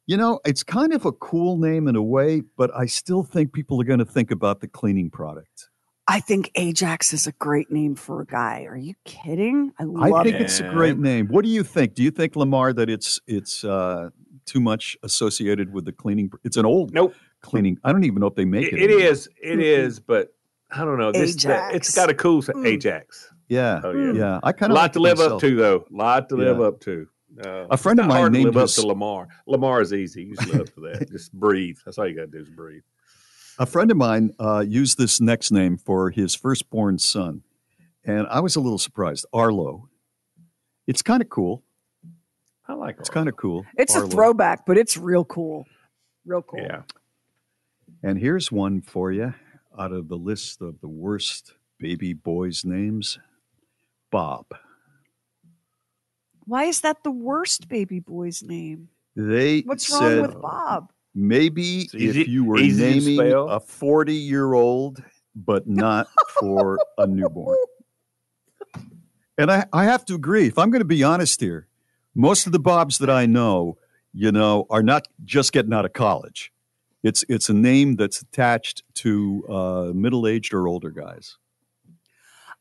You 0.07 0.17
know, 0.17 0.41
it's 0.45 0.63
kind 0.63 0.93
of 0.93 1.05
a 1.05 1.13
cool 1.13 1.57
name 1.57 1.89
in 1.89 1.97
a 1.97 2.03
way, 2.03 2.43
but 2.57 2.71
I 2.77 2.87
still 2.87 3.23
think 3.23 3.53
people 3.53 3.81
are 3.81 3.85
going 3.85 3.99
to 3.99 4.05
think 4.05 4.31
about 4.31 4.61
the 4.61 4.69
cleaning 4.69 5.11
product. 5.11 5.69
I 6.09 6.21
think 6.21 6.51
Ajax 6.57 7.13
is 7.13 7.27
a 7.27 7.33
great 7.33 7.71
name 7.71 7.95
for 7.95 8.21
a 8.21 8.27
guy. 8.27 8.65
Are 8.69 8.77
you 8.77 8.95
kidding? 9.05 9.73
I 9.79 9.85
love 9.85 10.07
it. 10.11 10.15
I 10.15 10.23
think 10.25 10.37
it. 10.37 10.43
it's 10.43 10.61
a 10.61 10.69
great 10.69 10.99
name. 10.99 11.29
What 11.29 11.45
do 11.45 11.51
you 11.51 11.63
think? 11.63 11.95
Do 11.95 12.03
you 12.03 12.11
think 12.11 12.35
Lamar 12.37 12.73
that 12.73 12.91
it's 12.91 13.21
it's 13.29 13.65
uh, 13.65 14.11
too 14.45 14.61
much 14.61 14.97
associated 15.05 15.73
with 15.73 15.85
the 15.85 15.93
cleaning? 15.93 16.31
It's 16.45 16.57
an 16.57 16.67
old 16.67 16.93
Nope. 16.93 17.15
cleaning. 17.41 17.79
I 17.85 17.93
don't 17.93 18.05
even 18.05 18.19
know 18.21 18.27
if 18.27 18.35
they 18.35 18.45
make 18.45 18.67
It, 18.67 18.75
it. 18.75 18.79
it 18.83 18.85
anymore. 18.91 19.11
is. 19.13 19.29
It 19.41 19.61
is. 19.61 20.01
But 20.01 20.35
I 20.73 20.85
don't 20.85 20.99
know. 20.99 21.13
This 21.13 21.37
that, 21.45 21.75
it's 21.75 21.89
Ajax. 21.89 21.95
got 21.95 22.11
a 22.11 22.15
cool 22.15 22.39
s- 22.39 22.49
Mm. 22.49 22.67
Ajax. 22.67 23.32
Yeah, 23.49 23.81
Oh 23.85 23.93
yeah. 23.93 24.13
yeah. 24.13 24.41
I 24.43 24.51
A 24.51 24.53
kind 24.53 24.73
of 24.73 24.77
lot 24.77 24.93
to 24.95 25.01
live 25.01 25.21
up 25.21 25.41
to 25.41 25.57
though. 25.57 25.85
lot 25.91 26.29
to 26.31 26.37
live 26.37 26.59
Yeah. 26.59 26.65
up 26.67 26.81
to. 26.81 27.09
Uh, 27.45 27.67
A 27.71 27.77
friend 27.77 27.99
of 27.99 28.07
mine 28.07 28.17
hard 28.19 28.33
to 28.33 28.39
named 28.39 28.55
live 28.55 28.63
his- 28.63 28.79
up 28.79 28.83
to 28.83 28.89
Lamar. 28.89 29.29
Lamar 29.47 29.81
is 29.81 29.93
easy. 29.93 30.25
You 30.25 30.35
just 30.37 30.49
live 30.53 30.61
up 30.63 30.75
to 30.75 30.81
that. 30.83 31.09
Just 31.13 31.33
breathe. 31.33 31.77
That's 31.85 31.99
all 31.99 32.07
you 32.07 32.15
got 32.15 32.23
to 32.23 32.27
do 32.29 32.39
is 32.41 32.49
breathe. 32.51 32.83
A 33.59 33.67
friend 33.67 33.91
of 33.91 33.97
mine 33.97 34.33
uh, 34.41 34.65
used 34.67 34.97
this 34.99 35.21
next 35.21 35.51
name 35.51 35.77
for 35.79 36.11
his 36.11 36.35
firstborn 36.35 36.99
son, 36.99 37.43
and 38.05 38.27
I 38.29 38.41
was 38.41 38.57
a 38.57 38.61
little 38.61 38.79
surprised. 38.79 39.27
Arlo. 39.33 39.89
It's 40.87 41.03
kind 41.03 41.23
of 41.23 41.29
cool. 41.29 41.63
I 42.67 42.75
like 42.75 42.97
It's 42.99 43.11
kind 43.11 43.29
of 43.29 43.37
cool. 43.37 43.65
It's 43.77 43.95
a 43.95 44.07
throwback, 44.07 44.67
but 44.67 44.77
it's 44.79 44.97
real 44.97 45.25
cool. 45.25 45.67
Real 46.25 46.43
cool. 46.43 46.61
Yeah. 46.61 46.83
And 48.03 48.19
here's 48.19 48.51
one 48.51 48.81
for 48.81 49.13
you 49.13 49.35
out 49.79 49.93
of 49.93 50.09
the 50.09 50.17
list 50.17 50.61
of 50.61 50.81
the 50.81 50.89
worst 50.89 51.55
baby 51.79 52.13
boys' 52.15 52.65
names 52.65 53.19
Bob. 54.13 54.47
Why 56.45 56.65
is 56.65 56.83
that 56.83 57.03
the 57.03 57.11
worst 57.11 57.69
baby 57.69 57.99
boy's 57.99 58.43
name? 58.45 58.89
They 59.17 59.63
What's 59.63 59.87
said 59.89 60.19
wrong 60.19 60.23
with 60.23 60.41
Bob? 60.41 60.93
maybe 61.15 61.83
It's 61.83 61.95
easy- 61.95 62.21
if 62.23 62.29
you 62.29 62.45
were 62.45 62.59
naming 62.59 63.33
a 63.33 63.59
40 63.59 64.15
year 64.15 64.53
old, 64.53 65.03
but 65.35 65.67
not 65.67 66.07
for 66.41 66.79
a 66.99 67.07
newborn. 67.07 67.57
And 69.39 69.51
I, 69.51 69.67
I 69.73 69.85
have 69.85 70.05
to 70.07 70.15
agree, 70.15 70.47
if 70.47 70.59
I'm 70.59 70.71
going 70.71 70.81
to 70.81 70.87
be 70.87 71.03
honest 71.03 71.41
here, 71.41 71.67
most 72.15 72.47
of 72.47 72.53
the 72.53 72.59
Bobs 72.61 72.99
that 72.99 73.11
I 73.11 73.27
know, 73.27 73.79
you 74.13 74.31
know, 74.31 74.67
are 74.69 74.83
not 74.83 75.09
just 75.25 75.53
getting 75.53 75.73
out 75.73 75.85
of 75.87 75.95
college. 75.95 76.53
It's 77.03 77.25
it's 77.29 77.49
a 77.49 77.55
name 77.55 77.97
that's 77.97 78.21
attached 78.21 78.83
to 78.97 79.45
uh, 79.49 79.93
middle 79.95 80.27
aged 80.27 80.55
or 80.55 80.69
older 80.69 80.91
guys. 80.91 81.39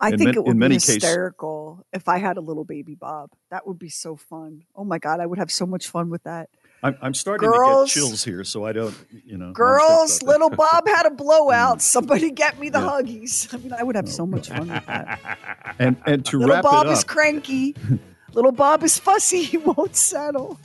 I 0.03 0.09
In 0.09 0.17
think 0.17 0.35
ma- 0.35 0.41
it 0.41 0.45
would 0.45 0.53
be 0.53 0.57
many 0.57 0.75
cases- 0.75 0.95
hysterical 0.95 1.85
if 1.93 2.07
I 2.09 2.17
had 2.17 2.37
a 2.37 2.41
little 2.41 2.63
baby 2.65 2.95
Bob. 2.95 3.29
That 3.51 3.67
would 3.67 3.77
be 3.79 3.89
so 3.89 4.15
fun. 4.15 4.63
Oh 4.75 4.83
my 4.83 4.97
god, 4.97 5.19
I 5.19 5.25
would 5.27 5.37
have 5.37 5.51
so 5.51 5.65
much 5.65 5.87
fun 5.89 6.09
with 6.09 6.23
that. 6.23 6.49
I'm, 6.83 6.97
I'm 7.01 7.13
starting 7.13 7.47
Girls- 7.51 7.93
to 7.93 7.99
get 7.99 8.05
chills 8.07 8.23
here, 8.23 8.43
so 8.43 8.65
I 8.65 8.71
don't, 8.73 8.95
you 9.23 9.37
know. 9.37 9.51
Girls, 9.51 10.23
little 10.23 10.49
Bob 10.49 10.87
had 10.87 11.05
a 11.05 11.11
blowout. 11.11 11.77
Mm. 11.77 11.81
Somebody 11.81 12.31
get 12.31 12.59
me 12.59 12.69
the 12.69 12.79
Yeah. 12.79 12.87
huggies. 12.89 13.53
I 13.53 13.57
mean, 13.57 13.71
I 13.73 13.83
would 13.83 13.95
have 13.95 14.09
so 14.09 14.25
much 14.25 14.49
fun 14.49 14.61
with 14.69 14.85
that. 14.87 15.19
that. 15.23 15.37
And 15.79 15.95
and 16.07 16.25
to 16.25 16.39
little 16.39 16.55
wrap 16.55 16.63
Bob 16.63 16.87
it 16.87 16.91
is 16.93 17.01
up, 17.01 17.07
cranky. 17.07 17.75
little 18.33 18.51
Bob 18.51 18.83
is 18.83 18.97
fussy. 18.97 19.43
He 19.51 19.57
won't 19.57 19.95
settle. 19.95 20.59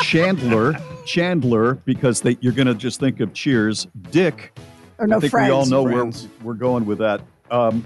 Chandler, 0.00 0.74
Chandler, 1.06 1.74
because 1.84 2.20
they, 2.20 2.36
you're 2.40 2.52
going 2.52 2.66
to 2.66 2.74
just 2.74 3.00
think 3.00 3.20
of 3.20 3.32
Cheers. 3.34 3.86
Dick, 4.10 4.58
Or 4.98 5.06
no 5.06 5.16
I 5.16 5.20
think 5.20 5.30
friends. 5.30 5.48
we 5.48 5.52
all 5.54 5.66
know 5.66 5.84
Friends. 5.90 6.24
where 6.42 6.46
we're 6.48 6.54
going 6.54 6.86
with 6.86 6.98
that. 6.98 7.20
Um, 7.50 7.84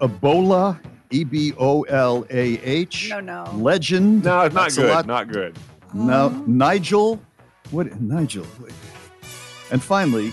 Ebola, 0.00 0.78
E 1.10 1.24
B 1.24 1.52
O 1.58 1.82
L 1.82 2.26
A 2.30 2.58
H. 2.62 3.08
No, 3.10 3.20
no. 3.20 3.44
Legend. 3.54 4.24
No, 4.24 4.42
it's 4.42 4.54
not 4.54 4.62
That's 4.64 4.76
good. 4.76 4.90
lot- 4.90 5.06
Not 5.06 5.28
good. 5.28 5.56
No, 5.92 6.28
Nigel. 6.46 7.20
What? 7.70 8.00
Nigel. 8.00 8.46
Wait. 8.60 8.72
And 9.72 9.82
finally, 9.82 10.32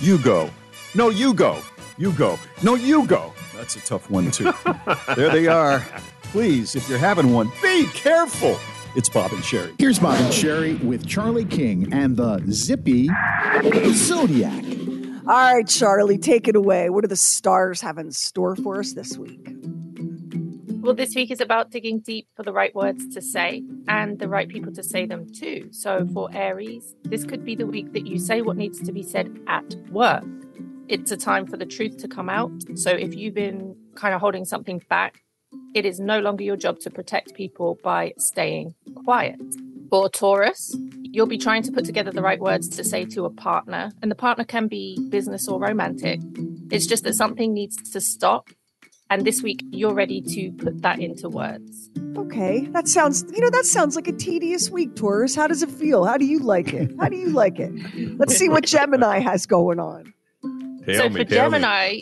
you 0.00 0.18
go. 0.18 0.50
No, 0.94 1.10
you 1.10 1.32
go. 1.34 1.60
You 1.98 2.12
go. 2.12 2.38
No, 2.62 2.74
you 2.74 3.06
go. 3.06 3.32
That's 3.56 3.76
a 3.76 3.80
tough 3.80 4.10
one 4.10 4.30
too. 4.30 4.52
there 5.16 5.30
they 5.30 5.46
are. 5.46 5.80
Please, 6.24 6.74
if 6.76 6.88
you're 6.88 6.98
having 6.98 7.32
one, 7.32 7.50
be 7.62 7.86
careful. 7.86 8.58
It's 8.96 9.08
Bob 9.08 9.32
and 9.32 9.42
Sheri. 9.42 9.74
Here's 9.78 9.98
Bob 9.98 10.18
and 10.20 10.32
Sheri 10.32 10.82
with 10.82 11.06
Charlie 11.06 11.44
King 11.44 11.92
and 11.92 12.16
the 12.16 12.42
Zippy 12.50 13.08
Zodiac. 13.92 14.64
All 15.28 15.54
right, 15.54 15.66
Charlie, 15.66 16.18
take 16.18 16.46
it 16.46 16.54
away. 16.54 16.88
What 16.88 17.02
do 17.02 17.08
the 17.08 17.16
stars 17.16 17.80
have 17.80 17.98
in 17.98 18.12
store 18.12 18.54
for 18.54 18.78
us 18.78 18.92
this 18.92 19.18
week? 19.18 19.44
Well, 20.82 20.94
this 20.94 21.16
week 21.16 21.32
is 21.32 21.40
about 21.40 21.72
digging 21.72 21.98
deep 21.98 22.28
for 22.36 22.44
the 22.44 22.52
right 22.52 22.72
words 22.76 23.12
to 23.12 23.20
say 23.20 23.64
and 23.88 24.20
the 24.20 24.28
right 24.28 24.48
people 24.48 24.72
to 24.74 24.84
say 24.84 25.04
them 25.04 25.26
to. 25.40 25.68
So, 25.72 26.06
for 26.14 26.28
Aries, 26.32 26.94
this 27.02 27.24
could 27.24 27.44
be 27.44 27.56
the 27.56 27.66
week 27.66 27.92
that 27.92 28.06
you 28.06 28.20
say 28.20 28.40
what 28.40 28.56
needs 28.56 28.80
to 28.82 28.92
be 28.92 29.02
said 29.02 29.36
at 29.48 29.74
work. 29.90 30.22
It's 30.86 31.10
a 31.10 31.16
time 31.16 31.44
for 31.48 31.56
the 31.56 31.66
truth 31.66 31.96
to 31.98 32.06
come 32.06 32.28
out. 32.28 32.52
So, 32.76 32.92
if 32.92 33.16
you've 33.16 33.34
been 33.34 33.74
kind 33.96 34.14
of 34.14 34.20
holding 34.20 34.44
something 34.44 34.80
back, 34.88 35.24
it 35.74 35.84
is 35.84 35.98
no 35.98 36.20
longer 36.20 36.44
your 36.44 36.56
job 36.56 36.78
to 36.80 36.90
protect 36.90 37.34
people 37.34 37.80
by 37.82 38.12
staying 38.16 38.76
quiet. 38.94 39.40
For 39.90 40.08
Taurus, 40.08 40.76
you'll 41.02 41.26
be 41.26 41.38
trying 41.38 41.62
to 41.62 41.72
put 41.72 41.84
together 41.84 42.10
the 42.10 42.22
right 42.22 42.40
words 42.40 42.68
to 42.70 42.84
say 42.84 43.04
to 43.06 43.24
a 43.24 43.30
partner, 43.30 43.92
and 44.02 44.10
the 44.10 44.16
partner 44.16 44.44
can 44.44 44.68
be 44.68 44.98
business 45.08 45.48
or 45.48 45.60
romantic. 45.60 46.20
It's 46.70 46.86
just 46.86 47.04
that 47.04 47.14
something 47.14 47.54
needs 47.54 47.76
to 47.92 48.00
stop 48.00 48.50
and 49.08 49.24
this 49.24 49.40
week, 49.40 49.62
you're 49.70 49.94
ready 49.94 50.20
to 50.20 50.50
put 50.52 50.82
that 50.82 50.98
into 50.98 51.28
words. 51.28 51.90
Okay, 52.16 52.66
that 52.72 52.88
sounds, 52.88 53.24
you 53.32 53.40
know, 53.40 53.50
that 53.50 53.64
sounds 53.64 53.94
like 53.94 54.08
a 54.08 54.12
tedious 54.12 54.68
week, 54.68 54.96
Taurus. 54.96 55.36
How 55.36 55.46
does 55.46 55.62
it 55.62 55.70
feel? 55.70 56.04
How 56.04 56.16
do 56.16 56.24
you 56.24 56.40
like 56.40 56.72
it? 56.72 56.90
How 56.98 57.08
do 57.08 57.16
you 57.16 57.28
like 57.28 57.60
it? 57.60 57.72
Let's 58.18 58.36
see 58.36 58.48
what 58.48 58.64
Gemini 58.64 59.20
has 59.20 59.46
going 59.46 59.78
on. 59.78 60.12
Tell 60.86 60.96
so 60.96 61.08
me, 61.08 61.20
for 61.20 61.24
tell 61.24 61.50
me. 61.50 61.58
Gemini, 61.58 62.00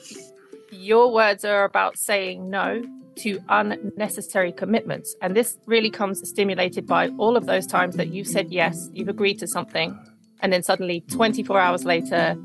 your 0.71 1.13
words 1.13 1.45
are 1.45 1.65
about 1.65 1.99
saying 1.99 2.49
no 2.49 2.83
to 3.17 3.41
unnecessary 3.49 4.53
commitments. 4.53 5.15
And 5.23 5.37
this 5.37 5.59
really 5.67 5.91
comes 5.91 6.27
stimulated 6.29 6.87
by 6.87 7.09
all 7.19 7.37
of 7.37 7.47
those 7.47 7.67
times 7.67 7.97
that 7.97 8.09
you've 8.09 8.27
said 8.27 8.53
yes, 8.53 8.91
you've 8.93 9.09
agreed 9.09 9.39
to 9.41 9.47
something, 9.47 9.99
and 10.41 10.53
then 10.53 10.63
suddenly 10.63 11.01
24 11.03 11.59
hours 11.59 11.85
later, 11.85 12.37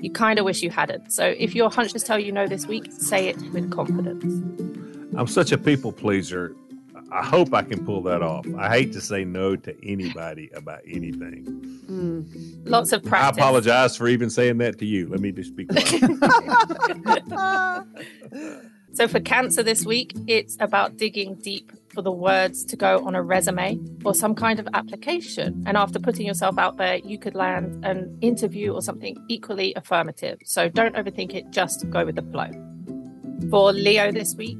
you 0.00 0.10
kind 0.10 0.38
of 0.38 0.44
wish 0.44 0.62
you 0.62 0.70
hadn't. 0.70 1.12
So 1.12 1.34
if 1.38 1.54
your 1.54 1.70
hunches 1.70 2.02
tell 2.02 2.18
you 2.18 2.32
no 2.32 2.46
this 2.46 2.66
week, 2.66 2.90
say 2.90 3.28
it 3.28 3.40
with 3.52 3.70
confidence. 3.70 4.24
I'm 5.16 5.26
such 5.26 5.52
a 5.52 5.58
people 5.58 5.92
pleaser. 5.92 6.54
I 7.12 7.24
hope 7.24 7.54
I 7.54 7.62
can 7.62 7.84
pull 7.84 8.02
that 8.02 8.20
off. 8.20 8.44
I 8.58 8.68
hate 8.68 8.92
to 8.92 9.00
say 9.00 9.24
no 9.24 9.56
to 9.56 9.88
anybody 9.88 10.50
about 10.54 10.80
anything. 10.86 11.44
Mm. 11.88 12.68
Lots 12.68 12.92
of 12.92 13.04
practice. 13.04 13.38
I 13.38 13.46
apologize 13.46 13.96
for 13.96 14.08
even 14.08 14.28
saying 14.28 14.58
that 14.58 14.78
to 14.80 14.84
you. 14.84 15.08
Let 15.08 15.20
me 15.20 15.30
just 15.30 15.54
be 15.54 15.66
quiet. 15.66 16.02
So 18.96 19.06
for 19.06 19.20
Cancer 19.20 19.62
this 19.62 19.84
week, 19.84 20.14
it's 20.26 20.56
about 20.58 20.96
digging 20.96 21.34
deep 21.34 21.70
for 21.92 22.00
the 22.00 22.10
words 22.10 22.64
to 22.64 22.76
go 22.76 23.04
on 23.06 23.14
a 23.14 23.22
resume 23.22 23.78
or 24.06 24.14
some 24.14 24.34
kind 24.34 24.58
of 24.58 24.66
application. 24.72 25.64
And 25.66 25.76
after 25.76 25.98
putting 25.98 26.24
yourself 26.24 26.56
out 26.56 26.78
there, 26.78 26.96
you 26.96 27.18
could 27.18 27.34
land 27.34 27.84
an 27.84 28.16
interview 28.22 28.72
or 28.72 28.80
something 28.80 29.22
equally 29.28 29.74
affirmative. 29.74 30.38
So 30.46 30.70
don't 30.70 30.96
overthink 30.96 31.34
it, 31.34 31.50
just 31.50 31.90
go 31.90 32.06
with 32.06 32.14
the 32.14 32.22
flow. 32.22 32.48
For 33.50 33.70
Leo 33.74 34.10
this 34.12 34.34
week, 34.34 34.56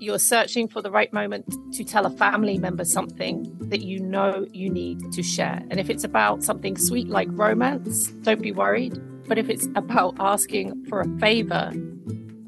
you're 0.00 0.18
searching 0.18 0.68
for 0.68 0.82
the 0.82 0.90
right 0.90 1.10
moment 1.14 1.46
to 1.72 1.82
tell 1.82 2.04
a 2.04 2.10
family 2.10 2.58
member 2.58 2.84
something 2.84 3.56
that 3.70 3.80
you 3.80 4.00
know 4.00 4.46
you 4.52 4.68
need 4.68 5.12
to 5.12 5.22
share. 5.22 5.62
And 5.70 5.80
if 5.80 5.88
it's 5.88 6.04
about 6.04 6.42
something 6.42 6.76
sweet 6.76 7.08
like 7.08 7.28
romance, 7.30 8.08
don't 8.20 8.42
be 8.42 8.52
worried. 8.52 9.00
But 9.26 9.38
if 9.38 9.48
it's 9.48 9.66
about 9.76 10.14
asking 10.18 10.84
for 10.90 11.00
a 11.00 11.18
favor, 11.18 11.72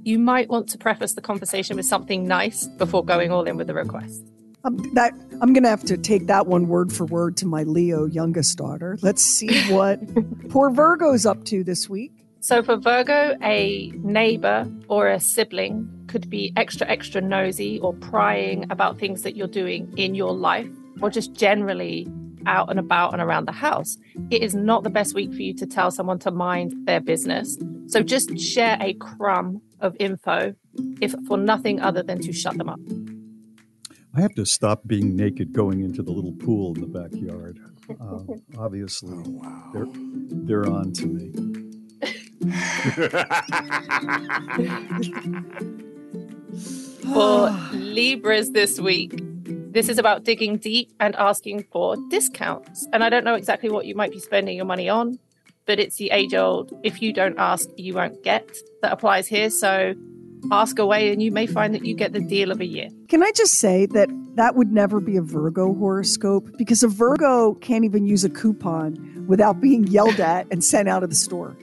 you 0.05 0.19
might 0.19 0.49
want 0.49 0.69
to 0.71 0.79
preface 0.79 1.15
the 1.15 1.21
conversation 1.21 1.77
with 1.77 1.87
something 1.87 2.27
nice 2.27 2.67
before 2.67 3.05
going 3.05 3.31
all 3.31 3.45
in 3.45 3.57
with 3.57 3.67
the 3.67 3.75
request. 3.75 4.25
Um, 4.65 4.77
that 4.95 5.15
I'm 5.41 5.53
gonna 5.53 5.71
have 5.71 5.85
to 5.85 5.97
take 5.97 6.27
that 6.27 6.47
one 6.47 6.69
word 6.69 6.93
for 6.93 7.07
word 7.07 7.37
to 7.39 7.47
my 7.47 7.63
Leo 7.63 8.05
youngest 8.05 8.59
daughter. 8.59 8.99
Let's 9.01 9.23
see 9.23 9.73
what 9.73 10.01
poor 10.51 10.71
Virgo's 10.71 11.25
up 11.25 11.45
to 11.47 11.65
this 11.65 11.89
week. 11.89 12.13
So 12.41 12.63
for 12.63 12.77
Virgo, 12.77 13.37
a 13.43 13.93
neighbor 13.97 14.71
or 14.89 15.09
a 15.09 15.21
sibling 15.21 15.89
could 16.09 16.31
be 16.31 16.53
extra, 16.57 16.89
extra 16.89 17.21
nosy 17.21 17.79
or 17.81 17.93
prying 17.93 18.71
about 18.71 18.99
things 18.99 19.23
that 19.23 19.37
you're 19.37 19.47
doing 19.47 19.93
in 19.97 20.15
your 20.15 20.33
life 20.33 20.69
or 21.03 21.11
just 21.11 21.35
generally 21.35 22.09
out 22.47 22.71
and 22.71 22.79
about 22.79 23.13
and 23.13 23.21
around 23.21 23.47
the 23.47 23.53
house. 23.53 23.99
It 24.31 24.43
is 24.43 24.55
not 24.55 24.85
the 24.85 24.91
best 24.91 25.15
week 25.15 25.33
for 25.33 25.43
you 25.43 25.55
to 25.55 25.67
tell 25.67 25.91
someone 25.91 26.19
to 26.21 26.31
mind 26.31 26.75
their 26.87 27.01
business. 27.01 27.59
So 27.87 28.03
just 28.03 28.39
share 28.39 28.79
a 28.81 28.95
crumb 28.95 29.61
of 29.81 29.97
info, 29.99 30.55
if 31.01 31.15
for 31.27 31.37
nothing 31.37 31.81
other 31.81 32.03
than 32.03 32.21
to 32.21 32.33
shut 32.33 32.57
them 32.59 32.69
up. 32.69 32.81
I 34.15 34.21
have 34.21 34.35
to 34.35 34.45
stop 34.45 34.83
being 34.87 35.15
naked 35.15 35.53
going 35.53 35.81
into 35.81 36.03
the 36.03 36.11
little 36.11 36.33
pool 36.33 36.75
in 36.75 36.81
the 36.81 36.87
backyard. 36.87 37.61
Uh, 38.01 38.21
obviously, 38.59 39.17
they're 39.73 40.65
they're 40.65 40.69
on 40.69 40.93
to 40.93 41.07
me. 41.07 41.33
For 47.13 47.51
Libras 47.73 48.53
this 48.53 48.81
week, 48.81 49.21
this 49.73 49.89
is 49.89 49.99
about 49.99 50.25
digging 50.25 50.57
deep 50.57 50.93
and 51.01 51.15
asking 51.17 51.65
for 51.73 51.97
discounts. 52.09 52.87
And 52.93 53.05
I 53.05 53.09
don't 53.09 53.25
know 53.25 53.35
exactly 53.35 53.71
what 53.71 53.87
you 53.87 53.95
might 53.95 54.11
be 54.11 54.19
spending 54.19 54.57
your 54.57 54.65
money 54.65 54.89
on, 54.89 55.19
but 55.71 55.79
it's 55.79 55.95
the 55.99 56.11
age 56.11 56.35
old 56.35 56.73
if 56.83 57.01
you 57.01 57.13
don't 57.13 57.39
ask, 57.39 57.69
you 57.77 57.95
won't 57.95 58.25
get 58.25 58.45
that 58.83 58.91
applies 58.91 59.29
here. 59.29 59.49
So 59.51 59.95
ask 60.51 60.81
away, 60.81 61.13
and 61.13 61.23
you 61.23 61.31
may 61.31 61.47
find 61.47 61.73
that 61.77 61.85
you 61.85 61.95
get 61.95 62.13
the 62.13 62.19
deal 62.19 62.51
of 62.51 62.61
a 62.61 62.67
year. 62.67 62.89
Can 63.07 63.23
I 63.23 63.31
just 63.37 63.55
say 63.55 63.87
that 63.87 64.09
that 64.35 64.57
would 64.57 64.73
never 64.73 64.99
be 64.99 65.17
a 65.17 65.23
Virgo 65.23 65.73
horoscope 65.73 66.51
because 66.59 66.83
a 66.83 66.89
Virgo 66.89 67.55
can't 67.55 67.85
even 67.85 68.05
use 68.05 68.25
a 68.25 68.29
coupon 68.29 69.27
without 69.29 69.61
being 69.61 69.87
yelled 69.87 70.19
at 70.19 70.49
and 70.51 70.65
sent 70.65 70.89
out 70.89 71.05
of 71.05 71.11
the 71.11 71.15
store. 71.15 71.57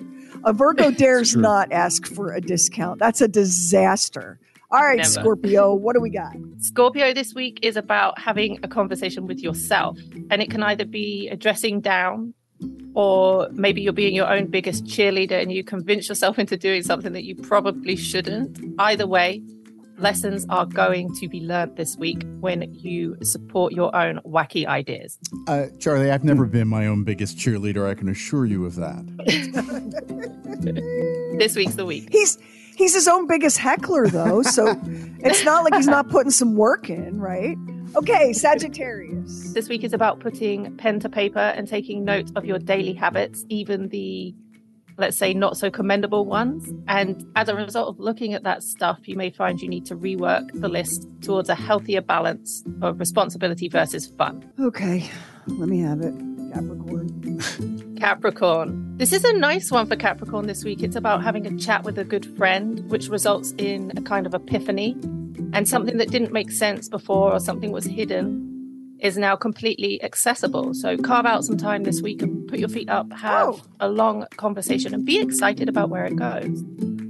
A 0.45 0.53
Virgo 0.53 0.89
dares 1.03 1.35
not 1.35 1.69
ask 1.73 2.07
for 2.07 2.31
a 2.31 2.39
discount. 2.39 2.99
That's 2.99 3.19
a 3.19 3.27
disaster. 3.27 4.39
All 4.71 4.81
right, 4.81 4.99
Never. 4.99 5.09
Scorpio, 5.09 5.73
what 5.73 5.95
do 5.95 6.01
we 6.01 6.09
got? 6.09 6.33
Scorpio 6.59 7.13
this 7.13 7.33
week 7.33 7.59
is 7.61 7.75
about 7.75 8.19
having 8.19 8.59
a 8.63 8.69
conversation 8.69 9.27
with 9.27 9.39
yourself, 9.39 9.97
and 10.29 10.41
it 10.41 10.49
can 10.49 10.63
either 10.63 10.85
be 10.85 11.27
addressing 11.29 11.81
down, 11.81 12.33
or 12.93 13.47
maybe 13.51 13.81
you're 13.81 13.93
being 13.93 14.15
your 14.15 14.31
own 14.31 14.47
biggest 14.47 14.85
cheerleader 14.85 15.39
and 15.39 15.51
you 15.51 15.63
convince 15.63 16.09
yourself 16.09 16.39
into 16.39 16.57
doing 16.57 16.83
something 16.83 17.13
that 17.13 17.23
you 17.23 17.35
probably 17.35 17.95
shouldn't. 17.95 18.59
Either 18.79 19.05
way, 19.05 19.41
lessons 19.97 20.45
are 20.49 20.65
going 20.65 21.13
to 21.15 21.27
be 21.27 21.41
learnt 21.41 21.75
this 21.75 21.97
week 21.97 22.23
when 22.39 22.73
you 22.73 23.17
support 23.23 23.73
your 23.73 23.95
own 23.95 24.19
wacky 24.25 24.65
ideas. 24.65 25.17
Uh, 25.47 25.67
Charlie, 25.79 26.11
I've 26.11 26.23
never 26.23 26.45
been 26.45 26.67
my 26.67 26.87
own 26.87 27.03
biggest 27.03 27.37
cheerleader. 27.37 27.89
I 27.89 27.93
can 27.93 28.09
assure 28.09 28.45
you 28.45 28.65
of 28.65 28.75
that. 28.75 29.03
This 31.37 31.55
week's 31.55 31.75
the 31.75 31.85
week. 31.85 32.07
He's 32.11 32.39
he's 32.77 32.95
his 32.95 33.07
own 33.07 33.27
biggest 33.27 33.59
heckler 33.59 34.07
though, 34.07 34.41
so 34.41 34.75
it's 35.19 35.43
not 35.43 35.63
like 35.63 35.75
he's 35.75 35.87
not 35.87 36.09
putting 36.09 36.31
some 36.31 36.55
work 36.55 36.89
in, 36.89 37.19
right? 37.19 37.55
Okay, 37.95 38.33
Sagittarius. 38.33 39.53
This 39.53 39.69
week 39.69 39.83
is 39.83 39.93
about 39.93 40.19
putting 40.19 40.75
pen 40.77 40.99
to 40.99 41.09
paper 41.09 41.39
and 41.39 41.67
taking 41.67 42.03
note 42.03 42.31
of 42.35 42.45
your 42.45 42.59
daily 42.59 42.93
habits, 42.93 43.45
even 43.49 43.89
the, 43.89 44.35
let's 44.97 45.17
say, 45.17 45.33
not 45.33 45.57
so 45.57 45.71
commendable 45.71 46.25
ones. 46.25 46.71
And 46.87 47.25
as 47.35 47.49
a 47.49 47.55
result 47.55 47.89
of 47.89 47.99
looking 47.99 48.33
at 48.33 48.43
that 48.43 48.63
stuff, 48.63 48.99
you 49.07 49.15
may 49.15 49.29
find 49.29 49.61
you 49.61 49.69
need 49.69 49.85
to 49.87 49.95
rework 49.95 50.49
the 50.53 50.67
list 50.67 51.07
towards 51.21 51.49
a 51.49 51.55
healthier 51.55 52.01
balance 52.01 52.63
of 52.81 52.99
responsibility 52.99 53.69
versus 53.69 54.05
fun. 54.05 54.51
Okay, 54.59 55.09
let 55.47 55.69
me 55.69 55.79
have 55.79 56.01
it. 56.01 56.13
Capricorn. 56.53 57.95
Capricorn. 57.99 58.97
This 58.97 59.13
is 59.13 59.23
a 59.23 59.33
nice 59.33 59.71
one 59.71 59.87
for 59.87 59.95
Capricorn 59.95 60.47
this 60.47 60.63
week. 60.63 60.83
It's 60.83 60.95
about 60.95 61.23
having 61.23 61.45
a 61.47 61.57
chat 61.57 61.83
with 61.83 61.97
a 61.97 62.03
good 62.03 62.25
friend, 62.37 62.89
which 62.89 63.09
results 63.09 63.53
in 63.57 63.91
a 63.97 64.01
kind 64.01 64.25
of 64.25 64.33
epiphany. 64.33 64.95
And 65.53 65.67
something 65.67 65.97
that 65.97 66.09
didn't 66.09 66.33
make 66.33 66.51
sense 66.51 66.89
before 66.89 67.31
or 67.31 67.39
something 67.39 67.71
was 67.71 67.85
hidden 67.85 68.53
is 68.99 69.17
now 69.17 69.35
completely 69.35 70.01
accessible. 70.03 70.73
So 70.73 70.97
carve 70.97 71.25
out 71.25 71.45
some 71.45 71.57
time 71.57 71.83
this 71.83 72.01
week 72.01 72.21
and 72.21 72.47
put 72.47 72.59
your 72.59 72.69
feet 72.69 72.89
up, 72.89 73.11
have 73.13 73.61
a 73.79 73.89
long 73.89 74.25
conversation, 74.37 74.93
and 74.93 75.05
be 75.05 75.19
excited 75.19 75.69
about 75.69 75.89
where 75.89 76.05
it 76.05 76.15
goes. 76.15 76.63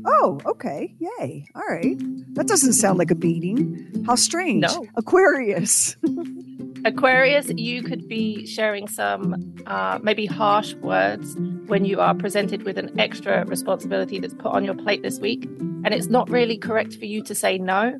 Oh, 0.05 0.39
okay. 0.45 0.93
Yay. 0.99 1.45
All 1.55 1.63
right. 1.69 1.97
That 2.35 2.47
doesn't 2.47 2.73
sound 2.73 2.97
like 2.97 3.11
a 3.11 3.15
beating. 3.15 4.03
How 4.05 4.15
strange. 4.15 4.61
No. 4.61 4.85
Aquarius. 4.95 5.97
Aquarius, 6.85 7.51
you 7.57 7.83
could 7.83 8.07
be 8.07 8.45
sharing 8.45 8.87
some 8.87 9.35
uh, 9.65 9.99
maybe 10.01 10.25
harsh 10.25 10.73
words 10.75 11.35
when 11.65 11.83
you 11.83 11.99
are 11.99 12.15
presented 12.15 12.63
with 12.63 12.77
an 12.77 12.97
extra 12.99 13.45
responsibility 13.45 14.19
that's 14.19 14.33
put 14.33 14.53
on 14.53 14.63
your 14.63 14.75
plate 14.75 15.03
this 15.03 15.19
week. 15.19 15.45
And 15.83 15.87
it's 15.87 16.07
not 16.07 16.29
really 16.29 16.57
correct 16.57 16.95
for 16.95 17.05
you 17.05 17.21
to 17.23 17.35
say 17.35 17.57
no. 17.57 17.99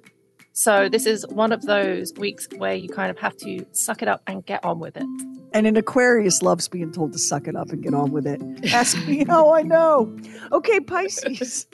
So, 0.60 0.90
this 0.90 1.06
is 1.06 1.24
one 1.28 1.52
of 1.52 1.62
those 1.68 2.12
weeks 2.14 2.48
where 2.58 2.74
you 2.74 2.90
kind 2.90 3.12
of 3.12 3.20
have 3.20 3.38
to 3.38 3.64
suck 3.74 4.02
it 4.02 4.08
up 4.08 4.24
and 4.26 4.44
get 4.44 4.66
on 4.66 4.80
with 4.80 4.98
it. 4.98 5.06
and 5.54 5.68
an 5.68 5.78
Aquarius 5.78 6.42
loves 6.42 6.68
being 6.68 6.92
told 6.92 7.14
to 7.14 7.20
suck 7.20 7.48
it 7.48 7.56
up 7.56 7.70
and 7.70 7.84
get 7.84 7.94
on 7.94 8.12
with 8.12 8.26
it. 8.26 8.42
Ask 8.74 8.98
me 9.06 9.24
how 9.24 9.54
I 9.54 9.62
know. 9.62 10.18
Okay, 10.52 10.80
Pisces. 10.80 11.68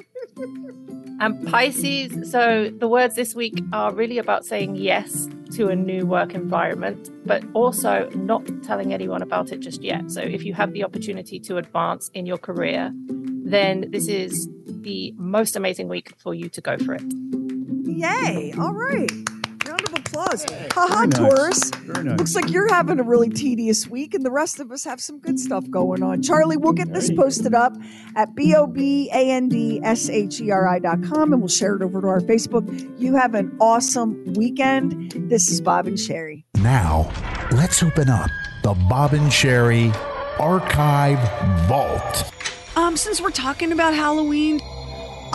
And 1.22 1.48
Pisces, 1.48 2.30
so 2.30 2.72
the 2.78 2.90
words 2.90 3.16
this 3.16 3.34
week 3.34 3.58
are 3.72 3.94
really 3.94 4.18
about 4.18 4.44
saying 4.44 4.76
yes 4.76 5.30
to 5.54 5.70
a 5.70 5.78
new 5.78 6.06
work 6.06 6.34
environment, 6.34 7.10
but 7.26 7.42
also 7.54 8.10
not 8.16 8.46
telling 8.64 8.94
anyone 8.94 9.22
about 9.22 9.54
it 9.54 9.62
just 9.62 9.82
yet. 9.82 10.12
So 10.12 10.20
if 10.20 10.44
you 10.44 10.54
have 10.56 10.74
the 10.74 10.84
opportunity 10.84 11.40
to 11.40 11.56
advance 11.56 12.10
in 12.14 12.26
your 12.26 12.38
career, 12.38 12.92
then 13.46 13.86
this 13.92 14.10
is 14.10 14.50
the 14.66 15.14
most 15.16 15.56
amazing 15.56 15.88
week 15.88 16.12
for 16.18 16.34
you 16.34 16.50
to 16.50 16.60
go 16.60 16.78
for 16.78 16.96
it. 16.96 17.43
Yay. 17.86 18.54
All 18.58 18.74
right. 18.74 19.12
Round 19.66 19.82
of 19.88 19.94
applause. 19.94 20.46
Haha, 20.72 21.06
nice. 21.06 21.18
Taurus. 21.18 21.72
Nice. 22.04 22.18
Looks 22.18 22.36
like 22.36 22.50
you're 22.50 22.72
having 22.74 23.00
a 23.00 23.04
really 23.04 23.30
tedious 23.30 23.88
week, 23.88 24.14
and 24.14 24.26
the 24.26 24.32
rest 24.32 24.60
of 24.60 24.72
us 24.72 24.84
have 24.84 25.00
some 25.00 25.20
good 25.20 25.40
stuff 25.40 25.70
going 25.70 26.04
on. 26.04 26.22
Charlie, 26.22 26.58
we'll 26.58 26.74
get 26.74 26.94
this 26.94 27.12
posted 27.12 27.54
up 27.54 27.74
at 28.16 28.36
B 28.36 28.54
O 28.56 28.68
B 28.68 29.10
A 29.14 29.32
N 29.32 29.50
D 29.50 29.80
S 29.84 30.10
H 30.10 30.42
E 30.42 30.52
R 30.52 30.68
I 30.68 30.80
dot 30.80 31.04
com, 31.04 31.32
and 31.34 31.42
we'll 31.42 31.48
share 31.48 31.76
it 31.76 31.82
over 31.82 32.02
to 32.02 32.08
our 32.08 32.20
Facebook. 32.22 33.00
You 33.00 33.16
have 33.16 33.36
an 33.36 33.56
awesome 33.60 34.34
weekend. 34.34 35.12
This 35.30 35.50
is 35.50 35.62
Bob 35.62 35.88
and 35.88 35.98
Sheri. 35.98 36.44
Now, 36.56 37.12
let's 37.52 37.82
open 37.82 38.10
up 38.10 38.30
the 38.64 38.74
Bob 38.90 39.14
and 39.14 39.32
Sheri 39.32 39.94
Archive 40.40 41.20
Vault. 41.68 42.32
Um, 42.76 42.98
since 42.98 43.22
we're 43.22 43.30
talking 43.30 43.72
about 43.72 43.94
Halloween, 43.94 44.60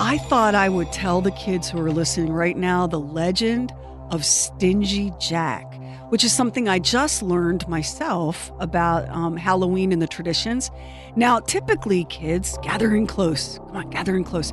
I 0.01 0.19
thought 0.19 0.55
I 0.55 0.69
would 0.69 0.93
tell 0.93 1.21
the 1.21 1.33
kids 1.33 1.69
who 1.69 1.81
are 1.81 1.91
listening 1.91 2.33
right 2.33 2.57
now 2.57 2.87
the 2.87 3.01
legend 3.01 3.75
of 4.11 4.25
Stingy 4.25 5.13
Jack, 5.19 5.75
which 6.11 6.23
is 6.23 6.33
something 6.33 6.69
I 6.69 6.79
just 6.79 7.21
learned 7.21 7.67
myself 7.67 8.53
about 8.61 9.09
um, 9.09 9.37
Halloween 9.37 9.91
and 9.91 10.01
the 10.01 10.07
traditions. 10.07 10.71
Now, 11.17 11.41
typically, 11.41 12.05
kids, 12.05 12.57
gather 12.63 12.95
in 12.95 13.09
close. 13.09 13.59
Come 13.59 13.77
on, 13.77 13.91
gather 13.91 14.17
in 14.17 14.23
close. 14.23 14.53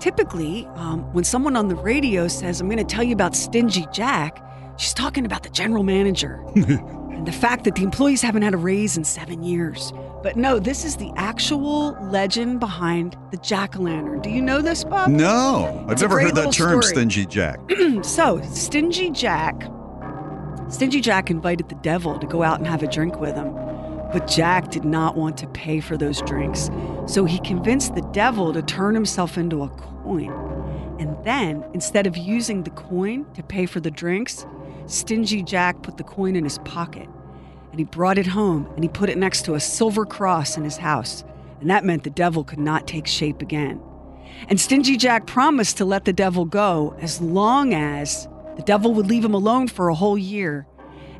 Typically, 0.00 0.66
um, 0.74 1.02
when 1.12 1.22
someone 1.22 1.54
on 1.54 1.68
the 1.68 1.76
radio 1.76 2.26
says, 2.26 2.60
I'm 2.60 2.68
going 2.68 2.84
to 2.84 2.84
tell 2.84 3.04
you 3.04 3.12
about 3.12 3.36
Stingy 3.36 3.86
Jack, 3.92 4.44
she's 4.76 4.92
talking 4.92 5.24
about 5.24 5.44
the 5.44 5.50
general 5.50 5.84
manager 5.84 6.44
and 6.56 7.28
the 7.28 7.32
fact 7.32 7.62
that 7.62 7.76
the 7.76 7.84
employees 7.84 8.22
haven't 8.22 8.42
had 8.42 8.54
a 8.54 8.58
raise 8.58 8.96
in 8.96 9.04
seven 9.04 9.44
years. 9.44 9.92
But 10.22 10.36
no, 10.36 10.58
this 10.58 10.84
is 10.84 10.96
the 10.96 11.10
actual 11.16 11.92
legend 12.10 12.60
behind 12.60 13.16
the 13.30 13.38
jack 13.38 13.76
o' 13.78 13.82
lantern. 13.82 14.20
Do 14.20 14.28
you 14.28 14.42
know 14.42 14.60
this, 14.60 14.84
Bob? 14.84 15.08
No, 15.10 15.82
I've 15.86 15.92
It's 15.92 16.02
never 16.02 16.20
heard 16.20 16.34
that 16.34 16.52
term, 16.52 16.82
story. 16.82 16.94
stingy 16.94 17.24
Jack. 17.26 17.58
so, 18.02 18.40
Stingy 18.42 19.10
Jack, 19.10 19.62
Stingy 20.68 21.00
Jack 21.00 21.30
invited 21.30 21.68
the 21.70 21.74
devil 21.76 22.18
to 22.18 22.26
go 22.26 22.42
out 22.42 22.58
and 22.58 22.66
have 22.66 22.82
a 22.82 22.86
drink 22.86 23.18
with 23.18 23.34
him. 23.34 23.52
But 24.12 24.26
Jack 24.26 24.70
did 24.70 24.84
not 24.84 25.16
want 25.16 25.36
to 25.38 25.46
pay 25.48 25.80
for 25.80 25.96
those 25.96 26.20
drinks. 26.22 26.68
So 27.06 27.24
he 27.24 27.38
convinced 27.40 27.94
the 27.94 28.02
devil 28.12 28.52
to 28.52 28.60
turn 28.60 28.94
himself 28.94 29.38
into 29.38 29.62
a 29.62 29.68
coin. 29.68 30.32
And 30.98 31.16
then, 31.24 31.64
instead 31.72 32.06
of 32.06 32.16
using 32.16 32.64
the 32.64 32.70
coin 32.70 33.24
to 33.34 33.42
pay 33.42 33.66
for 33.66 33.80
the 33.80 33.90
drinks, 33.90 34.44
Stingy 34.86 35.42
Jack 35.42 35.82
put 35.82 35.96
the 35.96 36.04
coin 36.04 36.36
in 36.36 36.44
his 36.44 36.58
pocket. 36.58 37.08
And 37.70 37.78
he 37.78 37.84
brought 37.84 38.18
it 38.18 38.26
home 38.26 38.68
and 38.74 38.84
he 38.84 38.88
put 38.88 39.08
it 39.08 39.18
next 39.18 39.44
to 39.44 39.54
a 39.54 39.60
silver 39.60 40.04
cross 40.04 40.56
in 40.56 40.64
his 40.64 40.78
house. 40.78 41.24
And 41.60 41.70
that 41.70 41.84
meant 41.84 42.04
the 42.04 42.10
devil 42.10 42.42
could 42.42 42.58
not 42.58 42.86
take 42.86 43.06
shape 43.06 43.42
again. 43.42 43.80
And 44.48 44.60
Stingy 44.60 44.96
Jack 44.96 45.26
promised 45.26 45.76
to 45.78 45.84
let 45.84 46.04
the 46.04 46.12
devil 46.12 46.44
go 46.44 46.96
as 47.00 47.20
long 47.20 47.74
as 47.74 48.28
the 48.56 48.62
devil 48.62 48.94
would 48.94 49.06
leave 49.06 49.24
him 49.24 49.34
alone 49.34 49.68
for 49.68 49.88
a 49.88 49.94
whole 49.94 50.18
year. 50.18 50.66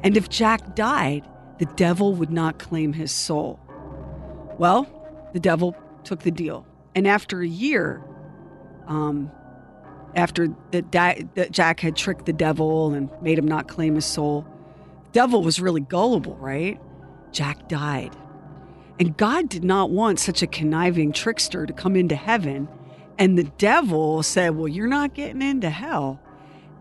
And 0.02 0.16
if 0.16 0.28
Jack 0.28 0.74
died, 0.74 1.28
the 1.58 1.66
devil 1.66 2.14
would 2.14 2.30
not 2.30 2.58
claim 2.58 2.94
his 2.94 3.12
soul. 3.12 3.60
Well, 4.58 4.86
the 5.32 5.40
devil 5.40 5.76
took 6.04 6.20
the 6.20 6.30
deal. 6.30 6.66
And 6.94 7.06
after 7.06 7.40
a 7.40 7.46
year, 7.46 8.02
um, 8.86 9.30
after 10.14 10.48
the, 10.70 10.82
that 11.34 11.50
Jack 11.50 11.80
had 11.80 11.96
tricked 11.96 12.26
the 12.26 12.32
devil 12.32 12.92
and 12.92 13.10
made 13.22 13.38
him 13.38 13.46
not 13.46 13.68
claim 13.68 13.94
his 13.94 14.06
soul, 14.06 14.46
devil 15.12 15.42
was 15.42 15.60
really 15.60 15.80
gullible, 15.80 16.36
right? 16.36 16.80
Jack 17.32 17.68
died. 17.68 18.16
And 18.98 19.16
God 19.16 19.48
did 19.48 19.64
not 19.64 19.90
want 19.90 20.20
such 20.20 20.42
a 20.42 20.46
conniving 20.46 21.12
trickster 21.12 21.66
to 21.66 21.72
come 21.72 21.96
into 21.96 22.16
heaven. 22.16 22.68
And 23.18 23.38
the 23.38 23.44
devil 23.44 24.22
said, 24.22 24.56
Well, 24.56 24.68
you're 24.68 24.88
not 24.88 25.14
getting 25.14 25.42
into 25.42 25.70
hell. 25.70 26.20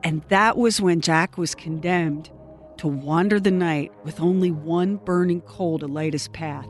And 0.04 0.22
that 0.30 0.58
was 0.58 0.82
when 0.82 1.02
Jack 1.02 1.38
was 1.38 1.56
condemned 1.56 2.30
to 2.78 2.88
wander 2.88 3.40
the 3.40 3.52
night 3.52 3.92
with 4.04 4.22
only 4.22 4.52
one 4.52 4.96
burning 4.98 5.42
coal 5.42 5.80
to 5.80 5.88
light 5.88 6.14
his 6.14 6.30
path. 6.30 6.68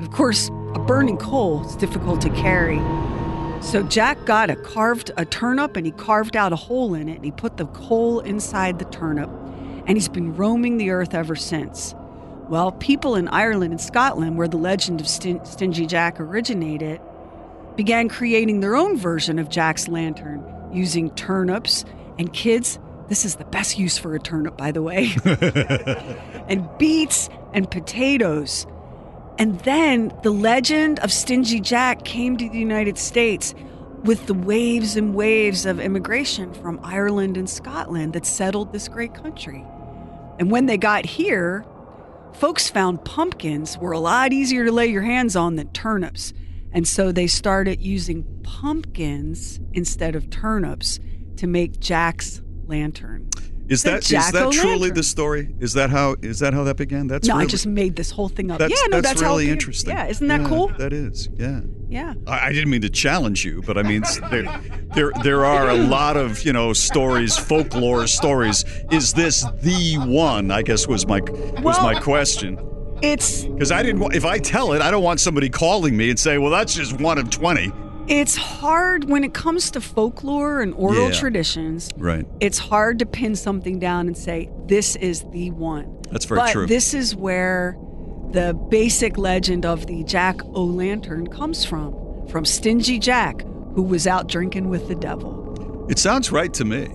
Of 0.00 0.10
course, 0.10 0.48
a 0.74 0.80
burning 0.80 1.16
coal 1.16 1.64
is 1.64 1.76
difficult 1.76 2.20
to 2.22 2.30
carry. 2.30 2.80
So 3.62 3.82
Jack 3.84 4.24
got 4.26 4.50
a 4.50 4.56
carved 4.56 5.12
a 5.16 5.24
turnip 5.24 5.76
and 5.76 5.86
he 5.86 5.92
carved 5.92 6.36
out 6.36 6.52
a 6.52 6.56
hole 6.56 6.94
in 6.94 7.08
it 7.08 7.16
and 7.16 7.24
he 7.24 7.30
put 7.30 7.56
the 7.56 7.66
coal 7.66 8.20
inside 8.20 8.78
the 8.78 8.84
turnip 8.86 9.30
and 9.86 9.96
he's 9.96 10.08
been 10.08 10.34
roaming 10.36 10.76
the 10.76 10.90
earth 10.90 11.14
ever 11.14 11.36
since. 11.36 11.94
Well, 12.48 12.72
people 12.72 13.16
in 13.16 13.28
Ireland 13.28 13.72
and 13.72 13.80
Scotland, 13.80 14.36
where 14.36 14.48
the 14.48 14.58
legend 14.58 15.00
of 15.00 15.08
Stin- 15.08 15.44
Stingy 15.44 15.86
Jack 15.86 16.20
originated, 16.20 17.00
began 17.76 18.08
creating 18.08 18.60
their 18.60 18.76
own 18.76 18.96
version 18.96 19.38
of 19.38 19.48
Jack's 19.48 19.88
lantern 19.88 20.44
using 20.72 21.10
turnips. 21.10 21.84
And 22.18 22.32
kids, 22.32 22.78
this 23.08 23.24
is 23.24 23.36
the 23.36 23.44
best 23.44 23.78
use 23.78 23.98
for 23.98 24.14
a 24.14 24.20
turnip, 24.20 24.56
by 24.56 24.72
the 24.72 24.82
way, 24.82 25.12
and 26.48 26.68
beets 26.78 27.28
and 27.52 27.70
potatoes. 27.70 28.66
And 29.38 29.58
then 29.60 30.12
the 30.22 30.30
legend 30.30 31.00
of 31.00 31.12
Stingy 31.12 31.60
Jack 31.60 32.04
came 32.04 32.36
to 32.36 32.48
the 32.48 32.58
United 32.58 32.98
States 32.98 33.54
with 34.04 34.26
the 34.26 34.34
waves 34.34 34.96
and 34.96 35.14
waves 35.14 35.64
of 35.64 35.80
immigration 35.80 36.52
from 36.52 36.78
Ireland 36.82 37.36
and 37.36 37.48
Scotland 37.48 38.12
that 38.12 38.26
settled 38.26 38.72
this 38.72 38.86
great 38.86 39.14
country. 39.14 39.64
And 40.38 40.50
when 40.50 40.66
they 40.66 40.76
got 40.76 41.06
here, 41.06 41.64
folks 42.34 42.68
found 42.68 43.04
pumpkins 43.04 43.78
were 43.78 43.92
a 43.92 44.00
lot 44.00 44.32
easier 44.32 44.64
to 44.64 44.72
lay 44.72 44.86
your 44.86 45.02
hands 45.02 45.36
on 45.36 45.56
than 45.56 45.68
turnips. 45.72 46.32
And 46.72 46.88
so 46.88 47.12
they 47.12 47.26
started 47.28 47.80
using 47.80 48.24
pumpkins 48.42 49.60
instead 49.72 50.16
of 50.16 50.28
turnips 50.30 50.98
to 51.36 51.46
make 51.46 51.78
Jack's 51.78 52.42
lantern. 52.66 53.28
Is 53.68 53.82
The 53.82 53.92
that 53.92 54.12
is 54.12 54.32
that 54.32 54.52
truly 54.52 54.90
the 54.90 55.02
story? 55.02 55.54
Is 55.58 55.72
that 55.72 55.88
how 55.88 56.16
is 56.20 56.40
that 56.40 56.52
how 56.52 56.64
that 56.64 56.76
began? 56.76 57.06
That's 57.06 57.26
no, 57.26 57.36
I 57.36 57.46
just 57.46 57.66
made 57.66 57.96
this 57.96 58.10
whole 58.10 58.28
thing 58.28 58.50
up. 58.50 58.58
that's, 58.58 58.70
yeah, 58.70 58.88
no, 58.88 59.00
that's, 59.00 59.22
how 59.22 59.30
really 59.30 59.48
interesting. 59.48 59.94
Yeah, 59.94 60.06
isn't 60.06 60.26
that 60.28 60.42
Yeah, 60.42 60.48
cool? 60.48 60.68
That 60.76 60.92
is, 60.92 61.30
yeah. 61.34 61.60
Yeah. 61.94 62.14
I, 62.26 62.48
I 62.48 62.52
didn't 62.52 62.70
mean 62.70 62.80
to 62.82 62.90
challenge 62.90 63.44
you, 63.44 63.62
but 63.62 63.78
I 63.78 63.84
mean 63.84 64.02
there, 64.30 64.60
there 64.96 65.12
there 65.22 65.44
are 65.44 65.68
a 65.70 65.74
lot 65.74 66.16
of 66.16 66.42
you 66.44 66.52
know 66.52 66.72
stories, 66.72 67.36
folklore 67.36 68.08
stories. 68.08 68.64
Is 68.90 69.12
this 69.12 69.46
the 69.62 69.96
one? 70.04 70.50
I 70.50 70.62
guess 70.62 70.88
was 70.88 71.06
my 71.06 71.20
was 71.62 71.78
my 71.80 71.94
question. 72.00 72.58
It's 73.00 73.44
Because 73.44 73.70
I 73.70 73.82
didn't. 73.84 74.12
If 74.14 74.24
I 74.24 74.38
tell 74.38 74.72
it, 74.72 74.82
I 74.82 74.90
don't 74.90 75.04
want 75.04 75.20
somebody 75.20 75.48
calling 75.48 75.96
me 75.96 76.10
and 76.10 76.18
say, 76.18 76.38
"Well, 76.38 76.50
that's 76.50 76.74
just 76.74 77.00
one 77.00 77.16
of 77.18 77.30
20. 77.30 77.70
it's 78.08 78.36
hard 78.36 79.08
when 79.08 79.24
it 79.24 79.32
comes 79.32 79.70
to 79.70 79.80
folklore 79.80 80.60
and 80.60 80.74
oral 80.74 81.08
Yeah. 81.08 81.18
traditions. 81.20 81.88
Right. 81.96 82.26
It's 82.40 82.58
hard 82.58 82.98
to 82.98 83.06
pin 83.06 83.34
something 83.36 83.78
down 83.78 84.08
and 84.08 84.16
say 84.16 84.50
this 84.66 84.96
is 84.96 85.24
the 85.32 85.52
one. 85.52 85.86
That's 86.10 86.24
very 86.26 86.40
but 86.40 86.52
true. 86.52 86.66
This 86.66 86.92
is 86.92 87.14
where 87.16 87.76
the 88.34 88.52
basic 88.68 89.16
legend 89.16 89.64
of 89.64 89.86
the 89.86 90.02
Jack 90.02 90.44
O' 90.54 90.64
Lantern 90.64 91.28
comes 91.28 91.64
from, 91.64 92.26
from 92.26 92.44
Stingy 92.44 92.98
Jack, 92.98 93.42
who 93.74 93.82
was 93.82 94.08
out 94.08 94.26
drinking 94.26 94.68
with 94.68 94.88
the 94.88 94.96
devil. 94.96 95.86
It 95.88 96.00
sounds 96.00 96.32
right 96.32 96.52
to 96.54 96.64
me, 96.64 96.88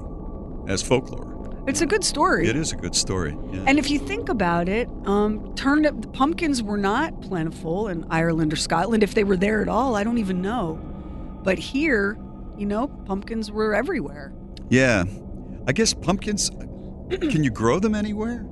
as 0.67 0.83
folklore. 0.83 1.63
It's 1.65 1.79
a 1.79 1.85
good 1.85 2.03
story. 2.03 2.45
It 2.47 2.57
is 2.57 2.73
a 2.73 2.75
good 2.75 2.93
story. 2.93 3.37
Yeah. 3.51 3.63
And 3.67 3.79
if 3.79 3.89
you 3.89 3.99
think 3.99 4.27
about 4.27 4.67
it, 4.67 4.89
um, 5.05 5.55
turnip 5.55 6.01
the 6.01 6.09
pumpkins 6.09 6.61
were 6.61 6.77
not 6.77 7.21
plentiful 7.21 7.87
in 7.87 8.05
Ireland 8.09 8.51
or 8.51 8.57
Scotland. 8.57 9.01
If 9.01 9.13
they 9.13 9.23
were 9.23 9.37
there 9.37 9.61
at 9.61 9.69
all, 9.69 9.95
I 9.95 10.03
don't 10.03 10.17
even 10.17 10.41
know. 10.41 10.75
But 11.43 11.57
here, 11.57 12.17
you 12.57 12.65
know, 12.65 12.87
pumpkins 13.05 13.49
were 13.49 13.73
everywhere. 13.73 14.33
Yeah, 14.67 15.05
I 15.67 15.71
guess 15.71 15.93
pumpkins. 15.93 16.49
can 17.09 17.45
you 17.45 17.49
grow 17.49 17.79
them 17.79 17.95
anywhere? 17.95 18.45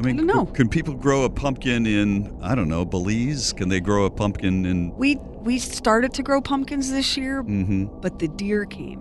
I 0.00 0.02
mean, 0.02 0.26
know. 0.26 0.46
can 0.46 0.70
people 0.70 0.94
grow 0.94 1.24
a 1.24 1.30
pumpkin 1.30 1.86
in 1.86 2.38
I 2.42 2.54
don't 2.54 2.68
know 2.68 2.86
Belize? 2.86 3.52
Can 3.52 3.68
they 3.68 3.80
grow 3.80 4.06
a 4.06 4.10
pumpkin 4.10 4.64
in? 4.64 4.96
We 4.96 5.16
we 5.16 5.58
started 5.58 6.14
to 6.14 6.22
grow 6.22 6.40
pumpkins 6.40 6.90
this 6.90 7.18
year, 7.18 7.42
hmm 7.42 7.84
but 8.00 8.18
the 8.18 8.28
deer 8.28 8.64
came, 8.64 9.00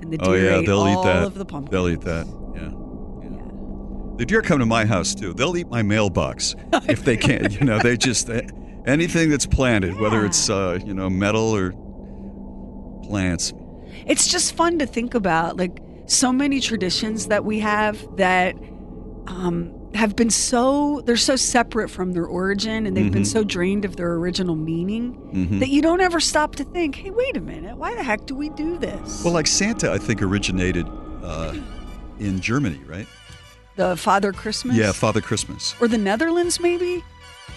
and 0.00 0.12
the 0.12 0.18
deer 0.18 0.28
Oh 0.28 0.34
yeah, 0.34 0.58
ate 0.58 0.66
they'll 0.66 0.80
all 0.80 0.88
eat 0.88 1.06
that. 1.06 1.22
of 1.22 1.34
the 1.34 1.44
pumpkins. 1.44 1.70
They'll 1.70 1.88
eat 1.88 2.00
that. 2.00 2.26
Yeah. 2.56 2.62
yeah. 3.22 4.16
The 4.16 4.26
deer 4.26 4.42
come 4.42 4.58
to 4.58 4.66
my 4.66 4.84
house 4.84 5.14
too. 5.14 5.34
They'll 5.34 5.56
eat 5.56 5.68
my 5.68 5.82
mailbox 5.82 6.56
if 6.88 7.04
they 7.04 7.16
can. 7.16 7.52
You 7.52 7.60
know, 7.60 7.78
they 7.78 7.96
just 7.96 8.28
eh, 8.28 8.42
anything 8.86 9.30
that's 9.30 9.46
planted, 9.46 10.00
whether 10.00 10.26
it's 10.26 10.50
uh, 10.50 10.80
you 10.84 10.94
know 10.94 11.08
metal 11.08 11.54
or 11.54 11.70
plants. 13.06 13.52
It's 14.04 14.26
just 14.26 14.56
fun 14.56 14.80
to 14.80 14.86
think 14.86 15.14
about, 15.14 15.58
like 15.58 15.78
so 16.06 16.32
many 16.32 16.58
traditions 16.58 17.28
that 17.28 17.44
we 17.44 17.60
have 17.60 18.16
that 18.16 18.56
um, 19.28 19.72
have 19.94 20.16
been 20.16 20.30
so 20.30 21.02
they're 21.06 21.16
so 21.16 21.36
separate 21.36 21.88
from 21.88 22.12
their 22.12 22.26
origin, 22.26 22.86
and 22.86 22.96
they've 22.96 23.12
been 23.12 23.22
Mhm. 23.22 23.26
so 23.32 23.44
drained 23.44 23.84
of 23.84 23.96
their 23.96 24.12
original 24.14 24.56
meaning 24.56 25.16
Mhm. 25.32 25.60
that 25.60 25.68
you 25.68 25.80
don't 25.82 26.00
ever 26.00 26.18
stop 26.20 26.56
to 26.56 26.64
think, 26.64 26.96
"Hey, 26.96 27.10
wait 27.10 27.36
a 27.36 27.40
minute, 27.40 27.76
why 27.76 27.94
the 27.94 28.02
heck 28.02 28.26
do 28.26 28.34
we 28.34 28.48
do 28.50 28.76
this?" 28.78 29.22
Well, 29.24 29.32
like 29.32 29.46
Santa, 29.46 29.92
I 29.92 29.98
think 29.98 30.20
originated 30.22 30.86
uh, 31.22 31.54
in 32.18 32.40
Germany, 32.40 32.80
right? 32.86 33.06
the 33.76 33.96
Father 33.96 34.32
Christmas, 34.32 34.76
Yeah, 34.76 34.92
Father 34.92 35.20
Christmas. 35.20 35.74
or 35.80 35.88
the 35.88 35.98
Netherlands, 35.98 36.60
maybe. 36.60 37.02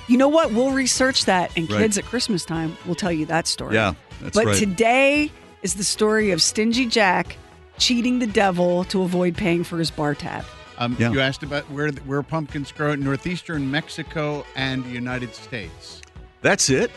You 0.08 0.18
know 0.18 0.30
what? 0.30 0.52
We'll 0.52 0.72
research 0.72 1.26
that, 1.26 1.52
and 1.56 1.70
Right. 1.70 1.82
kids 1.82 1.98
at 1.98 2.06
Christmas 2.06 2.44
time 2.46 2.76
will 2.88 2.96
tell 2.96 3.12
you 3.12 3.26
that 3.28 3.46
story. 3.46 3.76
Yeah, 3.76 3.94
that's 4.22 4.36
but 4.36 4.46
right. 4.46 4.56
today 4.58 5.32
is 5.64 5.74
the 5.76 5.84
story 5.84 6.32
of 6.32 6.42
Stingy 6.42 6.86
Jack 6.88 7.38
cheating 7.78 8.18
the 8.20 8.26
devil 8.26 8.84
to 8.86 9.04
avoid 9.04 9.36
paying 9.38 9.64
for 9.64 9.78
his 9.78 9.92
bar 9.92 10.16
tab. 10.16 10.44
Um, 10.78 10.96
Yeah. 11.00 11.12
You 11.12 11.20
asked 11.22 11.44
about 11.44 11.64
where 11.72 11.90
where 12.06 12.22
pumpkins 12.24 12.72
grow 12.72 12.92
in 12.92 13.04
northeastern 13.04 13.70
Mexico 13.72 14.46
and 14.56 14.84
the 14.86 14.90
United 14.92 15.34
States. 15.36 16.02
That's 16.42 16.70
it. 16.70 16.92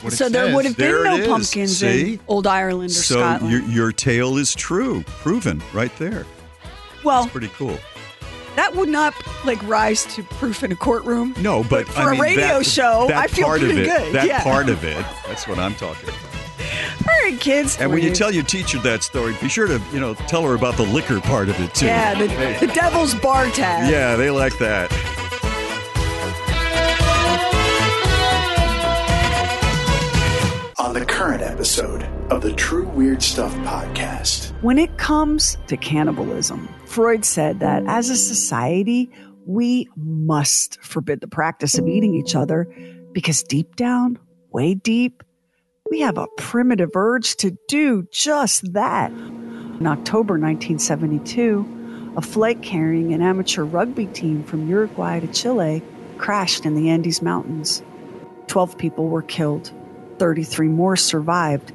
What 0.00 0.12
it 0.12 0.16
so 0.16 0.28
there 0.28 0.46
says. 0.46 0.54
would 0.54 0.64
have 0.64 0.76
been 0.76 0.90
There 0.92 1.04
no 1.04 1.26
pumpkins 1.26 1.76
See? 1.78 2.14
in 2.14 2.20
Old 2.28 2.46
Ireland 2.46 2.90
or 2.90 2.94
so 2.94 3.16
Scotland. 3.18 3.52
your 3.52 3.62
your 3.62 3.92
tale 3.92 4.36
is 4.38 4.54
true, 4.54 5.02
proven 5.06 5.60
right 5.72 5.94
there. 5.98 6.24
well, 7.04 7.24
It's 7.24 7.32
pretty 7.32 7.48
cool. 7.48 7.76
that 8.56 8.74
would 8.76 8.88
not 8.88 9.12
like 9.44 9.60
rise 9.68 10.04
to 10.14 10.22
proof 10.22 10.62
in 10.62 10.70
a 10.72 10.76
courtroom. 10.76 11.34
No, 11.38 11.62
but, 11.64 11.86
for 11.88 12.00
I 12.00 12.06
a 12.08 12.10
mean, 12.12 12.20
radio 12.20 12.58
that, 12.58 12.66
show, 12.66 13.06
that 13.08 13.16
I 13.16 13.26
feel 13.26 13.46
part 13.46 13.60
pretty 13.60 13.74
of 13.82 13.86
it, 13.86 13.86
good. 13.86 14.14
That 14.14 14.26
yeah. 14.26 14.42
part 14.42 14.68
of 14.68 14.84
it. 14.84 15.04
That's 15.26 15.46
what 15.48 15.58
I'm 15.58 15.74
talking 15.74 16.08
about. 16.08 16.20
All 17.08 17.30
right, 17.30 17.38
kids. 17.40 17.76
And 17.78 17.90
when 17.90 18.02
you 18.02 18.14
tell 18.14 18.32
your 18.32 18.44
teacher 18.44 18.78
that 18.80 19.02
story, 19.02 19.36
be 19.40 19.48
sure 19.48 19.66
to 19.66 19.80
you 19.92 20.00
know 20.00 20.14
tell 20.14 20.42
her 20.44 20.54
about 20.54 20.76
the 20.76 20.82
liquor 20.84 21.20
part 21.20 21.48
of 21.48 21.58
it 21.60 21.74
too. 21.74 21.86
yeah, 21.86 22.14
the, 22.14 22.26
They- 22.28 22.58
the 22.66 22.72
devil's 22.72 23.14
bar 23.16 23.46
tab. 23.50 23.90
yeah, 23.90 24.16
they 24.16 24.30
like 24.30 24.56
that. 24.58 24.90
On 30.78 30.94
the 30.94 31.04
current 31.04 31.42
episode 31.42 32.04
of 32.30 32.40
the 32.40 32.52
True 32.52 32.86
Weird 32.88 33.20
Stuff 33.22 33.52
podcast. 33.56 34.52
When 34.62 34.78
it 34.78 34.96
comes 34.96 35.58
to 35.66 35.76
cannibalism, 35.76 36.68
Freud 36.86 37.24
said 37.24 37.58
that 37.60 37.82
as 37.88 38.08
a 38.08 38.16
society, 38.16 39.10
we 39.44 39.88
must 39.96 40.80
forbid 40.82 41.20
the 41.20 41.26
practice 41.26 41.76
of 41.78 41.88
eating 41.88 42.14
each 42.14 42.34
other 42.36 42.68
because 43.12 43.42
deep 43.42 43.74
down, 43.76 44.18
way 44.52 44.74
deep, 44.74 45.22
we 45.90 46.00
have 46.00 46.18
a 46.18 46.26
primitive 46.36 46.94
urge 46.94 47.36
to 47.36 47.52
do 47.66 48.06
just 48.10 48.72
that. 48.72 49.10
In 49.10 49.86
October 49.86 50.34
1972, 50.34 52.12
a 52.16 52.22
flight 52.22 52.62
carrying 52.62 53.12
an 53.12 53.22
amateur 53.22 53.64
rugby 53.64 54.06
team 54.06 54.42
from 54.44 54.68
Uruguay 54.68 55.20
to 55.20 55.26
Chile 55.28 55.82
crashed 56.18 56.66
in 56.66 56.74
the 56.74 56.88
Andes 56.90 57.22
Mountains. 57.22 57.82
12 58.48 58.76
people 58.78 59.08
were 59.08 59.22
killed, 59.22 59.72
33 60.18 60.68
more 60.68 60.96
survived, 60.96 61.72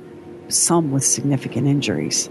some 0.49 0.91
with 0.91 1.03
significant 1.03 1.67
injuries. 1.67 2.29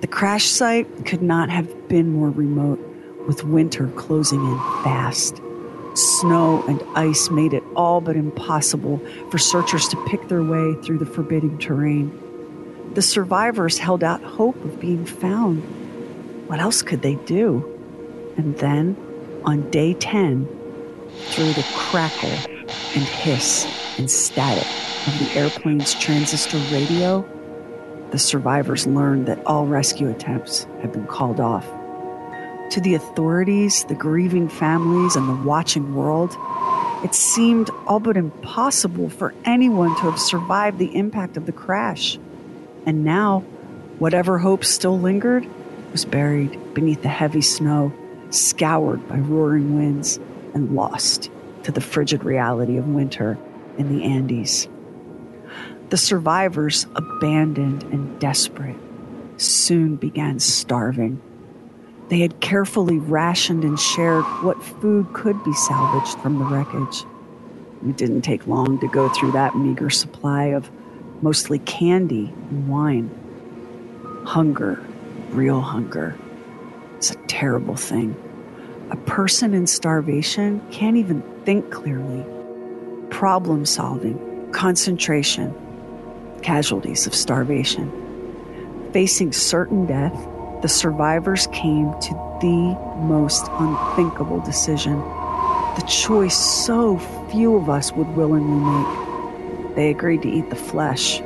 The 0.00 0.06
crash 0.08 0.46
site 0.46 1.06
could 1.06 1.22
not 1.22 1.48
have 1.48 1.88
been 1.88 2.12
more 2.12 2.30
remote, 2.30 2.80
with 3.26 3.44
winter 3.44 3.86
closing 3.88 4.44
in 4.44 4.58
fast. 4.82 5.40
Snow 5.94 6.64
and 6.66 6.82
ice 6.94 7.30
made 7.30 7.52
it 7.52 7.62
all 7.76 8.00
but 8.00 8.16
impossible 8.16 8.98
for 9.30 9.38
searchers 9.38 9.88
to 9.88 10.06
pick 10.06 10.28
their 10.28 10.42
way 10.42 10.74
through 10.82 10.98
the 10.98 11.06
forbidding 11.06 11.58
terrain. 11.58 12.18
The 12.94 13.02
survivors 13.02 13.78
held 13.78 14.02
out 14.02 14.22
hope 14.22 14.56
of 14.64 14.80
being 14.80 15.04
found. 15.04 15.62
What 16.48 16.60
else 16.60 16.82
could 16.82 17.02
they 17.02 17.16
do? 17.16 17.68
And 18.36 18.56
then, 18.58 18.96
on 19.44 19.70
day 19.70 19.94
10, 19.94 20.46
through 21.30 21.52
the 21.52 21.66
crackle 21.74 22.30
and 22.94 23.04
hiss 23.04 23.66
and 23.98 24.10
static 24.10 24.66
of 25.06 25.18
the 25.18 25.38
airplane's 25.38 25.94
transistor 25.94 26.58
radio, 26.70 27.26
the 28.10 28.18
survivors 28.18 28.86
learned 28.86 29.26
that 29.26 29.44
all 29.46 29.66
rescue 29.66 30.08
attempts 30.08 30.64
had 30.80 30.92
been 30.92 31.06
called 31.06 31.40
off. 31.40 31.66
To 32.72 32.80
the 32.80 32.94
authorities, 32.94 33.84
the 33.84 33.94
grieving 33.94 34.48
families, 34.48 35.14
and 35.14 35.28
the 35.28 35.46
watching 35.46 35.94
world, 35.94 36.34
it 37.04 37.14
seemed 37.14 37.68
all 37.86 38.00
but 38.00 38.16
impossible 38.16 39.10
for 39.10 39.34
anyone 39.44 39.94
to 39.96 40.10
have 40.10 40.18
survived 40.18 40.78
the 40.78 40.96
impact 40.96 41.36
of 41.36 41.44
the 41.44 41.52
crash. 41.52 42.18
And 42.86 43.04
now, 43.04 43.40
whatever 43.98 44.38
hope 44.38 44.64
still 44.64 44.98
lingered 44.98 45.46
was 45.90 46.06
buried 46.06 46.72
beneath 46.72 47.02
the 47.02 47.10
heavy 47.10 47.42
snow, 47.42 47.92
scoured 48.30 49.06
by 49.06 49.18
roaring 49.18 49.76
winds, 49.76 50.18
and 50.54 50.74
lost 50.74 51.30
to 51.64 51.72
the 51.72 51.82
frigid 51.82 52.24
reality 52.24 52.78
of 52.78 52.88
winter 52.88 53.36
in 53.76 53.94
the 53.94 54.02
Andes. 54.04 54.66
The 55.90 55.98
survivors, 55.98 56.86
abandoned 56.96 57.82
and 57.82 58.18
desperate, 58.18 58.78
soon 59.36 59.96
began 59.96 60.38
starving. 60.40 61.20
They 62.12 62.20
had 62.20 62.40
carefully 62.40 62.98
rationed 62.98 63.64
and 63.64 63.80
shared 63.80 64.24
what 64.42 64.62
food 64.62 65.10
could 65.14 65.42
be 65.44 65.54
salvaged 65.54 66.18
from 66.18 66.38
the 66.38 66.44
wreckage. 66.44 67.06
It 67.88 67.96
didn't 67.96 68.20
take 68.20 68.46
long 68.46 68.78
to 68.80 68.88
go 68.88 69.08
through 69.08 69.32
that 69.32 69.56
meager 69.56 69.88
supply 69.88 70.48
of 70.48 70.70
mostly 71.22 71.58
candy 71.60 72.30
and 72.50 72.68
wine. 72.68 73.08
Hunger, 74.26 74.84
real 75.30 75.62
hunger, 75.62 76.14
is 76.98 77.12
a 77.12 77.14
terrible 77.28 77.76
thing. 77.76 78.14
A 78.90 78.96
person 78.96 79.54
in 79.54 79.66
starvation 79.66 80.60
can't 80.70 80.98
even 80.98 81.22
think 81.46 81.70
clearly. 81.70 82.26
Problem 83.08 83.64
solving, 83.64 84.52
concentration, 84.52 85.54
casualties 86.42 87.06
of 87.06 87.14
starvation. 87.14 87.90
Facing 88.92 89.32
certain 89.32 89.86
death, 89.86 90.28
the 90.62 90.68
survivors 90.68 91.48
came 91.48 91.92
to 92.00 92.38
the 92.40 92.78
most 93.04 93.46
unthinkable 93.50 94.40
decision. 94.40 94.98
The 95.74 95.84
choice 95.88 96.36
so 96.36 96.98
few 97.30 97.56
of 97.56 97.68
us 97.68 97.92
would 97.92 98.08
willingly 98.16 98.60
make. 98.60 99.74
They 99.74 99.90
agreed 99.90 100.22
to 100.22 100.28
eat 100.28 100.50
the 100.50 100.56
flesh 100.56 101.20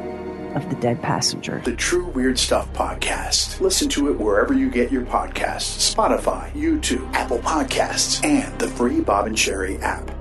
of 0.54 0.70
the 0.70 0.76
dead 0.76 1.02
passenger. 1.02 1.60
The 1.64 1.76
True 1.76 2.06
Weird 2.06 2.38
Stuff 2.38 2.72
podcast. 2.72 3.60
Listen 3.60 3.88
to 3.90 4.10
it 4.10 4.18
wherever 4.18 4.54
you 4.54 4.70
get 4.70 4.90
your 4.90 5.02
podcasts 5.02 5.94
Spotify, 5.94 6.50
YouTube, 6.52 7.12
Apple 7.12 7.38
Podcasts, 7.40 8.24
and 8.24 8.58
the 8.58 8.68
free 8.68 9.00
Bob 9.00 9.26
and 9.26 9.36
Sheri 9.36 9.80
app. 9.82 10.15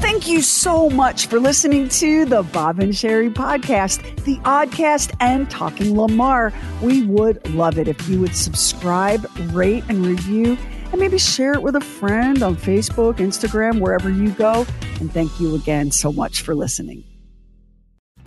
Thank 0.00 0.28
you 0.28 0.42
so 0.42 0.88
much 0.90 1.26
for 1.26 1.40
listening 1.40 1.88
to 1.90 2.24
the 2.24 2.42
Bob 2.42 2.78
and 2.78 2.92
Sheri 2.92 3.32
podcast, 3.32 4.24
the 4.24 4.36
Oddcast, 4.38 5.14
and 5.20 5.50
Talking 5.50 5.98
Lamar. 5.98 6.52
We 6.80 7.04
would 7.04 7.48
love 7.54 7.78
it 7.78 7.88
if 7.88 8.08
you 8.08 8.20
would 8.20 8.34
subscribe, 8.34 9.26
rate, 9.52 9.84
and 9.88 10.06
review, 10.06 10.56
and 10.92 11.00
maybe 11.00 11.18
share 11.18 11.52
it 11.52 11.62
with 11.62 11.76
a 11.76 11.80
friend 11.80 12.42
on 12.42 12.56
Facebook, 12.56 13.16
Instagram, 13.16 13.80
wherever 13.80 14.08
you 14.08 14.30
go. 14.30 14.66
And 15.00 15.12
thank 15.12 15.40
you 15.40 15.54
again 15.54 15.90
so 15.90 16.12
much 16.12 16.42
for 16.42 16.54
listening. 16.54 17.04